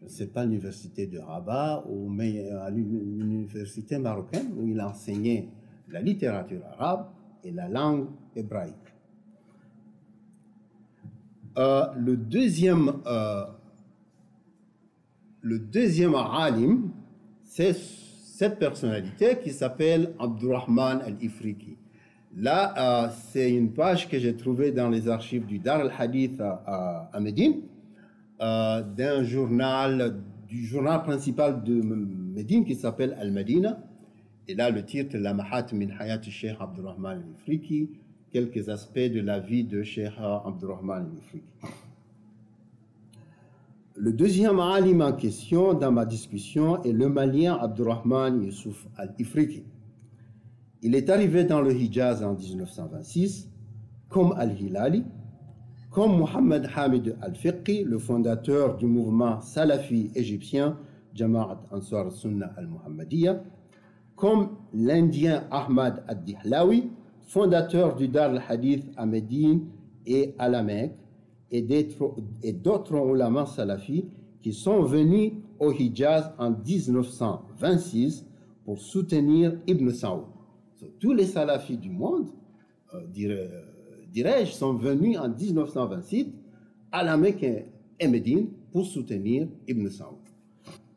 je 0.00 0.04
ne 0.04 0.10
sais 0.10 0.26
pas, 0.26 0.44
l'université 0.44 1.06
de 1.06 1.18
Rabat, 1.18 1.84
ou, 1.88 2.08
mais 2.10 2.48
à 2.50 2.68
l'université 2.70 3.98
marocaine, 3.98 4.52
où 4.58 4.68
il 4.68 4.78
a 4.80 4.90
enseigné 4.90 5.48
la 5.88 6.00
littérature 6.00 6.62
arabe 6.78 7.06
et 7.44 7.50
la 7.50 7.68
langue 7.68 8.08
hébraïque. 8.34 8.74
Euh, 11.58 11.86
le 11.96 12.16
deuxième, 12.16 12.92
euh, 13.06 13.44
le 15.40 15.58
deuxième 15.58 16.14
alim, 16.14 16.90
c'est 17.44 17.72
cette 17.74 18.58
personnalité 18.58 19.38
qui 19.42 19.50
s'appelle 19.50 20.12
Abdurrahman 20.18 21.00
al-Ifriqi. 21.00 21.78
Là, 22.36 22.74
euh, 22.76 23.08
c'est 23.30 23.50
une 23.50 23.72
page 23.72 24.08
que 24.10 24.18
j'ai 24.18 24.36
trouvée 24.36 24.70
dans 24.70 24.90
les 24.90 25.08
archives 25.08 25.46
du 25.46 25.58
Dar 25.58 25.80
al-Hadith 25.80 26.38
à, 26.40 27.08
à, 27.10 27.20
Médine, 27.20 27.62
d'un 28.38 29.22
journal, 29.22 30.20
du 30.46 30.66
journal 30.66 31.02
principal 31.02 31.62
de 31.64 31.80
Médine 31.80 32.66
qui 32.66 32.74
s'appelle 32.74 33.16
Al-Madina, 33.18 33.78
et 34.48 34.54
là, 34.54 34.70
le 34.70 34.84
titre, 34.84 35.16
La 35.16 35.34
Mahat 35.34 35.66
min 35.72 35.88
Hayat 35.98 36.22
Sheikh 36.22 36.56
Abdurrahman 36.60 37.18
al-Ifriqi, 37.18 37.90
quelques 38.30 38.68
aspects 38.68 38.98
de 38.98 39.20
la 39.20 39.40
vie 39.40 39.64
de 39.64 39.82
Sheikh 39.82 40.12
Abdurrahman 40.18 41.06
al-Ifriqi. 41.06 41.44
Le 43.96 44.12
deuxième 44.12 44.60
alim 44.60 45.00
en 45.00 45.12
question 45.12 45.74
dans 45.74 45.90
ma 45.90 46.04
discussion 46.04 46.82
est 46.84 46.92
le 46.92 47.08
malien 47.08 47.56
Abdurrahman 47.56 48.42
Yusuf 48.42 48.86
al-Ifriqi. 48.96 49.64
Il 50.82 50.94
est 50.94 51.10
arrivé 51.10 51.44
dans 51.44 51.60
le 51.62 51.72
Hijaz 51.72 52.22
en 52.22 52.34
1926, 52.34 53.50
comme 54.08 54.32
al-Hilali, 54.36 55.04
comme 55.90 56.18
Mohammed 56.18 56.68
Hamid 56.76 57.16
al-Fiqi, 57.22 57.84
le 57.84 57.98
fondateur 57.98 58.76
du 58.76 58.86
mouvement 58.86 59.40
salafi 59.40 60.10
égyptien 60.14 60.78
Jama'at 61.14 61.62
Ansar 61.72 62.12
Sunnah 62.12 62.52
al-Muhammadiyya, 62.58 63.42
comme 64.16 64.48
l'Indien 64.72 65.44
Ahmad 65.50 66.02
ad-Dihlawi, 66.08 66.90
fondateur 67.22 67.94
du 67.94 68.08
Dar 68.08 68.30
al-Hadith 68.30 68.84
à 68.96 69.06
Médine 69.06 69.66
et 70.06 70.34
à 70.38 70.48
la 70.48 70.62
Mecque, 70.62 70.96
et 71.50 72.52
d'autres 72.52 72.94
ulama 72.96 73.46
salafis 73.46 74.06
qui 74.42 74.52
sont 74.52 74.82
venus 74.82 75.32
au 75.60 75.72
Hijaz 75.72 76.32
en 76.38 76.50
1926 76.50 78.26
pour 78.64 78.80
soutenir 78.80 79.56
Ibn 79.66 79.90
Saoud. 79.90 80.24
Tous 80.98 81.12
les 81.12 81.26
salafis 81.26 81.76
du 81.76 81.90
monde, 81.90 82.28
euh, 82.94 83.00
euh, 83.20 83.48
dirais-je, 84.12 84.52
sont 84.52 84.74
venus 84.74 85.18
en 85.18 85.28
1926 85.28 86.26
à 86.90 87.04
la 87.04 87.16
Mecque 87.16 87.46
et 87.98 88.08
Médine 88.08 88.48
pour 88.72 88.86
soutenir 88.86 89.48
Ibn 89.68 89.88
Saoud. 89.88 90.18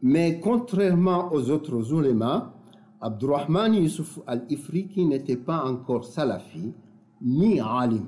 Mais 0.01 0.39
contrairement 0.39 1.31
aux 1.31 1.49
autres 1.49 1.93
ulémas, 1.93 2.53
Abdurrahman 3.01 3.75
Yusuf 3.75 4.19
al-Ifriqi 4.27 5.05
n'était 5.05 5.37
pas 5.37 5.63
encore 5.63 6.05
salafi 6.05 6.73
ni 7.21 7.59
alim. 7.59 8.07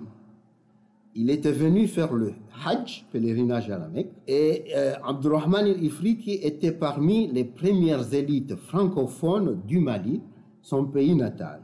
Il 1.15 1.29
était 1.29 1.51
venu 1.51 1.87
faire 1.87 2.13
le 2.13 2.33
Hajj, 2.65 3.05
pèlerinage 3.11 3.69
à 3.69 3.77
la 3.77 3.87
Mecque, 3.87 4.13
et 4.27 4.65
euh, 4.75 4.93
Abdurrahman 5.03 5.65
al-Ifriqi 5.65 6.39
était 6.41 6.71
parmi 6.71 7.27
les 7.27 7.43
premières 7.43 8.13
élites 8.13 8.55
francophones 8.55 9.61
du 9.65 9.79
Mali, 9.79 10.21
son 10.61 10.85
pays 10.85 11.15
natal. 11.15 11.61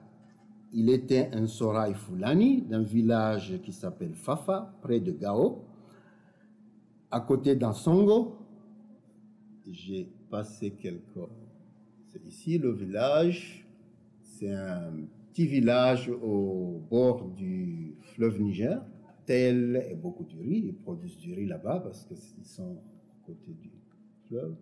Il 0.74 0.90
était 0.90 1.30
un 1.34 1.48
Soraï 1.48 1.94
Fulani 1.94 2.62
d'un 2.62 2.82
village 2.82 3.60
qui 3.63 3.72
s'appelle 3.72 4.13
Fafa, 4.16 4.74
près 4.82 5.00
de 5.00 5.12
Gao, 5.12 5.63
à 7.10 7.22
côté 7.22 7.56
d'Ansongo. 7.56 8.36
J'ai 9.70 10.10
passé 10.30 10.72
quelques 10.72 11.18
ici 12.28 12.58
le 12.58 12.72
village. 12.72 13.65
C'est 14.22 14.52
un 14.52 14.91
petit 15.32 15.48
village 15.48 16.10
au 16.10 16.82
bord 16.89 17.26
du 17.30 17.96
fleuve 18.13 18.41
Niger. 18.41 18.82
Tel 19.26 19.86
et 19.91 19.96
beaucoup 19.96 20.24
de 20.24 20.38
riz. 20.39 20.63
Ils 20.67 20.76
produisent 20.76 21.17
du 21.17 21.34
riz 21.34 21.46
là-bas 21.46 21.82
parce 21.84 22.06
qu'ils 22.06 22.46
sont 22.46 22.78
à 22.78 23.26
côté 23.26 23.52
du 23.52 23.70
fleuve. 24.28 24.56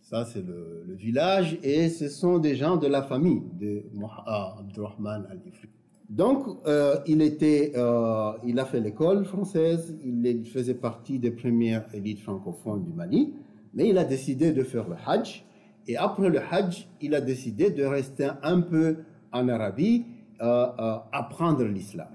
Ça, 0.00 0.24
c'est 0.26 0.44
le, 0.46 0.94
village 0.94 1.58
et 1.62 1.88
ce 1.88 2.08
sont 2.08 2.38
des 2.38 2.56
gens 2.56 2.76
de 2.76 2.86
la 2.86 3.02
famille 3.02 3.42
de 3.58 3.84
ah, 4.26 4.56
Abdurrahman 4.60 5.26
al-Ifri. 5.30 5.68
Donc, 6.10 6.46
euh, 6.66 6.96
il, 7.06 7.22
était, 7.22 7.72
euh, 7.74 8.32
il 8.44 8.58
a 8.58 8.66
fait 8.66 8.80
l'école 8.80 9.24
française, 9.24 9.96
il, 10.04 10.44
faisait 10.44 10.74
partie 10.74 11.18
des 11.18 11.30
premières 11.30 11.86
élites 11.94 12.20
francophones 12.20 12.84
du 12.84 12.92
Mali, 12.92 13.32
mais 13.72 13.88
il 13.88 13.96
a 13.96 14.04
décidé 14.04 14.52
de 14.52 14.62
faire 14.62 14.88
le 14.88 14.96
Hajj 15.06 15.44
et 15.86 15.96
après 15.96 16.30
le 16.30 16.40
Hajj, 16.40 16.88
il 17.00 17.14
a 17.14 17.20
décidé 17.20 17.70
de 17.70 17.84
rester 17.84 18.30
un 18.42 18.60
peu 18.60 18.98
en 19.32 19.48
Arabie, 19.48 20.04
euh, 20.40 20.66
euh, 20.78 20.96
apprendre 21.12 21.64
l'islam. 21.64 22.08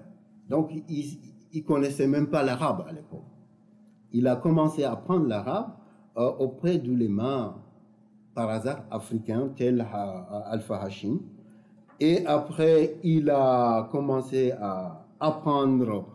Donc, 0.50 0.72
il 0.88 1.18
ne 1.54 1.62
connaissait 1.62 2.08
même 2.08 2.28
pas 2.28 2.44
l'arabe 2.44 2.86
à 2.88 2.92
l'époque. 2.92 3.24
Il 4.12 4.28
a 4.28 4.38
commencé 4.38 4.84
à 4.84 4.94
apprendre 4.94 5.28
l'arabe 5.28 5.72
euh, 6.18 6.30
auprès 6.40 6.78
d'ulémas, 6.80 7.56
par 8.34 8.50
hasard, 8.50 8.84
africains, 8.90 9.50
tels 9.56 9.86
Alpha 10.48 10.82
Hashim. 10.82 11.20
Et 12.00 12.26
après, 12.26 12.96
il 13.04 13.30
a 13.30 13.88
commencé 13.92 14.52
à 14.52 15.06
apprendre 15.20 16.06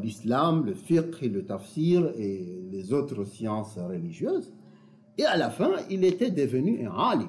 l'islam, 0.00 0.64
le 0.64 0.74
fiqh 0.74 1.20
le 1.22 1.44
tafsir 1.44 2.10
et 2.16 2.66
les 2.70 2.92
autres 2.92 3.24
sciences 3.24 3.78
religieuses. 3.78 4.52
Et 5.18 5.24
à 5.24 5.36
la 5.36 5.50
fin, 5.50 5.72
il 5.90 6.04
était 6.04 6.30
devenu 6.30 6.86
un 6.86 6.92
alim, 6.92 7.28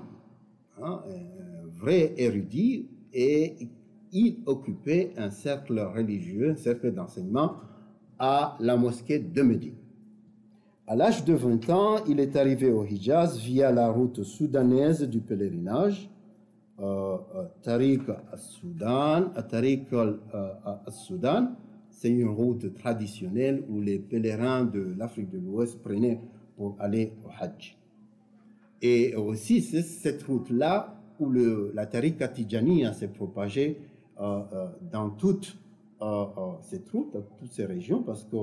hein, 0.82 1.02
un 1.08 1.68
vrai 1.68 2.14
érudit, 2.18 2.88
et 3.12 3.56
il 4.12 4.38
occupait 4.46 5.12
un 5.18 5.32
cercle 5.32 5.80
religieux, 5.80 6.52
un 6.52 6.56
cercle 6.56 6.94
d'enseignement 6.94 7.56
à 8.20 8.56
la 8.60 8.78
mosquée 8.78 9.18
de 9.18 9.42
Médine. 9.42 9.76
À 10.86 10.96
l'âge 10.96 11.26
de 11.26 11.34
20 11.34 11.70
ans, 11.70 11.96
il 12.08 12.20
est 12.20 12.36
arrivé 12.36 12.72
au 12.72 12.86
Hijaz 12.86 13.38
via 13.40 13.72
la 13.72 13.90
route 13.90 14.24
soudanaise 14.24 15.04
du 15.04 15.20
pèlerinage 15.20 16.10
Tariq 17.62 18.02
al-Soudan, 18.32 19.32
Tariq 19.50 19.88
al-Soudan, 19.94 21.56
c'est 21.90 22.10
une 22.10 22.30
route 22.30 22.74
traditionnelle 22.76 23.64
où 23.68 23.82
les 23.82 24.00
pèlerins 24.00 24.64
de 24.64 24.96
l'Afrique 24.98 25.30
de 25.30 25.40
l'Ouest 25.40 25.82
prenaient 25.82 26.22
pour 26.56 26.76
aller 26.80 27.14
au 27.26 27.30
Hajj. 27.38 27.79
Et 28.82 29.16
aussi, 29.16 29.62
c'est 29.62 29.82
cette 29.82 30.24
route-là 30.24 30.96
où 31.20 31.30
la 31.32 31.86
Tariqa 31.86 32.30
Tijaniya 32.30 32.94
s'est 32.94 33.10
propagée 33.10 33.82
euh, 34.20 34.42
euh, 34.54 34.68
dans 34.92 35.10
toutes 35.10 35.58
euh, 36.02 36.26
cette 36.62 36.90
route, 36.90 37.14
dans 37.14 37.22
toutes 37.40 37.52
ces 37.52 37.66
régions, 37.66 38.04
parce 38.04 38.24
que 38.24 38.38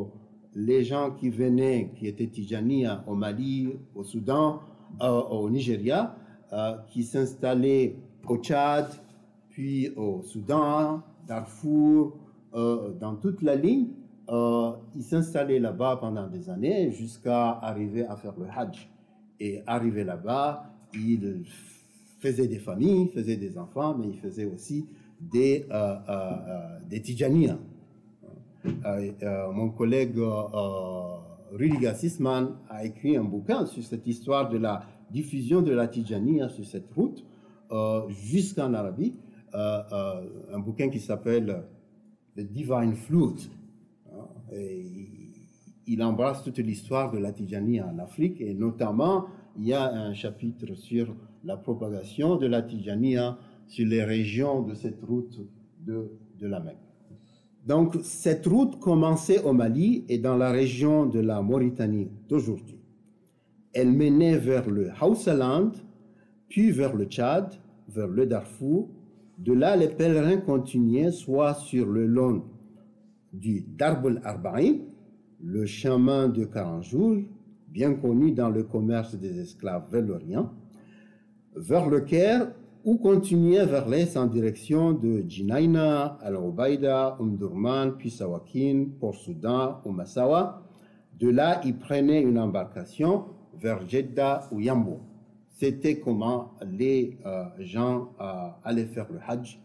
les 0.54 0.84
gens 0.84 1.10
qui 1.10 1.30
venaient, 1.30 1.90
qui 1.96 2.06
étaient 2.06 2.26
Tijaniya 2.26 3.04
au 3.06 3.14
Mali, 3.14 3.74
au 3.94 4.04
Soudan, 4.04 4.60
au 5.00 5.50
Nigeria, 5.50 6.14
qui 6.88 7.02
s'installaient 7.02 7.96
au 8.26 8.38
Tchad, 8.38 8.86
puis 9.50 9.90
au 9.96 10.22
Soudan, 10.22 11.02
Darfour, 11.26 12.16
dans 12.54 13.16
toute 13.20 13.42
la 13.42 13.54
ligne, 13.54 13.88
ils 14.30 15.02
s'installaient 15.02 15.58
là-bas 15.58 15.98
pendant 16.00 16.26
des 16.26 16.48
années 16.48 16.90
jusqu'à 16.92 17.50
arriver 17.50 18.06
à 18.06 18.16
faire 18.16 18.34
le 18.38 18.46
Hajj. 18.46 18.88
Et 19.38 19.62
arrivé 19.66 20.04
là-bas, 20.04 20.72
ils 20.94 21.44
faisaient 22.18 22.48
des 22.48 22.58
familles, 22.58 23.08
faisaient 23.08 23.36
des 23.36 23.58
enfants, 23.58 23.96
mais 23.96 24.08
ils 24.08 24.18
faisaient 24.18 24.46
aussi 24.46 24.86
des, 25.20 25.66
euh, 25.70 25.94
euh, 26.08 26.30
euh 26.48 26.78
des 26.88 27.00
Tijanias. 27.00 27.58
Euh, 28.84 29.52
mon 29.52 29.70
collègue 29.70 30.18
Rudiger 31.52 31.94
Sisman 31.94 32.56
a 32.68 32.84
écrit 32.84 33.16
un 33.16 33.24
bouquin 33.24 33.66
sur 33.66 33.82
cette 33.82 34.06
histoire 34.06 34.48
de 34.48 34.58
la 34.58 34.84
diffusion 35.10 35.62
de 35.62 35.72
la 35.72 35.86
Tijania 35.86 36.48
sur 36.48 36.64
cette 36.64 36.90
route 36.92 37.24
jusqu'en 38.08 38.74
Arabie, 38.74 39.14
un 39.52 40.58
bouquin 40.58 40.88
qui 40.88 41.00
s'appelle 41.00 41.62
The 42.36 42.40
Divine 42.40 42.94
Flute. 42.94 43.50
Et 44.52 45.25
il 45.86 46.02
embrasse 46.02 46.42
toute 46.42 46.58
l'histoire 46.58 47.12
de 47.12 47.18
la 47.18 47.32
Tijania 47.32 47.86
en 47.86 47.98
Afrique 47.98 48.40
et 48.40 48.54
notamment 48.54 49.26
il 49.58 49.66
y 49.66 49.72
a 49.72 49.92
un 49.92 50.14
chapitre 50.14 50.74
sur 50.74 51.14
la 51.44 51.56
propagation 51.56 52.36
de 52.36 52.46
la 52.46 52.62
Tijania 52.62 53.38
sur 53.68 53.86
les 53.86 54.04
régions 54.04 54.62
de 54.62 54.74
cette 54.74 55.02
route 55.02 55.40
de, 55.84 56.10
de 56.38 56.46
la 56.46 56.60
Mecque. 56.60 56.78
Donc 57.66 57.96
cette 58.02 58.46
route 58.46 58.78
commençait 58.78 59.42
au 59.42 59.52
Mali 59.52 60.04
et 60.08 60.18
dans 60.18 60.36
la 60.36 60.50
région 60.50 61.06
de 61.06 61.18
la 61.18 61.42
Mauritanie 61.42 62.08
d'aujourd'hui. 62.28 62.78
Elle 63.72 63.92
menait 63.92 64.38
vers 64.38 64.70
le 64.70 64.90
Hausaland, 65.00 65.72
puis 66.48 66.70
vers 66.70 66.94
le 66.94 67.04
Tchad, 67.06 67.54
vers 67.88 68.08
le 68.08 68.24
Darfour. 68.26 68.88
De 69.38 69.52
là, 69.52 69.76
les 69.76 69.88
pèlerins 69.88 70.38
continuaient 70.38 71.10
soit 71.10 71.54
sur 71.54 71.86
le 71.86 72.06
long 72.06 72.44
du 73.32 73.66
Darbul 73.76 74.20
Arba'in, 74.24 74.76
le 75.46 75.64
chemin 75.64 76.28
de 76.28 76.44
40 76.44 76.82
jours, 76.82 77.18
bien 77.68 77.94
connu 77.94 78.32
dans 78.32 78.50
le 78.50 78.64
commerce 78.64 79.14
des 79.14 79.38
esclaves 79.38 79.84
vers 79.92 80.02
l'Orient, 80.02 80.50
vers 81.54 81.88
le 81.88 82.00
Caire 82.00 82.50
ou 82.84 82.98
continuait 82.98 83.64
vers 83.64 83.88
l'est 83.88 84.16
en 84.16 84.26
direction 84.26 84.92
de 84.92 85.22
Jinaina, 85.28 86.18
Al-Ubaida, 86.20 87.16
Umdurman, 87.20 87.96
puis 87.96 88.10
Sawakin, 88.10 88.86
Port-Soudan 88.98 89.80
ou 89.84 89.92
Massawa. 89.92 90.62
De 91.18 91.28
là, 91.28 91.60
il 91.64 91.78
prenait 91.78 92.22
une 92.22 92.38
embarcation 92.38 93.26
vers 93.54 93.88
Jeddah 93.88 94.48
ou 94.50 94.60
Yambo. 94.60 95.00
C'était 95.48 96.00
comment 96.00 96.54
les 96.68 97.18
euh, 97.24 97.44
gens 97.60 98.10
euh, 98.20 98.48
allaient 98.64 98.86
faire 98.86 99.06
le 99.12 99.20
Hajj 99.26 99.60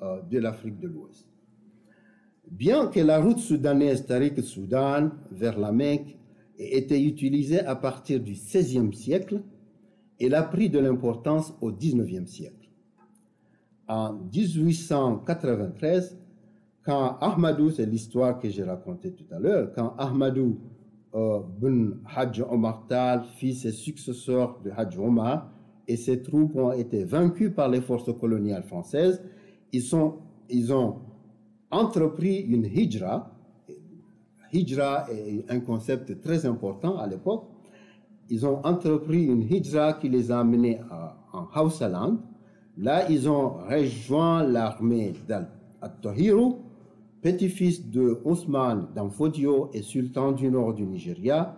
euh, 0.00 0.22
de 0.22 0.38
l'Afrique 0.38 0.80
de 0.80 0.88
l'Ouest. 0.88 1.27
Bien 2.50 2.86
que 2.86 3.00
la 3.00 3.20
route 3.20 3.38
soudanaise 3.38 4.06
Tariq-Soudan 4.06 5.10
vers 5.30 5.58
la 5.58 5.70
Mecque 5.70 6.16
ait 6.58 6.78
été 6.78 7.02
utilisée 7.02 7.60
à 7.60 7.76
partir 7.76 8.20
du 8.20 8.32
XVIe 8.32 8.94
siècle, 8.94 9.42
elle 10.18 10.34
a 10.34 10.42
pris 10.42 10.70
de 10.70 10.78
l'importance 10.78 11.54
au 11.60 11.70
XIXe 11.70 12.28
siècle. 12.28 12.68
En 13.86 14.14
1893, 14.14 16.18
quand 16.84 17.18
Ahmadou, 17.20 17.70
c'est 17.70 17.86
l'histoire 17.86 18.38
que 18.38 18.48
j'ai 18.48 18.64
racontée 18.64 19.12
tout 19.12 19.26
à 19.30 19.38
l'heure, 19.38 19.72
quand 19.74 19.94
Ahmadou 19.98 20.58
euh, 21.14 21.40
bin 21.60 21.98
Hajj 22.14 22.44
Omar 22.48 22.86
Tal, 22.88 23.24
fils 23.36 23.64
et 23.66 23.72
successeur 23.72 24.58
de 24.64 24.70
Hajj 24.70 24.98
Omar, 24.98 25.50
et 25.86 25.96
ses 25.96 26.22
troupes 26.22 26.56
ont 26.56 26.72
été 26.72 27.04
vaincus 27.04 27.52
par 27.54 27.68
les 27.68 27.80
forces 27.80 28.12
coloniales 28.18 28.64
françaises, 28.64 29.22
ils 29.72 29.94
ont 29.94 30.16
entrepris 31.70 32.38
une 32.40 32.64
hijra. 32.66 33.30
Hijra 34.52 35.06
est 35.10 35.44
un 35.50 35.60
concept 35.60 36.20
très 36.20 36.46
important 36.46 36.98
à 36.98 37.06
l'époque. 37.06 37.44
Ils 38.30 38.46
ont 38.46 38.64
entrepris 38.64 39.24
une 39.24 39.42
hijra 39.42 39.94
qui 39.94 40.08
les 40.08 40.30
a 40.30 40.40
amenés 40.40 40.80
en 41.32 41.46
Hausaland. 41.60 42.18
Là, 42.76 43.10
ils 43.10 43.28
ont 43.28 43.48
rejoint 43.68 44.44
l'armée 44.44 45.12
d'Al-Tahiru, 45.26 46.54
petit-fils 47.20 47.88
de 47.90 48.20
Ousmane 48.24 48.88
d'Amfodio 48.94 49.70
et 49.72 49.82
sultan 49.82 50.32
du 50.32 50.48
nord 50.50 50.74
du 50.74 50.86
Nigeria, 50.86 51.56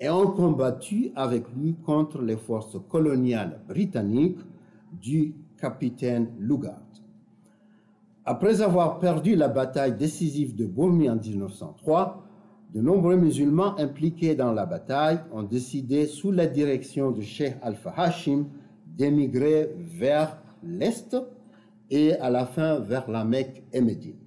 et 0.00 0.08
ont 0.08 0.30
combattu 0.32 1.10
avec 1.14 1.44
lui 1.56 1.74
contre 1.74 2.22
les 2.22 2.36
forces 2.36 2.76
coloniales 2.88 3.60
britanniques 3.68 4.38
du 5.00 5.34
capitaine 5.60 6.28
Lugard. 6.38 6.82
Après 8.30 8.60
avoir 8.60 8.98
perdu 8.98 9.36
la 9.36 9.48
bataille 9.48 9.96
décisive 9.96 10.54
de 10.54 10.66
Bourmi 10.66 11.08
en 11.08 11.16
1903, 11.16 12.22
de 12.74 12.82
nombreux 12.82 13.16
musulmans 13.16 13.74
impliqués 13.78 14.34
dans 14.34 14.52
la 14.52 14.66
bataille 14.66 15.20
ont 15.32 15.44
décidé, 15.44 16.04
sous 16.04 16.30
la 16.30 16.46
direction 16.46 17.10
de 17.10 17.22
Sheikh 17.22 17.54
Alpha 17.62 17.90
Hashim, 17.96 18.44
d'émigrer 18.84 19.74
vers 19.78 20.36
l'Est 20.62 21.16
et 21.88 22.16
à 22.16 22.28
la 22.28 22.44
fin 22.44 22.80
vers 22.80 23.10
la 23.10 23.24
Mecque 23.24 23.62
et 23.72 23.80
Médine. 23.80 24.20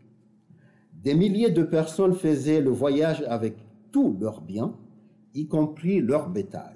Des 1.04 1.14
milliers 1.14 1.52
de 1.52 1.62
personnes 1.62 2.16
faisaient 2.16 2.60
le 2.62 2.72
voyage 2.72 3.24
avec 3.28 3.56
tous 3.92 4.18
leurs 4.20 4.42
biens, 4.42 4.74
y 5.36 5.46
compris 5.46 6.02
leur 6.02 6.28
bétail. 6.28 6.74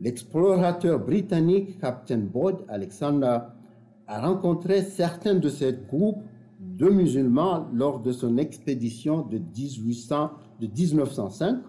L'explorateur 0.00 0.98
britannique 0.98 1.78
Captain 1.78 2.18
Bod 2.18 2.64
Alexander 2.66 3.38
a 4.06 4.20
rencontré 4.20 4.82
certains 4.82 5.34
de 5.34 5.48
ces 5.48 5.72
groupes 5.72 6.22
de 6.60 6.88
musulmans 6.88 7.66
lors 7.72 8.00
de 8.00 8.12
son 8.12 8.36
expédition 8.38 9.22
de, 9.22 9.38
1800, 9.38 10.30
de 10.60 10.66
1905 10.66 11.62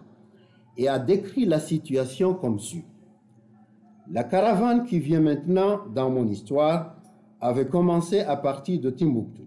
et 0.77 0.87
a 0.87 0.99
décrit 0.99 1.45
la 1.45 1.59
situation 1.59 2.33
comme 2.33 2.59
suit. 2.59 2.85
La 4.11 4.23
caravane 4.23 4.83
qui 4.83 4.99
vient 4.99 5.21
maintenant 5.21 5.81
dans 5.93 6.09
mon 6.09 6.27
histoire 6.27 6.95
avait 7.41 7.67
commencé 7.67 8.19
à 8.19 8.35
partir 8.35 8.79
de 8.79 8.89
Timbuktu 8.89 9.43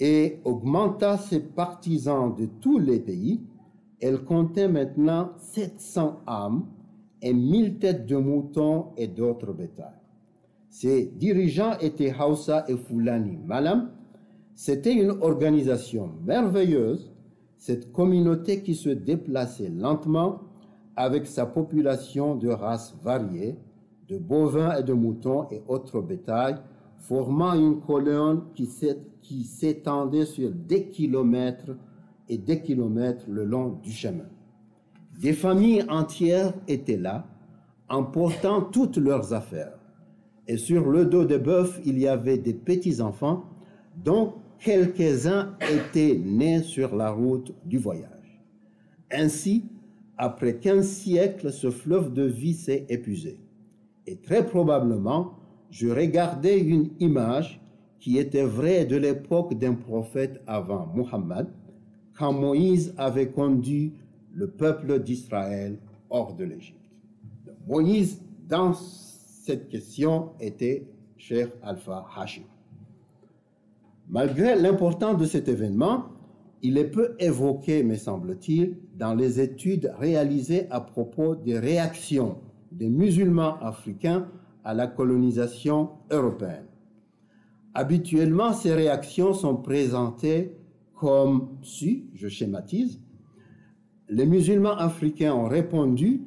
et 0.00 0.40
augmenta 0.44 1.16
ses 1.18 1.40
partisans 1.40 2.34
de 2.34 2.46
tous 2.60 2.78
les 2.78 3.00
pays. 3.00 3.40
Elle 4.00 4.24
comptait 4.24 4.68
maintenant 4.68 5.30
700 5.38 6.20
âmes 6.26 6.66
et 7.22 7.32
1000 7.32 7.78
têtes 7.78 8.06
de 8.06 8.16
moutons 8.16 8.88
et 8.96 9.06
d'autres 9.06 9.52
bétails. 9.52 10.03
Ses 10.74 11.04
dirigeants 11.04 11.78
étaient 11.78 12.12
Hausa 12.12 12.64
et 12.66 12.76
Fulani 12.76 13.38
Malam. 13.46 13.92
C'était 14.56 14.92
une 14.92 15.12
organisation 15.22 16.10
merveilleuse, 16.26 17.12
cette 17.58 17.92
communauté 17.92 18.60
qui 18.60 18.74
se 18.74 18.88
déplaçait 18.88 19.68
lentement 19.68 20.40
avec 20.96 21.28
sa 21.28 21.46
population 21.46 22.34
de 22.34 22.48
races 22.48 22.92
variées, 23.04 23.56
de 24.08 24.18
bovins 24.18 24.76
et 24.76 24.82
de 24.82 24.92
moutons 24.92 25.46
et 25.52 25.62
autres 25.68 26.00
bétails, 26.00 26.56
formant 26.96 27.54
une 27.54 27.80
colonne 27.80 28.42
qui 29.22 29.44
s'étendait 29.44 30.26
sur 30.26 30.50
des 30.50 30.88
kilomètres 30.88 31.70
et 32.28 32.36
des 32.36 32.60
kilomètres 32.62 33.26
le 33.28 33.44
long 33.44 33.78
du 33.80 33.92
chemin. 33.92 34.26
Des 35.22 35.34
familles 35.34 35.84
entières 35.88 36.52
étaient 36.66 36.96
là, 36.96 37.28
emportant 37.88 38.60
toutes 38.60 38.96
leurs 38.96 39.32
affaires 39.32 39.78
et 40.46 40.56
sur 40.56 40.90
le 40.90 41.06
dos 41.06 41.24
des 41.24 41.38
bœufs, 41.38 41.80
il 41.84 41.98
y 41.98 42.06
avait 42.06 42.38
des 42.38 42.54
petits-enfants 42.54 43.44
dont 44.04 44.34
quelques-uns 44.58 45.56
étaient 45.60 46.20
nés 46.22 46.62
sur 46.62 46.94
la 46.94 47.10
route 47.10 47.52
du 47.64 47.78
voyage. 47.78 48.40
Ainsi, 49.10 49.64
après 50.16 50.56
15 50.56 50.86
siècles, 50.86 51.52
ce 51.52 51.70
fleuve 51.70 52.12
de 52.12 52.24
vie 52.24 52.54
s'est 52.54 52.86
épuisé. 52.88 53.38
Et 54.06 54.16
très 54.16 54.46
probablement, 54.46 55.34
je 55.70 55.88
regardais 55.88 56.58
une 56.60 56.90
image 57.00 57.60
qui 57.98 58.18
était 58.18 58.44
vraie 58.44 58.84
de 58.84 58.96
l'époque 58.96 59.54
d'un 59.54 59.74
prophète 59.74 60.42
avant 60.46 60.92
Muhammad, 60.94 61.48
quand 62.16 62.32
Moïse 62.32 62.94
avait 62.98 63.30
conduit 63.30 63.94
le 64.34 64.48
peuple 64.48 65.02
d'Israël 65.02 65.78
hors 66.10 66.34
de 66.34 66.44
l'Égypte. 66.44 66.78
Moïse, 67.66 68.20
dans 68.46 68.74
cette 69.44 69.68
question 69.68 70.30
était 70.40 70.86
Cheikh 71.18 71.50
Alpha 71.62 72.06
Hashim. 72.16 72.44
Malgré 74.08 74.56
l'importance 74.56 75.18
de 75.18 75.26
cet 75.26 75.48
événement, 75.48 76.06
il 76.62 76.78
est 76.78 76.90
peu 76.90 77.14
évoqué, 77.18 77.82
me 77.82 77.96
semble-t-il, 77.96 78.78
dans 78.96 79.14
les 79.14 79.40
études 79.40 79.92
réalisées 79.98 80.66
à 80.70 80.80
propos 80.80 81.34
des 81.34 81.58
réactions 81.58 82.38
des 82.72 82.88
musulmans 82.88 83.58
africains 83.60 84.28
à 84.64 84.72
la 84.72 84.86
colonisation 84.86 85.90
européenne. 86.10 86.64
Habituellement, 87.74 88.54
ces 88.54 88.72
réactions 88.72 89.34
sont 89.34 89.56
présentées 89.56 90.56
comme 90.94 91.58
si, 91.62 92.06
je 92.14 92.28
schématise, 92.28 92.98
les 94.08 94.24
musulmans 94.24 94.76
africains 94.78 95.34
ont 95.34 95.48
répondu 95.48 96.22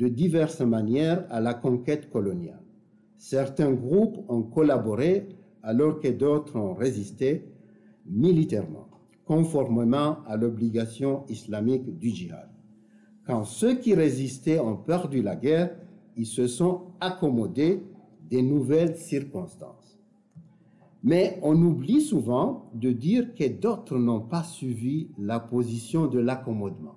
de 0.00 0.08
diverses 0.08 0.62
manières 0.62 1.26
à 1.28 1.40
la 1.40 1.52
conquête 1.52 2.08
coloniale. 2.08 2.62
Certains 3.18 3.72
groupes 3.72 4.24
ont 4.30 4.42
collaboré 4.42 5.28
alors 5.62 6.00
que 6.00 6.08
d'autres 6.08 6.56
ont 6.56 6.72
résisté 6.72 7.44
militairement, 8.06 8.88
conformément 9.26 10.24
à 10.26 10.38
l'obligation 10.38 11.24
islamique 11.28 11.98
du 11.98 12.08
djihad. 12.08 12.48
Quand 13.26 13.44
ceux 13.44 13.74
qui 13.74 13.94
résistaient 13.94 14.58
ont 14.58 14.78
perdu 14.78 15.20
la 15.20 15.36
guerre, 15.36 15.76
ils 16.16 16.26
se 16.26 16.46
sont 16.46 16.80
accommodés 16.98 17.82
des 18.30 18.40
nouvelles 18.40 18.96
circonstances. 18.96 20.00
Mais 21.04 21.38
on 21.42 21.60
oublie 21.60 22.00
souvent 22.00 22.70
de 22.72 22.90
dire 22.90 23.34
que 23.34 23.48
d'autres 23.48 23.98
n'ont 23.98 24.20
pas 24.20 24.44
suivi 24.44 25.10
la 25.18 25.40
position 25.40 26.06
de 26.06 26.18
l'accommodement, 26.18 26.96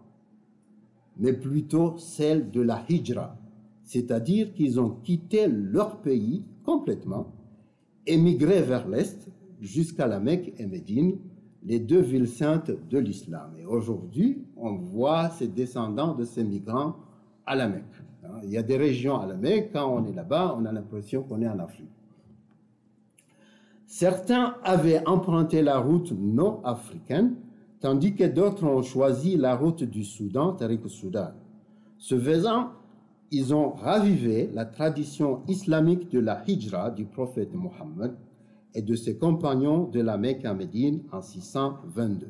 mais 1.18 1.34
plutôt 1.34 1.98
celle 1.98 2.52
de 2.52 2.62
la 2.62 2.84
hijra, 2.90 3.38
c'est-à-dire 3.84 4.54
qu'ils 4.54 4.80
ont 4.80 4.90
quitté 5.04 5.48
leur 5.48 5.98
pays 5.98 6.44
complètement, 6.64 7.32
émigré 8.08 8.62
vers 8.62 8.88
l'Est 8.88 9.30
jusqu'à 9.62 10.08
la 10.08 10.20
Mecque 10.20 10.54
et 10.58 10.66
Médine, 10.66 11.18
les 11.66 11.80
deux 11.80 12.02
villes 12.02 12.28
saintes 12.28 12.72
de 12.90 12.98
l'islam. 12.98 13.52
Et 13.58 13.66
aujourd'hui, 13.66 14.44
on 14.58 14.74
voit 14.74 15.30
ces 15.30 15.48
descendants 15.48 16.14
de 16.14 16.26
ces 16.26 16.44
migrants 16.44 16.96
à 17.46 17.56
la 17.56 17.68
Mecque. 17.70 17.84
Il 18.44 18.50
y 18.50 18.58
a 18.58 18.64
des 18.64 18.78
régions 18.78 19.20
à 19.20 19.26
la 19.26 19.36
Mecque, 19.36 19.72
quand 19.74 19.88
on 19.94 20.06
est 20.06 20.14
là-bas, 20.14 20.56
on 20.58 20.66
a 20.66 20.72
l'impression 20.72 21.24
qu'on 21.24 21.42
est 21.42 21.48
en 21.48 21.60
Afrique. 21.60 21.90
Certains 23.86 24.56
avaient 24.64 25.06
emprunté 25.08 25.62
la 25.62 25.78
route 25.78 26.12
non 26.18 26.64
africaine, 26.64 27.36
tandis 27.84 28.16
que 28.16 28.24
d'autres 28.24 28.64
ont 28.64 28.82
choisi 28.82 29.36
la 29.36 29.58
route 29.58 29.84
du 29.84 30.06
Soudan, 30.06 30.54
Tariq 30.54 30.88
Soudan. 30.88 31.32
Ce 31.98 32.18
faisant, 32.18 32.70
ils 33.30 33.54
ont 33.54 33.72
ravivé 33.72 34.50
la 34.54 34.64
tradition 34.64 35.42
islamique 35.50 36.10
de 36.10 36.20
la 36.20 36.46
hijra 36.48 36.92
du 36.92 37.04
prophète 37.04 37.54
Mohammed 37.54 38.14
et 38.74 38.82
de 38.82 38.96
ses 38.96 39.18
compagnons 39.18 39.90
de 39.90 40.00
la 40.00 40.18
Mecque 40.18 40.46
à 40.46 40.54
Médine 40.54 41.02
en 41.12 41.22
622. 41.22 42.28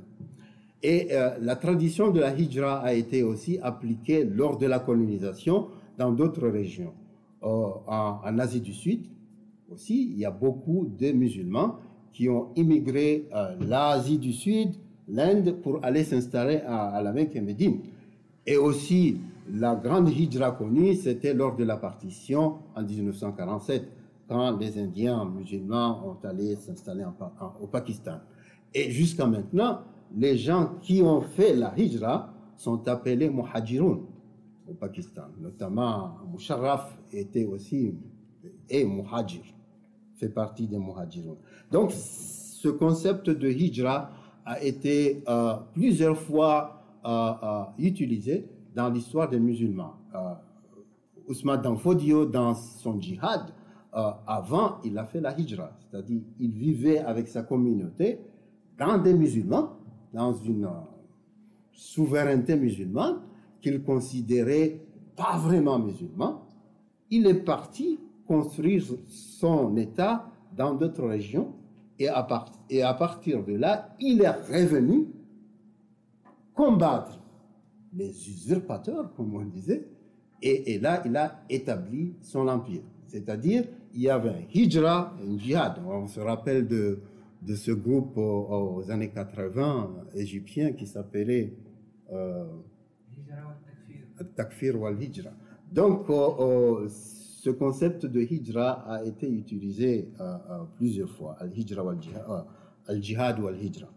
Et 0.82 1.10
euh, 1.12 1.38
la 1.40 1.56
tradition 1.56 2.10
de 2.10 2.20
la 2.20 2.36
hijra 2.36 2.80
a 2.80 2.94
été 2.94 3.22
aussi 3.22 3.60
appliquée 3.62 4.24
lors 4.24 4.58
de 4.58 4.66
la 4.66 4.80
colonisation 4.80 5.68
dans 6.00 6.12
d'autres 6.12 6.48
régions. 6.48 6.94
En, 7.44 8.40
Asie 8.40 8.62
du 8.62 8.74
Sud 8.74 9.06
aussi, 9.70 10.10
il 10.14 10.18
y 10.18 10.26
a 10.26 10.32
beaucoup 10.32 10.88
de 11.00 11.12
musulmans 11.12 11.76
qui 12.12 12.28
ont 12.28 12.48
immigré 12.56 13.28
euh, 13.36 13.56
l'Asie 13.60 14.18
du 14.18 14.34
Sud, 14.34 14.70
l'Inde, 15.08 15.62
pour 15.62 15.84
aller 15.84 16.04
s'installer 16.04 16.58
à, 16.66 17.02
la 17.02 17.12
Mecque 17.12 17.36
et 17.36 17.42
Médine. 17.42 17.80
Et 18.46 18.58
aussi, 18.58 19.18
la 19.52 19.76
grande 19.76 20.10
hijra 20.10 20.52
connue, 20.52 20.96
c'était 20.96 21.34
lors 21.34 21.56
de 21.56 21.64
la 21.64 21.78
partition 21.78 22.60
en 22.76 22.84
1947, 22.84 23.84
quand 24.28 24.58
les 24.58 24.80
Indiens 24.80 25.26
musulmans 25.26 26.02
ont 26.08 26.28
allé 26.28 26.56
s'installer 26.56 27.04
au 27.62 27.68
Pakistan. 27.68 28.20
Et 28.74 28.90
jusqu'à 28.92 29.28
maintenant, 29.28 29.82
les 30.16 30.38
gens 30.38 30.76
qui 30.82 31.02
ont 31.02 31.22
fait 31.22 31.54
la 31.54 31.74
hijra 31.78 32.34
sont 32.58 32.88
appelés 32.88 33.30
muhajirun 33.30 34.00
au 34.68 34.74
Pakistan. 34.74 35.24
Notamment, 35.42 36.18
Musharraf 36.32 36.98
était 37.12 37.46
aussi, 37.46 37.94
et 38.70 38.86
muhajir, 38.86 39.44
fait 40.16 40.30
partie 40.30 40.68
des 40.68 40.78
muhajirun. 40.78 41.36
Donc, 41.72 41.92
ce 41.92 42.70
concept 42.70 43.30
de 43.30 43.50
hijra 43.50 44.12
a 44.46 44.62
été 44.62 45.24
euh, 45.28 45.56
plusieurs 45.74 46.18
fois 46.18 46.82
euh, 47.06 47.10
euh, 47.10 47.64
utilisé 47.80 48.46
dans 48.76 48.90
l'histoire 48.90 49.30
des 49.30 49.40
musulmans. 49.40 49.96
Ousmane 51.28 51.62
Danfodio, 51.62 52.26
dans 52.26 52.54
son 52.54 53.00
djihad, 53.00 53.42
avant, 53.92 54.78
il 54.84 54.98
a 54.98 55.06
fait 55.06 55.22
la 55.22 55.40
hijra, 55.40 55.72
c'est-à-dire 55.80 56.22
il 56.40 56.52
vivait 56.52 56.98
avec 56.98 57.28
sa 57.28 57.44
communauté 57.44 58.20
dans 58.78 58.98
des 58.98 59.14
musulmans, 59.14 59.78
dans 60.12 60.34
une 60.34 60.68
souveraineté 61.72 62.56
musulmane, 62.56 63.18
qu'il 63.62 63.84
considérait 63.84 64.80
pas 65.16 65.38
vraiment 65.38 65.80
musulman, 65.80 66.44
il 67.10 67.28
est 67.28 67.44
parti 67.46 68.00
construire 68.28 68.84
son 69.08 69.78
État 69.78 70.28
dans 70.56 70.74
d'autres 70.74 71.06
régions 71.08 71.54
et 72.00 72.08
à, 72.08 72.28
et 72.70 72.82
à 72.82 72.94
partir 72.94 73.44
de 73.44 73.54
là, 73.54 73.96
il 74.00 74.22
est 74.22 74.30
revenu 74.30 75.08
combattre 76.54 77.20
les 77.96 78.10
usurpateurs, 78.10 79.14
comme 79.16 79.36
on 79.36 79.46
disait, 79.46 79.88
et, 80.42 80.78
là, 80.80 81.02
il 81.06 81.16
a 81.16 81.42
établi 81.50 82.16
son 82.22 82.50
empire. 82.50 82.82
C'est-à-dire, 83.08 83.64
il 83.94 84.02
y 84.02 84.10
avait 84.10 84.30
un 84.30 84.44
hijra, 84.54 85.14
un 85.26 85.38
djihad. 85.38 85.80
On 85.86 86.08
se 86.08 86.20
rappelle 86.20 86.68
de, 86.68 87.00
de 87.42 87.56
ce 87.56 87.72
groupe 87.72 88.18
aux, 88.18 88.84
années 88.90 89.10
80 89.10 89.92
égyptien 90.16 90.74
qui 90.74 90.86
s'appelait 90.86 91.54
euh, 92.12 92.46
takfir 94.36 94.80
wal 94.82 95.02
hijra. 95.02 95.32
Donc, 95.72 96.10
euh, 96.10 96.14
euh, 96.40 96.90
ce 97.44 97.50
concept 97.50 98.06
de 98.06 98.22
hijra 98.22 98.72
a 98.88 99.04
été 99.04 99.30
utilisé 99.30 100.08
euh, 100.22 100.38
plusieurs 100.78 101.10
fois, 101.10 101.36
al-hijra 101.42 101.84
wal 101.84 101.98
al-jihad 102.88 103.38
wal 103.42 103.58
hijra. 103.60 103.90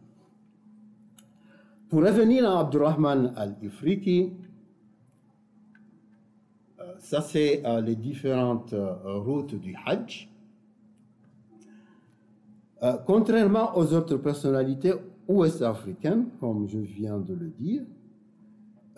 Pour 1.88 2.00
revenir 2.00 2.44
à 2.50 2.58
Abdurrahman 2.58 3.32
al-Ifriki, 3.36 4.32
ça 6.98 7.20
c'est 7.20 7.62
les 7.84 7.94
différentes 7.94 8.74
routes 9.04 9.54
du 9.54 9.76
Hajj. 9.86 10.28
contrairement 13.06 13.76
aux 13.76 13.92
autres 13.94 14.16
personnalités 14.16 14.92
ouest-africaines, 15.28 16.30
comme 16.40 16.66
je 16.68 16.78
viens 16.78 17.20
de 17.20 17.34
le 17.34 17.50
dire, 17.50 17.84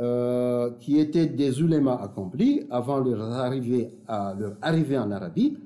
euh, 0.00 0.70
qui 0.78 0.98
étaient 1.00 1.26
des 1.26 1.60
ulémas 1.60 1.96
accomplis 1.96 2.62
avant 2.70 3.00
leur 3.00 3.20
arrivée, 3.20 3.90
en 4.08 5.10
Arabie, 5.10 5.58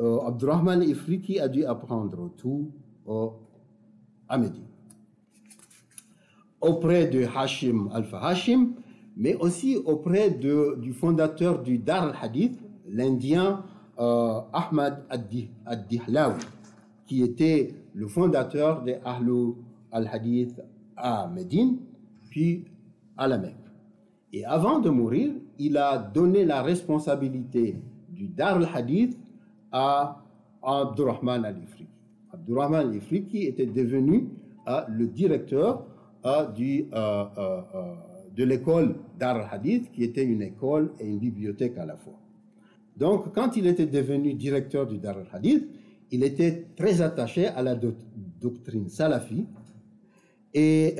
euh, 0.00 0.18
Abdurrahman 0.26 0.82
Ifriki 0.82 1.38
a 1.38 1.46
dû 1.46 1.64
apprendre 1.64 2.30
tout 2.36 2.72
au 3.06 3.34
à 4.28 4.40
Auprès 6.60 7.06
de 7.06 7.24
Hashim 7.24 7.88
Alpha 7.92 8.18
Hashim, 8.26 8.72
mais 9.16 9.36
aussi 9.36 9.76
auprès 9.76 10.30
du 10.30 10.92
fondateur 10.92 11.62
du 11.62 11.78
Dar 11.78 12.08
al-Hadith, 12.08 12.58
l'Indien 12.88 13.62
euh, 14.00 14.40
Ahmad 14.52 15.04
ad-Dihlawi, 15.08 16.40
qui 17.06 17.22
était 17.22 17.72
le 17.94 18.08
fondateur 18.08 18.82
de 18.82 18.94
Ahlul 19.04 19.54
al-Hadith 19.92 20.60
à 20.96 21.28
Médine, 21.28 21.78
puis 22.28 22.64
à 23.16 23.28
la 23.28 23.38
Mecque. 23.38 23.65
Et 24.36 24.44
avant 24.44 24.80
de 24.80 24.90
mourir, 24.90 25.32
il 25.58 25.78
a 25.78 25.96
donné 25.96 26.44
la 26.44 26.60
responsabilité 26.60 27.74
du 28.10 28.28
Dar 28.28 28.56
al-Hadith 28.56 29.18
à 29.72 30.22
Abdurrahman 30.62 31.42
al-Ifriqi. 31.42 31.88
Abdurrahman 32.34 32.88
al-Ifriqi 32.88 33.44
était 33.44 33.64
devenu 33.64 34.28
euh, 34.68 34.82
le 34.90 35.06
directeur 35.06 35.86
euh, 36.26 36.52
du, 36.52 36.84
euh, 36.92 37.24
de 38.36 38.44
l'école 38.44 38.96
Dar 39.18 39.36
al-Hadith, 39.36 39.90
qui 39.90 40.04
était 40.04 40.24
une 40.24 40.42
école 40.42 40.92
et 41.00 41.08
une 41.08 41.18
bibliothèque 41.18 41.78
à 41.78 41.86
la 41.86 41.96
fois. 41.96 42.20
Donc, 42.94 43.34
quand 43.34 43.56
il 43.56 43.66
était 43.66 43.86
devenu 43.86 44.34
directeur 44.34 44.86
du 44.86 44.98
Dar 44.98 45.16
al-Hadith, 45.16 45.66
il 46.10 46.22
était 46.22 46.66
très 46.76 47.00
attaché 47.00 47.46
à 47.46 47.62
la 47.62 47.74
doctrine 47.74 48.90
salafi. 48.90 49.46
Et 50.52 50.94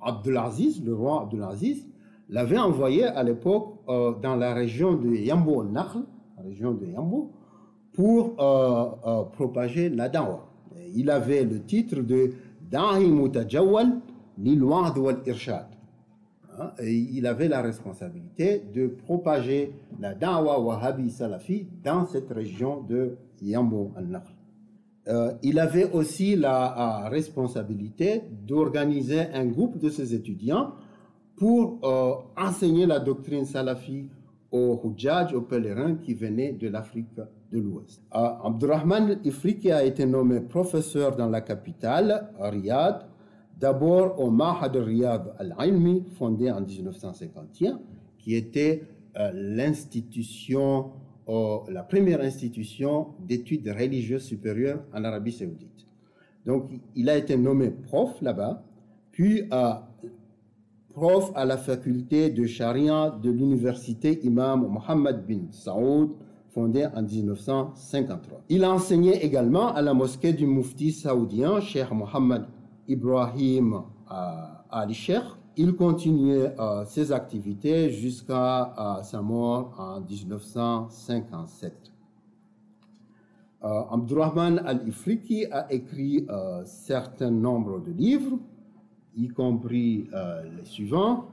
Abdulaziz, 0.00 0.84
le 0.84 0.94
roi 0.94 1.22
Abdulaziz, 1.22 1.86
l'avait 2.30 2.58
envoyé 2.58 3.04
à 3.04 3.22
l'époque 3.22 3.74
euh, 3.88 4.14
dans 4.22 4.36
la 4.36 4.54
région 4.54 4.94
de 4.94 5.10
Yambo 5.10 5.64
Nakhl, 5.64 6.04
région 6.42 6.72
de 6.72 6.86
Yambo, 6.86 7.32
pour 7.92 8.40
euh, 8.40 8.86
euh, 9.06 9.24
propager 9.24 9.88
la 9.90 10.08
dawa. 10.08 10.46
Il 10.94 11.10
avait 11.10 11.44
le 11.44 11.60
titre 11.62 12.00
de 12.00 12.32
Da'i 12.70 13.08
Mutajawal 13.08 14.00
Lilwad 14.38 14.96
wal 14.96 15.18
Irshad. 15.26 15.66
Hein, 16.58 16.70
il 16.82 17.26
avait 17.26 17.48
la 17.48 17.62
responsabilité 17.62 18.62
de 18.72 18.86
propager 18.86 19.72
la 19.98 20.14
da'wa 20.14 20.60
wahhabi 20.60 21.10
salafi 21.10 21.66
dans 21.82 22.06
cette 22.06 22.30
région 22.30 22.82
de 22.82 23.16
Yambo 23.42 23.90
al-Nakhl. 23.96 24.32
Il 25.42 25.58
avait 25.58 25.90
aussi 25.90 26.36
la 26.36 27.08
responsabilité 27.08 28.22
d'organiser 28.46 29.22
un 29.34 29.46
groupe 29.46 29.78
de 29.78 29.88
ses 29.88 30.14
étudiants 30.14 30.74
pour 31.36 31.78
euh, 31.84 32.14
enseigner 32.36 32.86
la 32.86 32.98
doctrine 32.98 33.44
salafi 33.44 34.08
aux 34.52 34.80
Hujjaj, 34.84 35.32
aux 35.34 35.42
pèlerins 35.42 35.94
qui 35.94 36.14
venaient 36.14 36.52
de 36.52 36.68
l'Afrique 36.68 37.14
de 37.52 37.58
l'Ouest. 37.58 38.02
Euh, 38.14 38.18
Abdurrahman 38.44 39.20
Ifriki 39.24 39.70
a 39.70 39.84
été 39.84 40.06
nommé 40.06 40.40
professeur 40.40 41.16
dans 41.16 41.28
la 41.28 41.40
capitale, 41.40 42.30
Riyad, 42.38 43.06
D'abord 43.60 44.18
au 44.18 44.30
Mahad 44.30 44.74
Riyad 44.74 45.34
al-Ilmi, 45.38 46.04
fondé 46.16 46.50
en 46.50 46.62
1951, 46.62 47.78
qui 48.16 48.34
était 48.34 48.84
euh, 49.18 49.30
l'institution, 49.34 50.92
euh, 51.28 51.58
la 51.68 51.82
première 51.82 52.22
institution 52.22 53.08
d'études 53.20 53.68
religieuses 53.68 54.22
supérieures 54.24 54.82
en 54.94 55.04
Arabie 55.04 55.32
Saoudite. 55.32 55.86
Donc, 56.46 56.70
il 56.96 57.10
a 57.10 57.18
été 57.18 57.36
nommé 57.36 57.70
prof 57.70 58.22
là-bas, 58.22 58.64
puis 59.12 59.42
euh, 59.52 59.72
prof 60.92 61.30
à 61.34 61.44
la 61.44 61.56
faculté 61.56 62.30
de 62.30 62.46
charia 62.46 63.10
de 63.22 63.30
l'université 63.30 64.20
Imam 64.24 64.66
Mohammed 64.68 65.24
bin 65.26 65.50
Saoud, 65.52 66.10
fondée 66.48 66.86
en 66.86 67.02
1953. 67.02 68.42
Il 68.48 68.64
a 68.64 68.72
enseigné 68.72 69.24
également 69.24 69.72
à 69.72 69.82
la 69.82 69.94
mosquée 69.94 70.32
du 70.32 70.46
mufti 70.46 70.92
saoudien, 70.92 71.60
Cheikh 71.60 71.90
Mohammed 71.92 72.44
Ibrahim 72.88 73.82
Ali 74.70 74.94
Sheikh. 74.94 75.24
Il 75.56 75.74
continuait 75.74 76.54
euh, 76.58 76.84
ses 76.86 77.12
activités 77.12 77.90
jusqu'à 77.90 78.98
euh, 78.98 79.02
sa 79.02 79.20
mort 79.20 79.74
en 79.78 80.00
1957. 80.00 81.90
Euh, 83.62 83.82
Abdurrahman 83.90 84.62
al-Ifriki 84.64 85.46
a 85.50 85.70
écrit 85.70 86.24
un 86.30 86.64
certain 86.64 87.30
nombre 87.30 87.80
de 87.80 87.92
livres, 87.92 88.38
y 89.16 89.28
compris 89.28 90.08
les 90.56 90.64
suivants. 90.64 91.26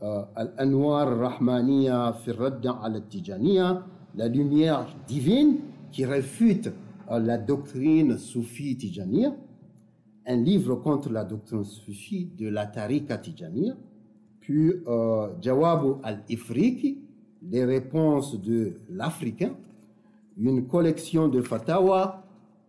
Al-Anwar 0.00 1.18
Rahmaniya 1.18 2.12
Firradda 2.24 2.80
al-Tijaniya, 2.82 3.84
La 4.16 4.28
lumière 4.28 4.86
divine 5.06 5.58
qui 5.92 6.04
réfute 6.04 6.70
la 7.10 7.38
doctrine 7.38 8.18
soufie 8.18 8.76
tijaniya, 8.76 9.34
un 10.26 10.36
livre 10.36 10.76
contre 10.76 11.10
la 11.10 11.24
doctrine 11.24 11.64
soufie 11.64 12.30
de 12.36 12.48
la 12.48 12.66
tariqa 12.66 13.18
tijaniya, 13.18 13.74
puis 14.40 14.72
euh, 14.86 15.28
Jawab 15.40 15.98
al-Ifriqi, 16.02 16.98
les 17.42 17.64
réponses 17.64 18.40
de 18.40 18.74
l'Africain, 18.90 19.54
une 20.38 20.66
collection 20.66 21.28
de 21.28 21.42
fatawa 21.42 22.24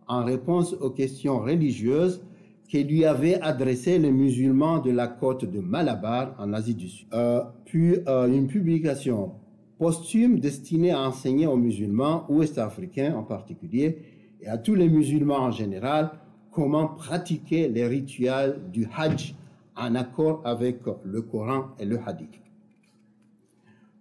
en 0.06 0.24
réponse 0.24 0.74
aux 0.74 0.90
questions 0.90 1.40
religieuses 1.40 2.22
que 2.70 2.78
lui 2.78 3.04
avaient 3.04 3.40
adressées 3.40 3.98
les 3.98 4.12
musulmans 4.12 4.78
de 4.78 4.90
la 4.90 5.06
côte 5.08 5.44
de 5.44 5.60
Malabar 5.60 6.34
en 6.38 6.52
Asie 6.52 6.74
du 6.74 6.88
Sud. 6.88 7.06
Euh, 7.14 7.42
puis 7.64 7.96
euh, 8.06 8.26
une 8.26 8.46
publication 8.46 9.32
posthume 9.78 10.38
destinée 10.38 10.90
à 10.90 11.00
enseigner 11.00 11.46
aux 11.46 11.56
musulmans 11.56 12.26
ouest-africains 12.28 13.14
en 13.14 13.22
particulier 13.22 13.98
et 14.42 14.48
à 14.48 14.58
tous 14.58 14.74
les 14.74 14.88
musulmans 14.88 15.38
en 15.38 15.50
général 15.50 16.10
comment 16.50 16.88
pratiquer 16.88 17.68
les 17.68 17.86
rituels 17.86 18.60
du 18.72 18.86
Hajj 18.96 19.34
en 19.76 19.94
accord 19.94 20.42
avec 20.44 20.80
le 21.04 21.22
Coran 21.22 21.68
et 21.78 21.84
le 21.84 21.98
Hadith. 22.04 22.40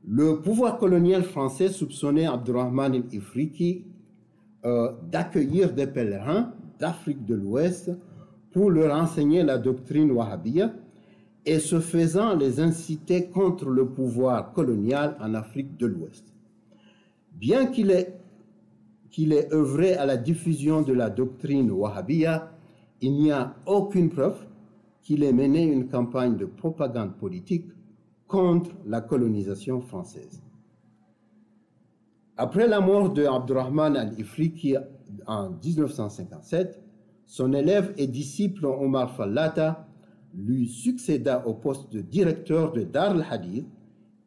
Le 0.10 0.40
pouvoir 0.42 0.78
colonial 0.78 1.24
français 1.24 1.70
soupçonnait 1.70 2.26
Abdurrahman 2.26 2.96
el-Ifriki 2.96 3.84
euh, 4.66 4.94
d'accueillir 5.12 5.74
des 5.74 5.86
pèlerins 5.86 6.54
d'Afrique 6.80 7.26
de 7.26 7.36
l'Ouest 7.36 7.92
pour 8.58 8.72
leur 8.72 9.00
enseigner 9.00 9.44
la 9.44 9.60
doctrine 9.60 10.10
wahhabiyya 10.10 10.74
et 11.46 11.60
ce 11.60 11.80
faisant 11.80 12.36
les 12.36 12.60
inciter 12.60 13.28
contre 13.28 13.70
le 13.70 13.88
pouvoir 13.88 14.52
colonial 14.52 15.16
en 15.22 15.36
Afrique 15.36 15.78
de 15.78 15.86
l'Ouest. 15.86 16.26
Bien 17.34 17.68
qu'il 17.68 17.92
ait 17.92 19.54
œuvré 19.54 19.94
à 19.94 20.08
la 20.08 20.18
diffusion 20.18 20.82
de 20.82 20.92
la 20.92 21.12
doctrine 21.12 21.70
wahhabiyya, 21.70 22.52
il 23.02 23.14
n'y 23.14 23.32
a 23.32 23.54
aucune 23.68 24.10
preuve 24.10 24.48
qu'il 25.04 25.22
ait 25.22 25.34
mené 25.34 25.62
une 25.62 25.88
campagne 25.88 26.36
de 26.36 26.46
propagande 26.46 27.16
politique 27.16 27.68
contre 28.26 28.72
la 28.88 29.02
colonisation 29.02 29.82
française. 29.82 30.42
Après 32.36 32.68
la 32.68 32.80
mort 32.80 33.14
de 33.14 33.24
Abdurrahman 33.24 33.96
al-Ifriqi 33.96 34.78
en 35.28 35.52
1957, 35.52 36.86
son 37.28 37.54
élève 37.54 37.94
et 37.98 38.08
disciple 38.08 38.66
Omar 38.66 39.16
Fallata 39.16 39.86
lui 40.34 40.68
succéda 40.68 41.46
au 41.46 41.54
poste 41.54 41.92
de 41.92 42.02
directeur 42.02 42.72
de 42.72 42.84
Dar 42.84 43.12
al-Hadith 43.12 43.68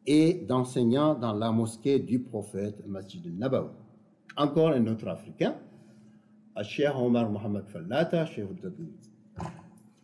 et 0.05 0.45
d'enseignant 0.47 1.15
dans 1.15 1.33
la 1.33 1.51
mosquée 1.51 1.99
du 1.99 2.19
prophète 2.19 2.85
Masjid 2.87 3.25
al-Nabawi. 3.25 3.69
Encore 4.37 4.69
un 4.69 4.85
autre 4.87 5.07
Africain, 5.07 5.55
Cheikh 6.63 6.95
Omar 6.95 7.29
Mohamed 7.29 7.65
Fallata, 7.67 8.25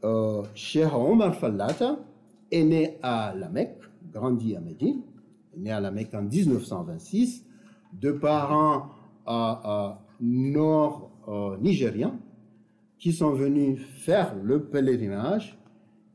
euh, 0.04 0.44
Cheikh 0.56 0.94
Omar 0.94 1.36
Fallata 1.36 2.00
est 2.52 2.64
né 2.64 2.98
à 3.04 3.34
la 3.38 3.50
Mecque, 3.50 3.84
grandi 4.12 4.56
à 4.56 4.60
Médine, 4.60 5.02
né 5.56 5.72
à 5.72 5.80
la 5.80 5.92
Mecque 5.92 6.16
en 6.16 6.24
1926, 6.24 7.46
de 7.94 8.12
parents 8.12 8.90
euh, 9.28 9.90
nord-nigériens 10.20 12.18
qui 13.00 13.14
sont 13.14 13.32
venus 13.32 13.80
faire 14.04 14.36
le 14.42 14.64
pèlerinage. 14.64 15.58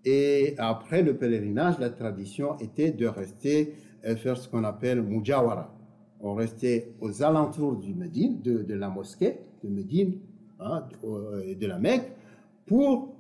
Et 0.04 0.54
après 0.58 1.02
le 1.02 1.16
pèlerinage, 1.16 1.78
la 1.78 1.90
tradition 1.90 2.58
était 2.58 2.90
de 2.90 3.06
rester 3.06 3.74
et 4.04 4.16
faire 4.16 4.36
ce 4.36 4.48
qu'on 4.48 4.64
appelle 4.64 5.00
Mujawara, 5.02 5.72
on 6.20 6.34
restait 6.34 6.94
aux 7.00 7.22
alentours 7.22 7.76
du 7.76 7.94
Médine, 7.94 8.40
de, 8.42 8.74
la 8.74 8.88
mosquée 8.88 9.38
de 9.62 9.68
Médine 9.68 10.18
hein, 10.60 10.86
et 11.44 11.54
de 11.54 11.66
la 11.66 11.78
Mecque 11.78 12.12
pour 12.66 13.14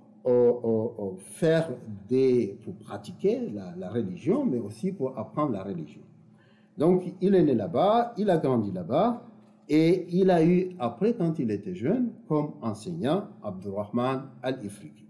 faire 1.18 1.68
des, 2.08 2.58
pour 2.64 2.76
pratiquer 2.76 3.40
la, 3.76 3.90
religion, 3.90 4.44
mais 4.44 4.58
aussi 4.58 4.92
pour 4.92 5.18
apprendre 5.18 5.52
la 5.52 5.64
religion. 5.64 6.02
Donc, 6.78 7.02
il 7.20 7.34
est 7.34 7.42
né 7.42 7.54
là-bas, 7.54 8.14
il 8.16 8.30
a 8.30 8.38
grandi 8.38 8.70
là-bas, 8.70 9.26
et 9.68 10.06
il 10.10 10.30
a 10.30 10.44
eu, 10.44 10.70
après, 10.78 11.14
quand 11.14 11.38
il 11.38 11.50
était 11.50 11.74
jeune, 11.74 12.10
comme 12.28 12.52
enseignant, 12.60 13.28
Abdurrahman 13.42 14.28
al-Ifriqi. 14.42 15.06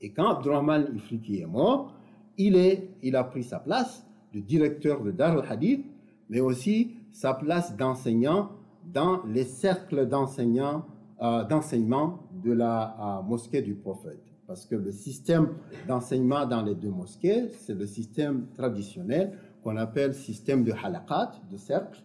Et 0.00 0.10
quand 0.10 0.28
Abdurrahman 0.28 0.86
al-Ifriqi 0.86 1.40
est 1.40 1.46
mort, 1.46 1.94
il, 2.36 3.16
a 3.16 3.24
pris 3.24 3.44
sa 3.44 3.58
place 3.58 4.04
de 4.34 4.40
directeur 4.40 5.02
de 5.02 5.10
Dar 5.10 5.38
al-Hadith 5.38 5.84
mais 6.30 6.40
aussi 6.40 6.92
sa 7.10 7.34
place 7.34 7.76
d'enseignant 7.76 8.50
dans 8.84 9.22
les 9.26 9.44
cercles 9.44 9.98
euh, 9.98 11.44
d'enseignement 11.44 12.20
de 12.42 12.52
la 12.52 12.96
euh, 13.18 13.22
mosquée 13.22 13.60
du 13.60 13.74
prophète. 13.74 14.22
Parce 14.46 14.64
que 14.64 14.76
le 14.76 14.90
système 14.90 15.48
d'enseignement 15.86 16.46
dans 16.46 16.62
les 16.62 16.74
deux 16.74 16.90
mosquées, 16.90 17.48
c'est 17.50 17.74
le 17.74 17.86
système 17.86 18.46
traditionnel 18.54 19.36
qu'on 19.62 19.76
appelle 19.76 20.14
système 20.14 20.64
de 20.64 20.72
halaqat, 20.72 21.32
de 21.50 21.56
cercle, 21.56 22.02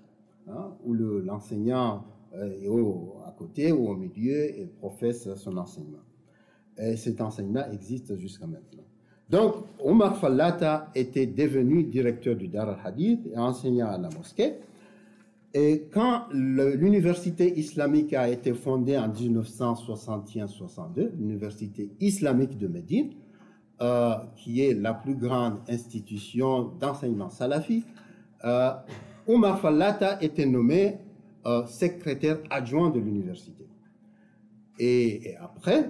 hein, 0.48 0.76
où 0.84 0.94
l'enseignant 0.94 2.06
euh, 2.34 2.52
est 2.52 3.28
à 3.28 3.32
côté 3.38 3.72
ou 3.72 3.88
au 3.88 3.96
milieu 3.96 4.60
et 4.60 4.66
professe 4.66 5.34
son 5.36 5.58
enseignement. 5.58 6.04
Et 6.78 6.98
cet 6.98 7.22
enseignement 7.22 7.66
existe 7.72 8.18
jusqu'à 8.18 8.48
maintenant. 8.48 8.84
Donc, 9.30 9.56
Omar 9.84 10.18
Fallata 10.18 10.92
était 10.94 11.26
devenu 11.26 11.84
directeur 11.84 12.36
du 12.36 12.48
Dar 12.48 12.70
al-Hadith 12.70 13.22
et 13.34 13.38
enseignant 13.38 13.88
à 13.88 13.98
la 13.98 14.10
mosquée. 14.10 14.54
Et 15.54 15.88
quand 15.92 16.26
l'université 16.32 17.58
islamique 17.58 18.14
a 18.14 18.30
été 18.30 18.54
fondée 18.54 18.98
en 18.98 19.08
1961-62, 19.08 21.12
l'université 21.18 21.92
islamique 22.02 22.58
de 22.58 22.68
Médine, 22.68 23.12
euh, 23.82 24.16
qui 24.36 24.62
est 24.62 24.74
la 24.74 24.94
plus 24.94 25.16
grande 25.16 25.60
institution 25.70 26.74
d'enseignement 26.80 27.30
salafi, 27.30 27.86
euh, 28.44 28.72
Omar 29.28 29.60
Fallata 29.60 30.22
était 30.22 30.46
nommé 30.46 30.98
euh, 31.46 31.66
secrétaire 31.66 32.40
adjoint 32.50 32.90
de 32.90 33.00
l'université. 33.00 33.66
et, 34.80 35.36
après, 35.40 35.90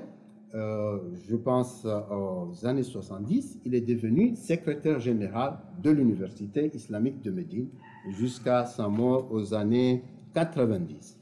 euh, 0.55 0.99
je 1.27 1.35
pense 1.35 1.83
euh, 1.85 1.99
aux 2.47 2.65
années 2.65 2.83
70, 2.83 3.59
il 3.65 3.75
est 3.75 3.81
devenu 3.81 4.37
secrétaire 4.37 5.01
général 5.01 5.57
de 5.83 5.89
l'Université 5.89 6.71
islamique 6.73 7.21
de 7.21 7.29
Médine 7.29 7.67
jusqu'à 8.17 8.65
sa 8.65 8.87
mort 8.87 9.27
aux 9.31 9.53
années 9.53 10.01
90. 10.33 11.19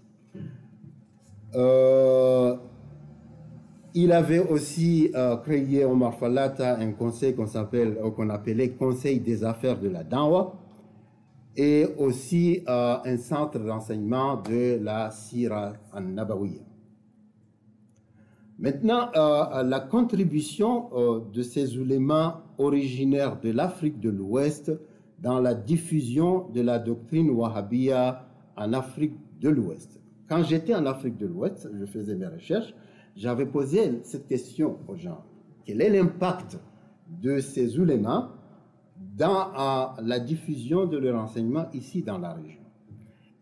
Euh, 1.56 2.56
Il 3.96 4.12
avait 4.12 4.40
aussi 4.40 5.12
créé 5.44 5.86
Omar 5.86 6.16
Falata 6.16 6.78
un 6.78 6.92
conseil 6.94 7.36
qu'on 7.36 8.30
appelait 8.30 8.70
Conseil 8.70 9.20
des 9.20 9.44
affaires 9.44 9.80
de 9.80 9.88
la 9.88 10.04
Dawa 10.04 10.56
et 11.56 11.86
aussi 11.98 12.62
un 12.68 13.18
centre 13.18 13.60
d'enseignement 13.60 14.38
de 14.42 14.80
la 14.82 15.12
Sira 15.12 15.74
an-Nabawiyya. 15.94 16.62
Maintenant, 18.60 19.12
la 19.14 19.80
contribution 19.80 20.90
de 21.34 21.42
ces 21.42 21.76
ulémas 21.76 22.44
originaires 22.58 23.40
de 23.40 23.52
l'Afrique 23.52 24.00
de 24.00 24.10
l'Ouest 24.10 24.72
dans 25.20 25.40
la 25.40 25.54
diffusion 25.54 26.50
de 26.50 26.62
la 26.62 26.80
doctrine 26.80 27.30
wahhabia 27.30 28.26
en 28.56 28.74
Afrique 28.74 29.16
de 29.40 29.50
l'Ouest. 29.50 30.00
Quand 30.28 30.44
j'étais 30.44 30.74
en 30.74 30.86
Afrique 30.86 31.18
de 31.18 31.28
l'Ouest, 31.28 31.70
je 31.78 31.86
faisais 31.86 32.16
mes 32.16 32.28
recherches, 32.28 32.74
j'avais 33.16 33.46
posé 33.46 34.00
cette 34.04 34.28
question 34.28 34.78
aux 34.88 34.96
gens. 34.96 35.24
Quel 35.66 35.82
est 35.82 35.90
l'impact 35.90 36.60
de 37.22 37.40
ces 37.40 37.78
ulémas 37.78 38.32
dans 39.16 39.94
la 40.02 40.20
diffusion 40.20 40.86
de 40.86 40.98
leur 40.98 41.22
enseignement 41.22 41.66
ici 41.74 42.02
dans 42.02 42.18
la 42.18 42.34
région 42.34 42.64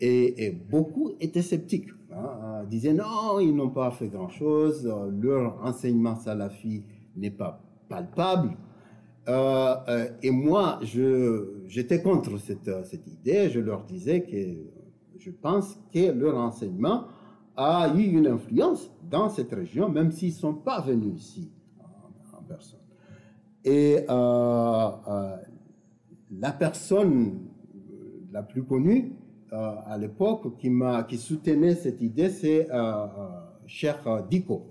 et, 0.01 0.51
beaucoup 0.69 1.11
étaient 1.19 1.41
sceptiques, 1.41 1.89
hein, 2.11 2.30
euh, 2.43 2.65
disaient 2.65 2.93
non, 2.93 3.39
ils 3.39 3.55
n'ont 3.55 3.69
pas 3.69 3.91
fait 3.91 4.07
grand-chose, 4.07 4.88
euh, 4.88 5.11
leur 5.22 5.63
enseignement 5.63 6.15
salafi 6.15 6.84
n'est 7.15 7.32
pas 7.32 7.61
palpable, 7.88 8.57
euh, 9.30 10.07
et 10.24 10.32
moi, 10.32 10.80
j'étais 11.67 12.01
contre 12.01 12.39
cette, 12.39 12.72
cette, 12.86 13.05
idée. 13.05 13.49
Je 13.51 13.59
leur 13.59 13.84
disais 13.84 14.24
que 14.24 14.36
je 15.19 15.30
pense 15.30 15.80
que 15.93 16.11
leur 16.11 16.38
enseignement 16.38 17.03
a 17.55 17.93
eu 17.95 18.01
une 18.01 18.26
influence 18.26 18.91
dans 19.11 19.30
cette 19.30 19.51
région, 19.53 19.89
même 19.89 20.11
s'ils 20.11 20.30
ne 20.30 20.39
sont 20.39 20.53
pas 20.55 20.82
venus 20.82 21.22
ici 21.22 21.51
en, 22.34 22.41
personne. 22.41 22.80
Et 23.63 23.99
la 26.40 26.52
personne 26.52 27.40
la 28.32 28.44
plus 28.44 28.64
connue 28.64 29.14
à 29.52 29.98
l'époque 29.98 30.58
qui, 30.58 31.18
soutenait 31.18 31.76
cette 31.76 32.02
idée, 32.02 32.30
c'est 32.30 32.68
Cheikh 33.68 33.98
Diko. 34.30 34.66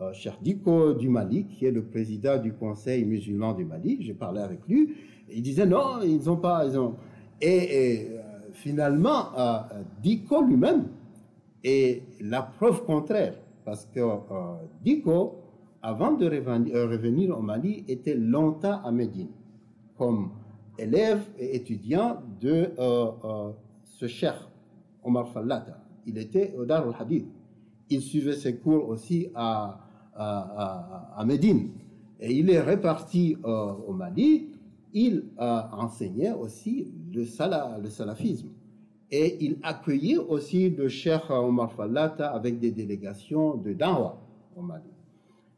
Euh, 0.00 0.12
Cheikh 0.12 0.40
Diko 0.42 0.94
du 0.94 1.08
Mali, 1.08 1.46
qui 1.46 1.66
est 1.66 1.72
le 1.72 1.82
président 1.82 2.38
du 2.38 2.52
Conseil 2.52 3.04
musulman 3.04 3.52
du 3.52 3.64
Mali. 3.64 3.98
J'ai 4.00 4.14
parlé 4.14 4.40
avec 4.40 4.60
lui. 4.68 4.94
il 5.28 5.42
disait 5.42 5.66
non, 5.66 6.00
ils 6.02 6.24
n'ont 6.24 6.36
pas. 6.36 6.64
Ils 6.66 6.78
ont... 6.78 6.94
Et, 7.40 8.06
euh, 8.10 8.18
finalement, 8.52 9.36
euh, 9.36 9.58
Diko 10.00 10.42
lui-même 10.42 10.86
est 11.64 12.02
la 12.20 12.42
preuve 12.42 12.84
contraire. 12.84 13.34
Parce 13.64 13.86
que 13.86 14.00
Diko, 14.84 15.40
avant 15.82 16.12
de 16.12 16.26
revenir 16.26 17.36
au 17.36 17.42
Mali, 17.42 17.84
était 17.88 18.14
longtemps 18.14 18.80
à 18.84 18.92
Médine, 18.92 19.28
comme 19.98 20.30
élève 20.78 21.22
et 21.38 21.56
étudiant 21.56 22.22
de 22.40 22.70
ce 23.84 24.06
cheikh 24.06 24.34
Omar 25.02 25.28
Fallata. 25.28 25.78
Il 26.06 26.16
était 26.18 26.54
au 26.56 26.64
Dar 26.64 26.86
al-Hadith. 26.86 27.26
Il 27.90 28.00
suivait 28.00 28.34
ses 28.36 28.56
cours 28.56 28.88
aussi 28.88 29.28
à, 29.34 29.80
à, 30.14 31.24
Médine. 31.26 31.70
Et 32.20 32.32
il 32.32 32.50
est 32.50 32.60
réparti 32.60 33.36
euh, 33.44 33.72
au 33.86 33.92
Mali. 33.92 34.48
Il 34.92 35.24
a 35.38 35.70
enseigné 35.78 36.32
aussi 36.32 36.92
le, 37.12 37.24
salafisme. 37.24 38.48
Et 39.10 39.44
il 39.44 39.58
accueillait 39.62 40.18
aussi 40.18 40.70
le 40.70 40.88
cheikh 40.88 41.30
Omar 41.30 41.72
Fallata 41.72 42.30
avec 42.30 42.58
des 42.58 42.70
délégations 42.70 43.56
de 43.56 43.72
Dawa 43.72 44.18
au 44.56 44.62
Mali. 44.62 44.90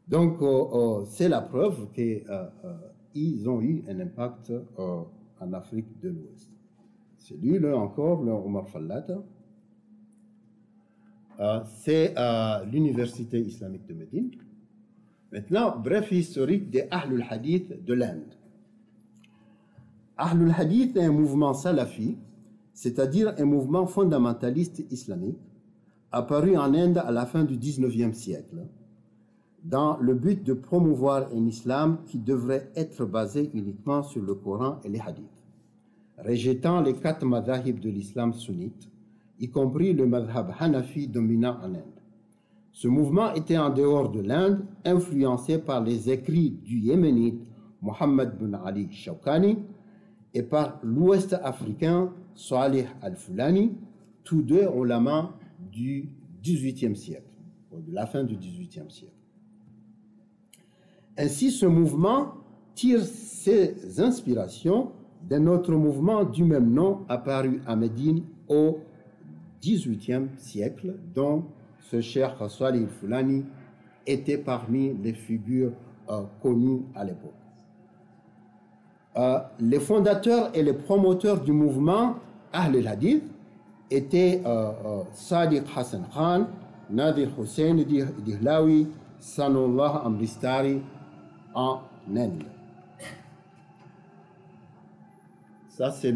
Donc, 0.07 0.41
euh, 0.41 0.45
euh, 0.45 1.05
c'est 1.05 1.29
la 1.29 1.41
preuve 1.41 1.87
qu'ils 3.11 3.49
ont 3.49 3.61
eu 3.61 3.83
un 3.87 3.99
impact 3.99 4.51
en 4.77 5.53
Afrique 5.53 5.99
de 6.01 6.09
l'Ouest. 6.09 6.49
C'est 7.17 7.37
lui, 7.37 7.59
là 7.59 7.77
encore, 7.77 8.23
le 8.23 8.31
Omar 8.31 8.67
Fallata. 8.67 9.21
c'est 11.65 12.13
l'Université 12.71 13.39
islamique 13.39 13.85
de 13.87 13.93
Médine. 13.93 14.31
Maintenant, 15.31 15.77
bref 15.77 16.11
historique 16.11 16.69
des 16.69 16.87
Ahlul 16.91 17.25
Hadith 17.29 17.85
de 17.85 17.93
l'Inde. 17.93 18.35
Ahlul 20.17 20.53
Hadith 20.55 20.97
est 20.97 21.05
un 21.05 21.11
mouvement 21.11 21.53
salafi, 21.53 22.17
c'est-à-dire 22.73 23.33
un 23.37 23.45
mouvement 23.45 23.87
fondamentaliste 23.87 24.83
islamique, 24.91 25.39
apparu 26.11 26.57
en 26.57 26.73
Inde 26.73 26.97
à 26.97 27.11
la 27.11 27.25
fin 27.25 27.43
du 27.43 27.57
19e 27.57 28.13
siècle, 28.13 28.67
dans 29.63 29.97
le 29.97 30.13
but 30.15 30.43
de 30.43 30.53
promouvoir 30.53 31.27
un 31.33 31.45
islam 31.45 31.99
qui 32.05 32.17
devrait 32.17 32.71
être 32.75 33.05
basé 33.05 33.51
uniquement 33.53 34.03
sur 34.03 34.21
le 34.21 34.33
Coran 34.33 34.79
et 34.83 34.89
les 34.89 34.99
hadiths, 34.99 35.43
rejetant 36.17 36.81
les 36.81 36.93
quatre 36.93 37.25
madhahib 37.25 37.79
de 37.79 37.89
l'islam 37.89 38.33
sunnite, 38.33 38.89
y 39.39 39.49
compris 39.49 39.93
le 39.93 40.07
madhab 40.07 40.53
hanafi 40.59 41.07
dominant 41.07 41.57
en 41.61 41.73
Inde. 41.75 42.01
Ce 42.71 42.87
mouvement 42.87 43.33
était 43.33 43.57
en 43.57 43.69
dehors 43.69 44.09
de 44.09 44.21
l'Inde, 44.21 44.65
influencé 44.85 45.57
par 45.57 45.83
les 45.83 46.09
écrits 46.09 46.51
du 46.51 46.79
Yéménite 46.79 47.41
Mohammed 47.81 48.37
bin 48.39 48.53
Ali 48.63 48.91
Shawkani 48.91 49.57
et 50.33 50.43
par 50.43 50.79
l'Ouest 50.83 51.33
africain 51.43 52.13
Salih 52.35 52.85
al-Fulani, 53.01 53.73
tous 54.23 54.41
deux 54.41 54.67
ont 54.67 54.83
la 54.83 54.99
main 54.99 55.33
du 55.71 56.09
XVIIIe 56.41 56.95
siècle, 56.95 57.27
de 57.71 57.93
la 57.93 58.05
fin 58.05 58.23
du 58.23 58.35
XVIIIe 58.35 58.89
siècle. 58.89 59.20
Ainsi, 61.21 61.51
ce 61.51 61.67
mouvement 61.67 62.33
tire 62.73 63.03
ses 63.03 63.99
inspirations 64.01 64.89
d'un 65.29 65.45
autre 65.45 65.71
mouvement 65.71 66.23
du 66.23 66.43
même 66.43 66.73
nom 66.73 67.01
apparu 67.07 67.61
à 67.67 67.75
Médine 67.75 68.23
au 68.49 68.79
XVIIIe 69.61 70.29
siècle, 70.37 70.95
dont 71.13 71.43
ce 71.79 72.01
cher 72.01 72.35
Salih 72.49 72.87
Fulani 72.87 73.45
était 74.07 74.39
parmi 74.39 74.95
les 74.95 75.13
figures 75.13 75.73
euh, 76.09 76.23
connues 76.41 76.81
à 76.95 77.03
l'époque. 77.03 77.35
Euh, 79.15 79.37
les 79.59 79.79
fondateurs 79.79 80.49
et 80.55 80.63
les 80.63 80.73
promoteurs 80.73 81.41
du 81.41 81.51
mouvement 81.51 82.15
Ahl 82.51 82.77
al-Hadith 82.77 83.23
étaient 83.91 84.41
euh, 84.43 84.71
Sadiq 85.13 85.65
Hassan 85.75 86.03
Khan, 86.11 86.47
Nadir 86.89 87.29
Hussein 87.39 87.75
Dihlawi, 87.75 88.87
Sanullah 89.19 90.01
Amristari 90.03 90.81
en 91.53 91.81
Inde. 92.15 92.43
Ça, 95.69 95.91
c'est 95.91 96.13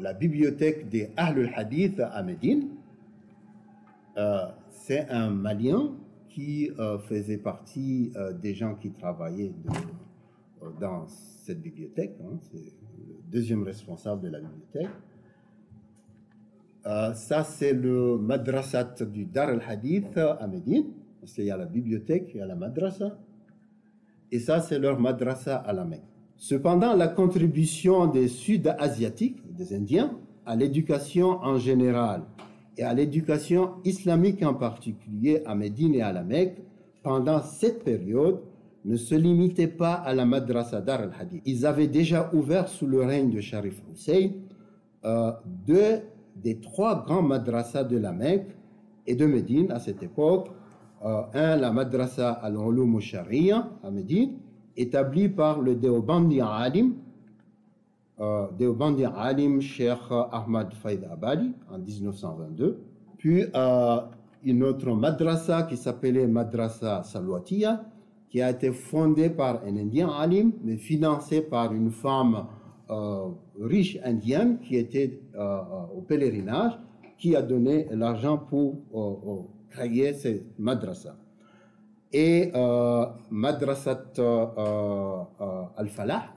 la 0.00 0.12
bibliothèque 0.12 0.88
des 0.88 1.10
Ahl 1.16 1.38
al-Hadith 1.38 2.00
à 2.00 2.22
Médine 2.22 2.68
c'est 4.90 5.08
un 5.08 5.30
Malien 5.30 5.92
qui 6.28 6.70
euh, 6.78 6.98
faisait 6.98 7.38
partie 7.38 8.12
euh, 8.16 8.32
des 8.32 8.54
gens 8.54 8.74
qui 8.74 8.90
travaillaient 8.90 9.52
euh, 10.62 10.66
dans 10.80 11.06
cette 11.06 11.60
bibliothèque. 11.60 12.16
Hein. 12.20 12.38
c'est 12.50 12.58
le 12.58 13.30
deuxième 13.30 13.62
responsable 13.62 14.22
de 14.22 14.28
la 14.30 14.40
bibliothèque. 14.40 14.90
ça, 17.14 17.44
c'est 17.44 17.72
le 17.72 18.18
madrasat 18.18 19.04
du 19.04 19.26
Dar 19.26 19.50
al-Hadith 19.50 20.16
à 20.16 20.46
Médine, 20.48 20.86
parce 21.20 21.34
qu'il 21.34 21.44
y 21.44 21.52
a 21.52 21.56
la 21.56 21.66
bibliothèque, 21.66 22.30
il 22.34 22.38
y 22.38 22.40
a 22.40 22.46
la 22.46 22.56
madrasa. 22.56 23.16
Et 24.32 24.38
ça, 24.38 24.60
c'est 24.60 24.78
leur 24.78 25.00
madrasa 25.00 25.56
à 25.56 25.72
la 25.72 25.84
Mecque. 25.84 26.02
Cependant, 26.36 26.94
la 26.94 27.08
contribution 27.08 28.06
des 28.06 28.28
Sud-Asiatiques, 28.28 29.42
des 29.54 29.74
Indiens, 29.74 30.16
à 30.46 30.56
l'éducation 30.56 31.38
en 31.42 31.58
général 31.58 32.22
et 32.78 32.82
à 32.82 32.94
l'éducation 32.94 33.74
islamique 33.84 34.42
en 34.42 34.54
particulier 34.54 35.42
à 35.44 35.54
Médine 35.54 35.94
et 35.94 36.02
à 36.02 36.12
la 36.12 36.22
Mecque 36.22 36.56
pendant 37.02 37.42
cette 37.42 37.84
période 37.84 38.40
ne 38.84 38.96
se 38.96 39.14
limitait 39.14 39.68
pas 39.68 39.94
à 39.94 40.14
la 40.14 40.24
madrasa 40.24 40.80
Dar 40.80 41.00
al-Hadith. 41.00 41.42
Ils 41.44 41.66
avaient 41.66 41.88
déjà 41.88 42.30
ouvert 42.32 42.68
sous 42.68 42.86
le 42.86 43.02
règne 43.02 43.30
de 43.30 43.40
Sharif 43.40 43.82
Hussein 43.92 44.30
euh, 45.04 45.32
deux 45.66 46.00
des 46.36 46.58
trois 46.60 47.04
grands 47.04 47.22
madrasas 47.22 47.84
de 47.84 47.98
la 47.98 48.12
Mecque 48.12 48.56
et 49.06 49.14
de 49.14 49.26
Médine 49.26 49.70
à 49.72 49.78
cette 49.78 50.02
époque. 50.02 50.48
Euh, 51.02 51.22
un, 51.32 51.56
la 51.56 51.72
madrasa 51.72 52.32
al-Ulum 52.32 53.00
Sharia 53.00 53.70
à 53.82 53.90
Médine, 53.90 54.36
établie 54.76 55.30
par 55.30 55.60
le 55.62 55.74
Deobandi 55.74 56.42
Alim, 56.42 56.94
euh, 58.20 58.48
Deobandi 58.58 59.06
Alim 59.06 59.62
Sheikh 59.62 60.10
Ahmad 60.10 60.74
Faid 60.74 61.06
Abadi 61.10 61.52
en 61.72 61.78
1922, 61.78 62.82
puis 63.16 63.44
euh, 63.54 64.00
une 64.44 64.62
autre 64.62 64.90
madrasa 64.92 65.62
qui 65.62 65.78
s'appelait 65.78 66.26
Madrasa 66.26 67.02
Salwatia, 67.02 67.82
qui 68.28 68.42
a 68.42 68.50
été 68.50 68.70
fondée 68.70 69.30
par 69.30 69.62
un 69.64 69.76
Indien 69.78 70.08
alim, 70.10 70.52
mais 70.62 70.76
financée 70.76 71.40
par 71.40 71.72
une 71.72 71.90
femme 71.90 72.46
euh, 72.90 73.28
riche 73.58 73.98
indienne 74.04 74.58
qui 74.60 74.76
était 74.76 75.18
au 75.34 76.02
pèlerinage, 76.02 76.78
qui 77.18 77.34
a 77.34 77.42
donné 77.42 77.88
l'argent 77.90 78.36
pour 78.36 78.76
cette 79.72 80.58
madrasa. 80.58 81.16
et 82.12 82.50
euh, 82.54 83.06
Madrasat 83.30 84.12
Al-Falah, 85.76 86.32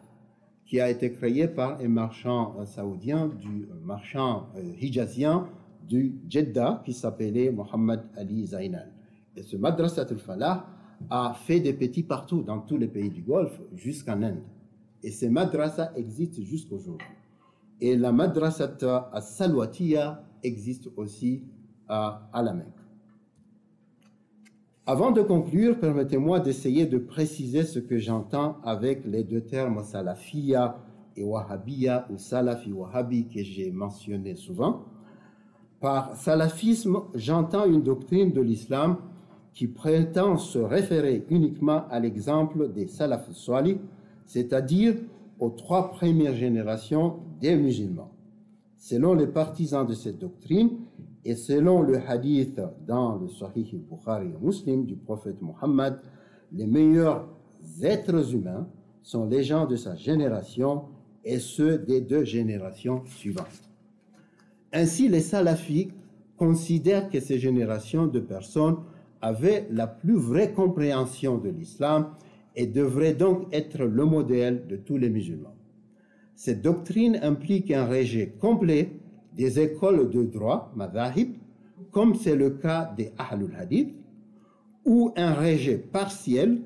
qui 0.66 0.80
a 0.80 0.90
été 0.90 1.12
créé 1.12 1.48
par 1.48 1.80
un 1.80 1.88
marchand 1.88 2.64
saoudien, 2.66 3.28
du 3.28 3.68
marchand 3.84 4.48
hijazien 4.80 5.48
du 5.88 6.16
Jeddah, 6.30 6.82
qui 6.86 6.94
s'appelait 6.94 7.52
Mohammed 7.52 8.02
Ali 8.16 8.46
Zainal. 8.46 8.92
Et 9.36 9.44
ce 9.44 9.58
Madrasat 9.58 10.08
Al-Falah 10.10 10.66
a 11.10 11.34
fait 11.34 11.60
des 11.60 11.74
petits 11.74 12.04
partout 12.04 12.44
dans 12.44 12.60
tous 12.60 12.78
les 12.78 12.88
pays 12.88 13.10
du 13.10 13.22
Golfe, 13.22 13.60
jusqu'en 13.76 14.22
Inde. 14.22 14.44
Et 15.02 15.12
ces 15.12 15.30
madrasas 15.30 15.92
existent 15.96 16.42
jusqu'aujourd'hui. 16.42 17.08
Et 17.82 17.98
la 17.98 18.12
madrasat 18.14 18.78
à 19.12 19.20
Salwatiya 19.20 20.24
existe 20.44 20.88
aussi 20.96 21.44
à 21.90 22.30
la 22.34 22.54
Mecque. 22.54 22.83
Avant 24.86 25.12
de 25.12 25.22
conclure, 25.22 25.80
permettez-moi 25.80 26.42
d'essayer 26.42 26.86
de 26.86 26.98
préciser 26.98 27.64
ce 27.64 27.80
que 27.80 28.00
j'entends 28.00 28.58
avec 28.64 29.06
les 29.06 29.24
deux 29.24 29.40
termes 29.40 29.82
salafia 29.82 30.78
et 31.16 31.24
wahhabiya 31.24 32.06
ou 32.12 32.18
salafi 32.18 32.74
wahhabi 32.74 33.30
que 33.30 33.42
j'ai 33.42 33.72
mentionné 33.72 34.36
souvent. 34.36 34.84
Par 35.80 36.18
salafisme, 36.18 36.98
j'entends 37.16 37.64
une 37.64 37.82
doctrine 37.82 38.34
de 38.34 38.42
l'islam 38.42 38.98
qui 39.54 39.68
prétend 39.68 40.36
se 40.36 40.60
référer 40.60 41.24
uniquement 41.30 41.88
à 41.90 42.02
l'exemple 42.02 42.70
des 42.74 42.88
salaf 42.88 43.32
salih, 43.32 43.78
c'est-à-dire 44.26 44.96
aux 45.40 45.52
trois 45.52 45.92
premières 45.92 46.36
générations 46.36 47.20
des 47.40 47.56
musulmans. 47.56 48.12
Selon 48.76 49.14
les 49.14 49.28
partisans 49.28 49.88
de 49.88 49.94
cette 49.94 50.20
doctrine 50.20 50.72
et 51.26 51.36
selon 51.36 51.82
le 51.82 51.98
hadith 52.08 52.60
dans 52.86 53.18
le 53.18 53.30
Sahih 53.30 53.78
Bukhari 53.90 54.34
Muslim 54.42 54.86
du 54.86 54.96
prophète 54.96 55.42
Mohammed, 55.42 56.00
les 56.52 56.68
meilleurs 56.68 57.28
êtres 57.82 58.34
humains 58.34 58.68
sont 59.02 59.26
les 59.26 59.44
gens 59.44 59.66
de 59.66 59.76
sa 59.76 59.96
génération 59.96 60.84
et 61.24 61.40
ceux 61.40 61.78
des 61.78 62.02
deux 62.02 62.24
générations 62.24 63.04
suivantes. 63.06 63.70
Ainsi, 64.74 65.08
les 65.08 65.22
salafis 65.22 65.92
considèrent 66.38 67.10
que 67.10 67.20
ces 67.20 67.40
générations 67.40 68.08
de 68.08 68.20
personnes 68.20 68.78
avaient 69.22 69.68
la 69.72 69.88
plus 69.88 70.18
vraie 70.18 70.52
compréhension 70.52 71.38
de 71.38 71.50
l'islam 71.50 72.10
et 72.56 72.68
devrait 72.68 73.14
donc 73.14 73.48
être 73.54 73.84
le 73.86 74.06
modèle 74.06 74.68
de 74.68 74.76
tous 74.76 74.98
les 74.98 75.10
musulmans. 75.10 75.56
Cette 76.36 76.62
doctrine 76.62 77.20
implique 77.22 77.72
un 77.72 77.86
rejet 77.86 78.36
complet 78.40 78.92
des 79.36 79.60
écoles 79.60 80.10
de 80.10 80.24
droit, 80.24 80.72
madhahib, 80.76 81.36
comme 81.92 82.16
c'est 82.16 82.36
le 82.36 82.52
cas 82.52 82.94
des 82.98 83.12
Ahlul 83.18 83.56
Hadith, 83.58 83.96
ou 84.86 85.12
un 85.16 85.34
rejet 85.34 85.78
partiel, 85.78 86.62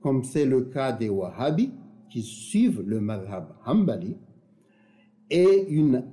comme 0.00 0.24
c'est 0.24 0.44
le 0.44 0.62
cas 0.62 0.92
des 0.92 1.08
Wahhabis, 1.08 1.72
qui 2.10 2.22
suivent 2.22 2.82
le 2.84 3.00
madhab 3.00 3.54
Hanbali, 3.64 4.16
et 5.30 5.66
une 5.68 6.04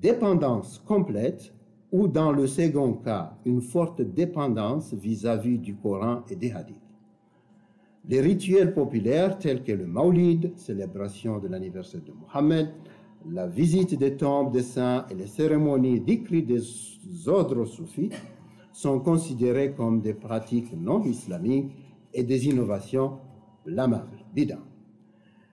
dépendance 0.00 0.78
complète, 0.86 1.52
ou 1.90 2.06
dans 2.06 2.30
le 2.30 2.46
second 2.46 2.92
cas, 2.92 3.36
une 3.44 3.60
forte 3.60 4.00
dépendance 4.00 4.94
vis-à-vis 4.94 5.56
-vis 5.56 5.60
du 5.60 5.74
Coran 5.74 6.22
et 6.30 6.36
des 6.36 6.52
Hadiths. 6.52 6.76
Les 8.08 8.20
rituels 8.20 8.72
populaires 8.72 9.38
tels 9.38 9.62
que 9.62 9.72
le 9.72 9.86
Maulid, 9.86 10.52
célébration 10.56 11.38
de 11.38 11.48
l'anniversaire 11.48 12.00
de 12.02 12.12
Mohammed, 12.12 12.68
la 13.28 13.46
visite 13.46 13.98
des 13.98 14.16
tombes 14.16 14.52
des 14.52 14.62
saints 14.62 15.06
et 15.10 15.14
les 15.14 15.26
cérémonies 15.26 16.00
d'écrit 16.00 16.42
des 16.42 16.62
ordres 17.26 17.64
soufis 17.64 18.10
sont 18.72 19.00
considérés 19.00 19.72
comme 19.74 20.00
des 20.00 20.14
pratiques 20.14 20.72
non 20.72 21.02
islamiques 21.02 21.72
et 22.14 22.22
des 22.22 22.46
innovations 22.46 23.18
blâmables. 23.64 24.24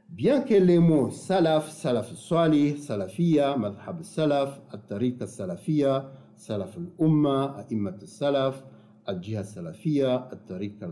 Bien 0.09 0.41
que 0.41 0.53
les 0.53 0.80
mots 0.80 1.09
salaf, 1.09 1.70
salaf 1.70 2.15
salih, 2.15 2.78
salafia, 2.78 3.57
madhab 3.57 4.01
salaf, 4.03 4.61
at-tariqa 4.72 5.28
salafia, 5.28 6.09
salaf 6.36 6.78
al-umma, 6.78 7.55
a'immat 7.57 8.05
salaf, 8.05 8.63
al-jihad 9.05 9.45
salafia, 9.45 10.30
at-tariqa 10.32 10.86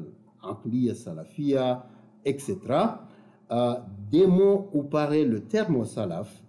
al 0.43 0.95
salafia, 0.95 1.86
etc. 2.26 2.57
Euh, 3.51 3.76
des 4.11 4.28
mots 4.28 4.69
où 4.73 4.84
paraît 4.84 5.23
le 5.23 5.45
terme 5.45 5.86
salaf 5.86 6.45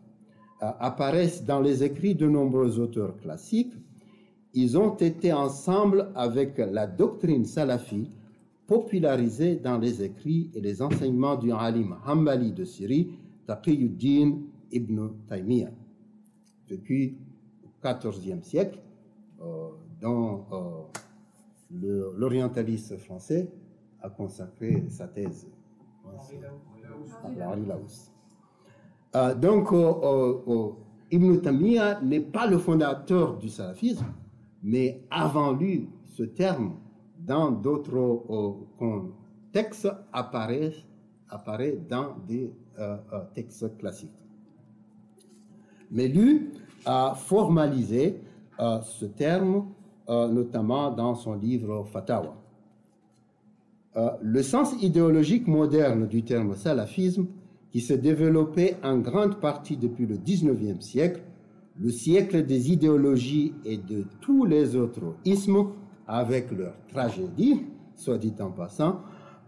apparaissent 0.61 1.45
dans 1.45 1.61
les 1.61 1.85
écrits 1.85 2.15
de 2.15 2.27
nombreux 2.27 2.79
auteurs 2.79 3.17
classiques. 3.19 3.75
Ils 4.55 4.79
ont 4.79 4.95
été 4.97 5.33
ensemble 5.33 6.11
avec 6.15 6.57
la 6.59 6.87
doctrine 6.87 7.45
salafi 7.45 8.11
popularisée 8.67 9.57
dans 9.57 9.79
les 9.79 10.03
écrits 10.03 10.51
et 10.55 10.61
les 10.61 10.83
enseignements 10.83 11.37
du 11.37 11.53
alim 11.53 11.97
Hanbali 12.07 12.53
de 12.53 12.65
Syrie, 12.65 13.11
Taqiyuddin 13.47 14.39
ibn 14.73 15.09
Taymiyyah, 15.29 15.71
depuis 16.69 17.17
le 17.63 18.11
XIVe 18.11 18.43
siècle, 18.43 18.81
euh, 19.41 19.69
dont 20.01 20.45
l'orientaliste 21.71 22.97
français 22.97 23.49
a 24.03 24.11
consacré 24.11 24.85
sa 24.89 25.07
thèse 25.07 25.47
à 29.17 29.35
donc, 29.35 29.69
Ibn 31.11 31.37
Taymiyyah 31.41 32.01
n'est 32.03 32.21
pas 32.21 32.47
le 32.47 32.59
fondateur 32.59 33.37
du 33.39 33.49
salafisme, 33.49 34.07
mais 34.63 35.01
avant 35.11 35.53
lui, 35.53 35.89
ce 36.05 36.25
terme, 36.25 36.75
dans 37.19 37.51
d'autres 37.51 38.63
contextes, 38.79 39.89
apparaît, 40.13 40.73
apparaît 41.29 41.79
dans 41.89 42.17
des 42.27 42.53
euh, 42.79 42.97
euh, 43.13 43.21
textes 43.35 43.77
classiques. 43.79 44.11
Mais 45.91 46.09
lui 46.09 46.51
a 46.85 47.15
formalisé 47.15 48.21
euh, 48.61 48.81
ce 48.83 49.07
terme, 49.07 49.67
notamment 50.09 50.93
dans 50.93 51.17
son 51.17 51.35
livre 51.35 51.85
Fatawa. 51.85 52.37
Euh, 53.97 54.11
le 54.21 54.43
sens 54.43 54.75
idéologique 54.83 55.47
moderne 55.47 56.07
du 56.07 56.23
terme 56.23 56.55
salafisme, 56.55 57.27
qui 57.71 57.81
s'est 57.81 57.99
développé 57.99 58.77
en 58.83 58.99
grande 58.99 59.41
partie 59.41 59.77
depuis 59.77 60.07
le 60.07 60.17
19e 60.17 60.81
siècle, 60.81 61.23
le 61.79 61.91
siècle 61.91 62.45
des 62.47 62.73
idéologies 62.73 63.55
et 63.65 63.77
de 63.77 64.05
tous 64.21 64.45
les 64.45 64.77
autres 64.77 65.17
ismes, 65.25 65.67
avec 66.07 66.51
leur 66.53 66.75
tragédie, 66.89 67.63
soit 67.95 68.19
dit 68.19 68.35
en 68.41 68.51
passant, 68.51 69.01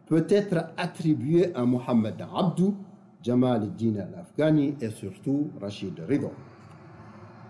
peut 0.07 0.27
être 0.29 0.73
attribué 0.77 1.55
à 1.55 1.65
Mohammed 1.65 2.17
Abdou, 2.35 2.75
Jamal 3.23 3.63
al-Din 3.63 3.97
al-Afghani 3.97 4.75
et 4.81 4.91
surtout 4.91 5.51
Rachid 5.61 5.99
Ridho. 6.09 6.31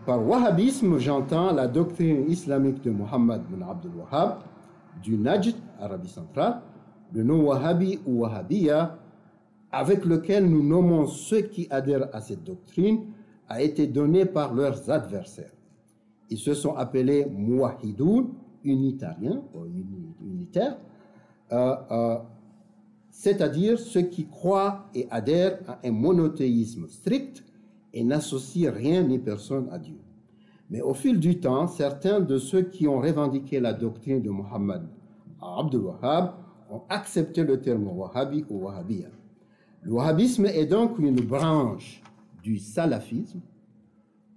Par 0.07 0.27
wahhabisme, 0.27 0.99
j'entends 0.99 1.53
la 1.53 1.69
doctrine 1.69 2.31
islamique 2.31 2.83
de 2.83 2.91
Mohammed 2.91 3.43
bin 3.51 3.67
Abdul 3.69 3.93
Wahhab, 3.97 4.39
du 5.03 5.17
Najd, 5.17 5.55
Arabie 5.81 6.09
centrale, 6.09 6.61
le 7.13 7.23
nom 7.23 7.43
Wahhabi 7.47 8.01
ou 8.07 8.21
Wahhabiya, 8.23 8.99
avec 9.73 10.05
lequel 10.05 10.49
nous 10.49 10.63
nommons 10.63 11.07
ceux 11.07 11.43
qui 11.43 11.67
adhèrent 11.71 12.09
à 12.15 12.21
cette 12.21 12.45
doctrine, 12.45 13.07
a 13.49 13.63
été 13.63 13.87
donné 13.87 14.27
par 14.27 14.55
leurs 14.55 14.91
adversaires. 14.91 15.53
Ils 16.31 16.39
se 16.39 16.55
sont 16.55 16.75
appelés 16.75 17.27
Muwahidoun, 17.27 18.29
unitariens, 18.65 19.43
unitaires, 20.23 20.77
euh, 21.53 21.75
euh, 21.91 22.19
c'est-à-dire 23.11 23.79
ceux 23.79 24.03
qui 24.03 24.27
croient 24.27 24.87
et 24.95 25.07
adhèrent 25.11 25.59
à 25.67 25.79
un 25.85 25.93
monothéisme 25.93 26.89
strict 26.89 27.43
et 27.95 28.05
n'associent 28.05 28.73
rien 28.73 29.03
ni 29.03 29.19
personne 29.19 29.69
à 29.73 29.79
Dieu. 29.79 29.99
Mais 30.71 30.83
au 30.83 30.93
fil 30.93 31.19
du 31.19 31.41
temps, 31.41 31.67
certains 31.67 32.21
de 32.21 32.37
ceux 32.37 32.63
qui 32.63 32.87
ont 32.87 33.01
revendiqué 33.01 33.61
la 33.61 33.73
doctrine 33.73 34.21
de 34.21 34.29
Muhammad 34.31 34.87
Abdul 35.41 35.81
Wahhab 35.81 36.35
ont 36.71 36.83
accepté 36.89 37.45
le 37.45 37.61
terme 37.61 37.89
wahhabi 37.89 38.45
ou 38.51 38.67
wahhabiyya. 38.67 39.09
Le 39.83 39.93
wahhabisme 39.93 40.47
est 40.47 40.67
donc 40.67 40.99
une 40.99 41.21
branche 41.21 42.03
du 42.43 42.59
salafisme, 42.59 43.41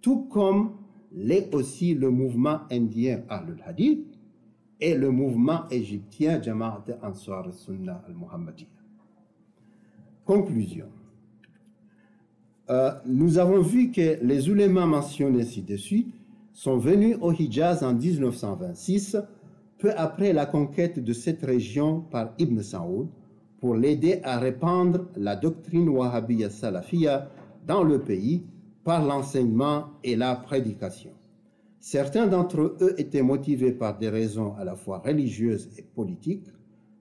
tout 0.02 0.24
comme 0.24 0.72
l'est 1.14 1.54
aussi 1.54 1.94
le 1.94 2.10
mouvement 2.10 2.62
indien 2.72 3.22
Ahlul 3.30 3.62
Hadith 3.66 4.18
et 4.80 4.96
le 4.96 5.12
mouvement 5.12 5.68
égyptien 5.70 6.42
Jama'at 6.42 6.86
Ansar 7.04 7.54
Sunnah 7.54 8.04
al-Muhammadiyya. 8.08 8.70
Conclusion. 10.26 10.88
Euh, 12.70 12.92
nous 13.06 13.38
avons 13.38 13.62
vu 13.62 13.92
que 13.92 14.18
les 14.24 14.50
ulémas 14.50 14.86
mentionnés 14.86 15.44
ci-dessus 15.44 16.08
sont 16.54 16.78
venus 16.78 17.18
au 17.22 17.32
Hijaz 17.34 17.84
en 17.84 17.94
1926 17.94 19.18
peu 19.78 19.92
après 19.98 20.32
la 20.32 20.46
conquête 20.46 21.04
de 21.04 21.12
cette 21.12 21.42
région 21.42 22.02
par 22.02 22.34
Ibn 22.38 22.62
Saoud 22.62 23.10
pour 23.62 23.76
l'aider 23.76 24.20
à 24.24 24.40
répandre 24.40 25.06
la 25.16 25.36
doctrine 25.36 25.88
wahhabiyya 25.88 26.50
salafiyya 26.50 27.30
dans 27.66 27.84
le 27.84 28.02
pays 28.02 28.44
par 28.84 29.06
l'enseignement 29.06 29.92
et 30.04 30.16
la 30.16 30.36
prédication. 30.36 31.12
Certains 31.80 32.26
d'entre 32.26 32.76
eux 32.82 32.96
étaient 32.98 33.22
motivés 33.22 33.72
par 33.72 34.00
des 34.00 34.10
raisons 34.10 34.56
à 34.56 34.64
la 34.64 34.76
fois 34.76 34.98
religieuses 34.98 35.70
et 35.78 35.84
politiques, 35.84 36.48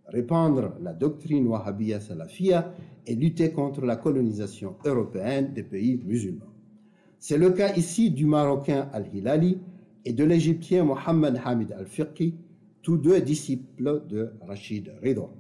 répandre 0.07 0.75
la 0.83 0.93
doctrine 0.93 1.47
wahhabiyya 1.49 1.99
salafia 1.99 2.75
et 3.07 3.15
lutter 3.15 3.53
contre 3.53 3.87
la 3.87 3.97
colonisation 3.97 4.77
européenne 4.85 5.55
des 5.55 5.63
pays 5.63 5.99
musulmans. 6.05 6.45
C'est 7.19 7.39
le 7.39 7.51
cas 7.51 7.75
ici 7.75 8.11
du 8.11 8.27
Marocain 8.27 8.91
Al-Hilali 8.93 9.59
et 10.05 10.13
de 10.13 10.25
l'Égyptien 10.25 10.85
Mohammed 10.85 11.41
Hamid 11.43 11.73
Al-Fiqhi, 11.73 12.35
tous 12.83 12.99
deux 12.99 13.21
disciples 13.23 14.03
de 14.09 14.33
Rachid 14.47 14.93
Ridwan. 15.03 15.39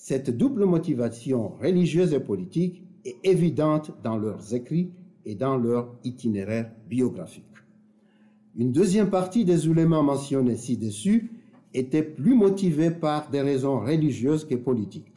Cette 0.00 0.30
double 0.30 0.64
motivation 0.64 1.54
religieuse 1.60 2.14
et 2.14 2.20
politique 2.20 2.84
est 3.04 3.16
évidente 3.24 3.90
dans 4.04 4.16
leurs 4.16 4.54
écrits 4.54 4.92
et 5.26 5.34
dans 5.34 5.56
leur 5.56 5.92
itinéraire 6.04 6.70
biographique. 6.88 7.42
Une 8.56 8.70
deuxième 8.70 9.10
partie 9.10 9.44
des 9.44 9.66
oulémas 9.66 10.02
mentionnés 10.02 10.54
ci-dessus 10.54 11.32
était 11.74 12.04
plus 12.04 12.36
motivée 12.36 12.92
par 12.92 13.28
des 13.28 13.40
raisons 13.40 13.80
religieuses 13.80 14.44
que 14.44 14.54
politiques. 14.54 15.12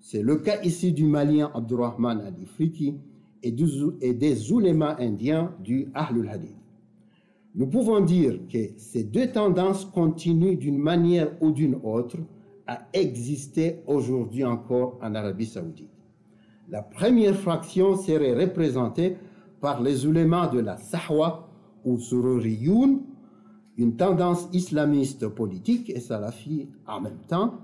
C'est 0.00 0.22
le 0.22 0.36
cas 0.36 0.62
ici 0.62 0.92
du 0.92 1.04
Malien 1.04 1.50
Abdurrahman 1.52 2.22
al-Ifriki 2.22 2.94
et, 3.42 3.52
des 3.52 4.50
oulémas 4.50 4.96
indiens 4.98 5.54
du 5.62 5.88
Ahlul 5.92 6.30
Hadith. 6.30 6.56
Nous 7.54 7.66
pouvons 7.66 8.00
dire 8.00 8.40
que 8.50 8.70
ces 8.78 9.04
deux 9.04 9.30
tendances 9.30 9.84
continuent 9.84 10.56
d'une 10.56 10.78
manière 10.78 11.30
ou 11.42 11.50
d'une 11.50 11.76
autre 11.84 12.16
à 12.66 12.80
exister 12.92 13.82
aujourd'hui 13.86 14.44
encore 14.44 14.98
en 15.02 15.14
Arabie 15.14 15.46
saoudite. 15.46 15.90
La 16.68 16.82
première 16.82 17.34
fraction 17.34 17.96
serait 17.96 18.34
représentée 18.34 19.16
par 19.60 19.82
les 19.82 20.06
oulémas 20.06 20.48
de 20.48 20.60
la 20.60 20.76
Sahwa 20.76 21.48
ou 21.84 21.98
Sururiyoun, 21.98 23.02
une 23.76 23.96
tendance 23.96 24.48
islamiste 24.52 25.28
politique 25.28 25.90
et 25.90 26.00
salafi 26.00 26.68
en 26.86 27.00
même 27.00 27.18
temps, 27.28 27.54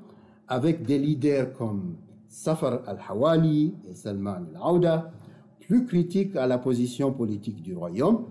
avec 0.47 0.83
des 0.83 0.99
leaders 0.99 1.53
comme 1.53 1.97
Safar 2.29 2.81
al-Hawali 2.87 3.75
et 3.89 3.95
Salman 3.95 4.47
al-Aouda, 4.55 5.11
plus 5.61 5.85
critiques 5.85 6.37
à 6.37 6.47
la 6.47 6.59
position 6.59 7.13
politique 7.13 7.63
du 7.63 7.77
royaume, 7.77 8.25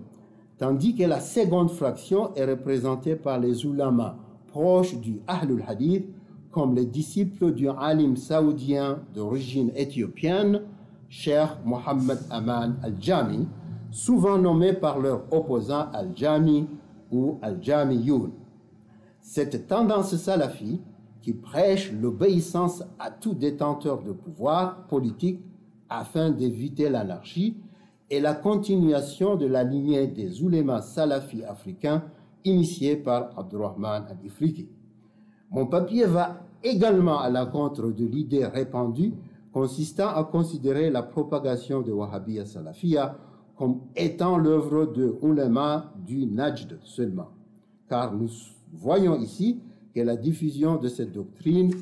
tandis 0.58 0.94
que 0.94 1.04
la 1.04 1.20
seconde 1.20 1.70
fraction 1.70 2.34
est 2.34 2.44
représentée 2.44 3.16
par 3.16 3.38
les 3.38 3.64
ulamas 3.64 4.16
proches 4.48 4.96
du 4.96 5.20
Ahlul 5.26 5.62
Hadith, 5.66 6.06
comme 6.58 6.74
les 6.74 6.86
disciples 6.86 7.54
du 7.54 7.68
alim 7.68 8.16
saoudien 8.16 8.98
d'origine 9.14 9.70
éthiopienne, 9.76 10.62
Cheikh 11.08 11.50
Mohammed 11.64 12.18
Aman 12.30 12.74
al-Jami, 12.82 13.46
souvent 13.92 14.38
nommé 14.38 14.72
par 14.72 14.98
leur 14.98 15.32
opposant 15.32 15.86
al-Jami 15.92 16.66
ou 17.12 17.38
al-Jamiyoun. 17.42 18.32
Cette 19.20 19.68
tendance 19.68 20.16
salafi, 20.16 20.80
qui 21.22 21.32
prêche 21.32 21.92
l'obéissance 21.92 22.82
à 22.98 23.12
tout 23.12 23.34
détenteur 23.34 24.02
de 24.02 24.10
pouvoir 24.10 24.88
politique 24.88 25.38
afin 25.88 26.30
d'éviter 26.30 26.88
l'anarchie, 26.88 27.56
est 28.10 28.18
la 28.18 28.34
continuation 28.34 29.36
de 29.36 29.46
la 29.46 29.62
lignée 29.62 30.08
des 30.08 30.42
oulémas 30.42 30.82
salafis 30.82 31.44
africains 31.44 32.02
initiée 32.44 32.96
par 32.96 33.38
Abdurrahman 33.38 34.06
al-Ifriqi. 34.10 34.68
Mon 35.50 35.66
papier 35.66 36.04
va 36.04 36.47
également 36.62 37.18
à 37.20 37.30
l'encontre 37.30 37.88
de 37.90 38.04
l'idée 38.06 38.44
répandue 38.46 39.12
consistant 39.52 40.08
à 40.08 40.24
considérer 40.24 40.90
la 40.90 41.02
propagation 41.02 41.80
de 41.82 41.92
Wahhabiyya 41.92 42.44
Salafia 42.46 43.16
comme 43.56 43.80
étant 43.96 44.38
l'œuvre 44.38 44.86
de 44.86 45.16
ulama 45.22 45.92
du 46.06 46.26
Najd 46.26 46.78
seulement. 46.82 47.30
Car 47.88 48.14
nous 48.14 48.28
voyons 48.72 49.16
ici 49.16 49.60
que 49.94 50.00
la 50.00 50.16
diffusion 50.16 50.76
de 50.76 50.88
cette 50.88 51.12
doctrine 51.12 51.72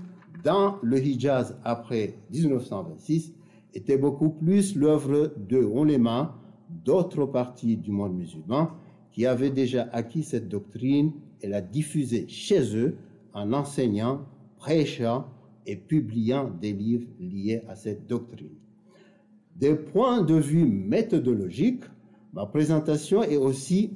dans 0.45 0.77
le 0.83 0.99
Hijaz 0.99 1.57
après 1.65 2.19
1926 2.31 3.35
était 3.75 3.99
beaucoup 3.99 4.31
plus 4.31 4.75
l'œuvre 4.75 5.33
de 5.37 5.59
ulama 5.59 6.35
d'autres 6.85 7.27
parties 7.27 7.77
du 7.77 7.91
monde 7.91 8.17
musulman 8.17 8.71
qui 9.13 9.27
avaient 9.27 9.51
déjà 9.51 9.89
acquis 9.93 10.23
cette 10.23 10.49
doctrine 10.49 11.13
et 11.43 11.49
la 11.49 11.61
diffusée 11.61 12.27
chez 12.29 12.77
eux 12.77 12.97
en 13.35 13.53
enseignant, 13.53 14.23
prêchant 14.67 15.27
et 15.65 15.77
publiant 15.77 16.51
des 16.61 16.73
livres 16.73 17.07
liés 17.21 17.63
à 17.69 17.77
cette 17.77 18.09
doctrine. 18.09 18.59
Des 19.55 19.77
points 19.77 20.23
de 20.23 20.35
vue 20.35 20.67
méthodologiques, 20.67 21.85
ma 22.33 22.47
présentation 22.47 23.23
est 23.23 23.37
aussi, 23.37 23.93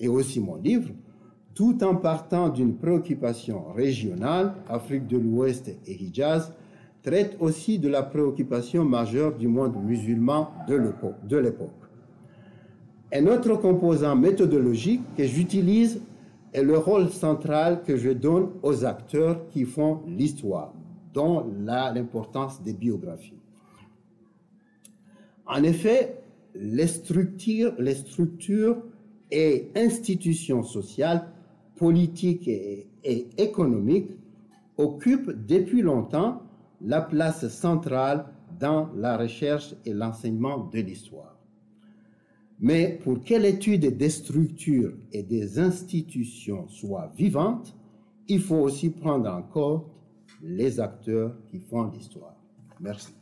et 0.00 0.08
aussi 0.08 0.40
mon 0.40 0.56
livre, 0.56 0.88
tout 1.54 1.84
en 1.84 1.96
partant 1.96 2.48
d'une 2.48 2.76
préoccupation 2.76 3.64
régionale, 3.74 4.54
Afrique 4.70 5.06
de 5.06 5.18
l'Ouest 5.18 5.68
et 5.86 5.92
Hijaz, 6.02 6.50
traite 7.02 7.36
aussi 7.38 7.78
de 7.78 7.88
la 7.88 8.02
préoccupation 8.02 8.86
majeure 8.86 9.36
du 9.36 9.48
monde 9.48 9.76
musulman 9.84 10.50
de 10.66 11.36
l'époque. 11.36 11.70
Un 13.12 13.26
autre 13.26 13.54
composant 13.56 14.16
méthodologique 14.16 15.02
que 15.14 15.24
j'utilise 15.24 16.00
est 16.56 16.62
le 16.62 16.78
rôle 16.78 17.10
central 17.10 17.82
que 17.82 17.98
je 17.98 18.08
donne 18.08 18.48
aux 18.62 18.86
acteurs 18.86 19.46
qui 19.48 19.66
font 19.66 20.00
l'histoire, 20.06 20.72
dont 21.12 21.46
l'importance 21.58 22.62
des 22.62 22.72
biographies. 22.72 23.42
En 25.44 25.62
effet, 25.62 26.22
les 26.54 26.86
structures, 26.86 27.74
et 29.30 29.70
institutions 29.76 30.62
sociales, 30.62 31.28
politiques 31.76 32.48
et, 32.48 32.86
et 33.04 33.26
économiques 33.36 34.12
occupent 34.78 35.32
depuis 35.46 35.82
longtemps 35.82 36.40
la 36.80 37.02
place 37.02 37.48
centrale 37.48 38.24
dans 38.58 38.88
la 38.96 39.18
recherche 39.18 39.74
et 39.84 39.92
l'enseignement 39.92 40.70
de 40.72 40.80
l'histoire. 40.80 41.35
Mais 42.58 42.98
pour 43.02 43.22
que 43.22 43.34
l'étude 43.34 43.96
des 43.96 44.10
structures 44.10 44.94
et 45.12 45.22
des 45.22 45.58
institutions 45.58 46.68
soit 46.68 47.12
vivante, 47.16 47.74
il 48.28 48.40
faut 48.40 48.56
aussi 48.56 48.90
prendre 48.90 49.30
en 49.30 49.42
compte 49.42 49.86
les 50.42 50.80
acteurs 50.80 51.36
qui 51.46 51.60
font 51.60 51.84
l'histoire. 51.90 52.34
Merci. 52.80 53.14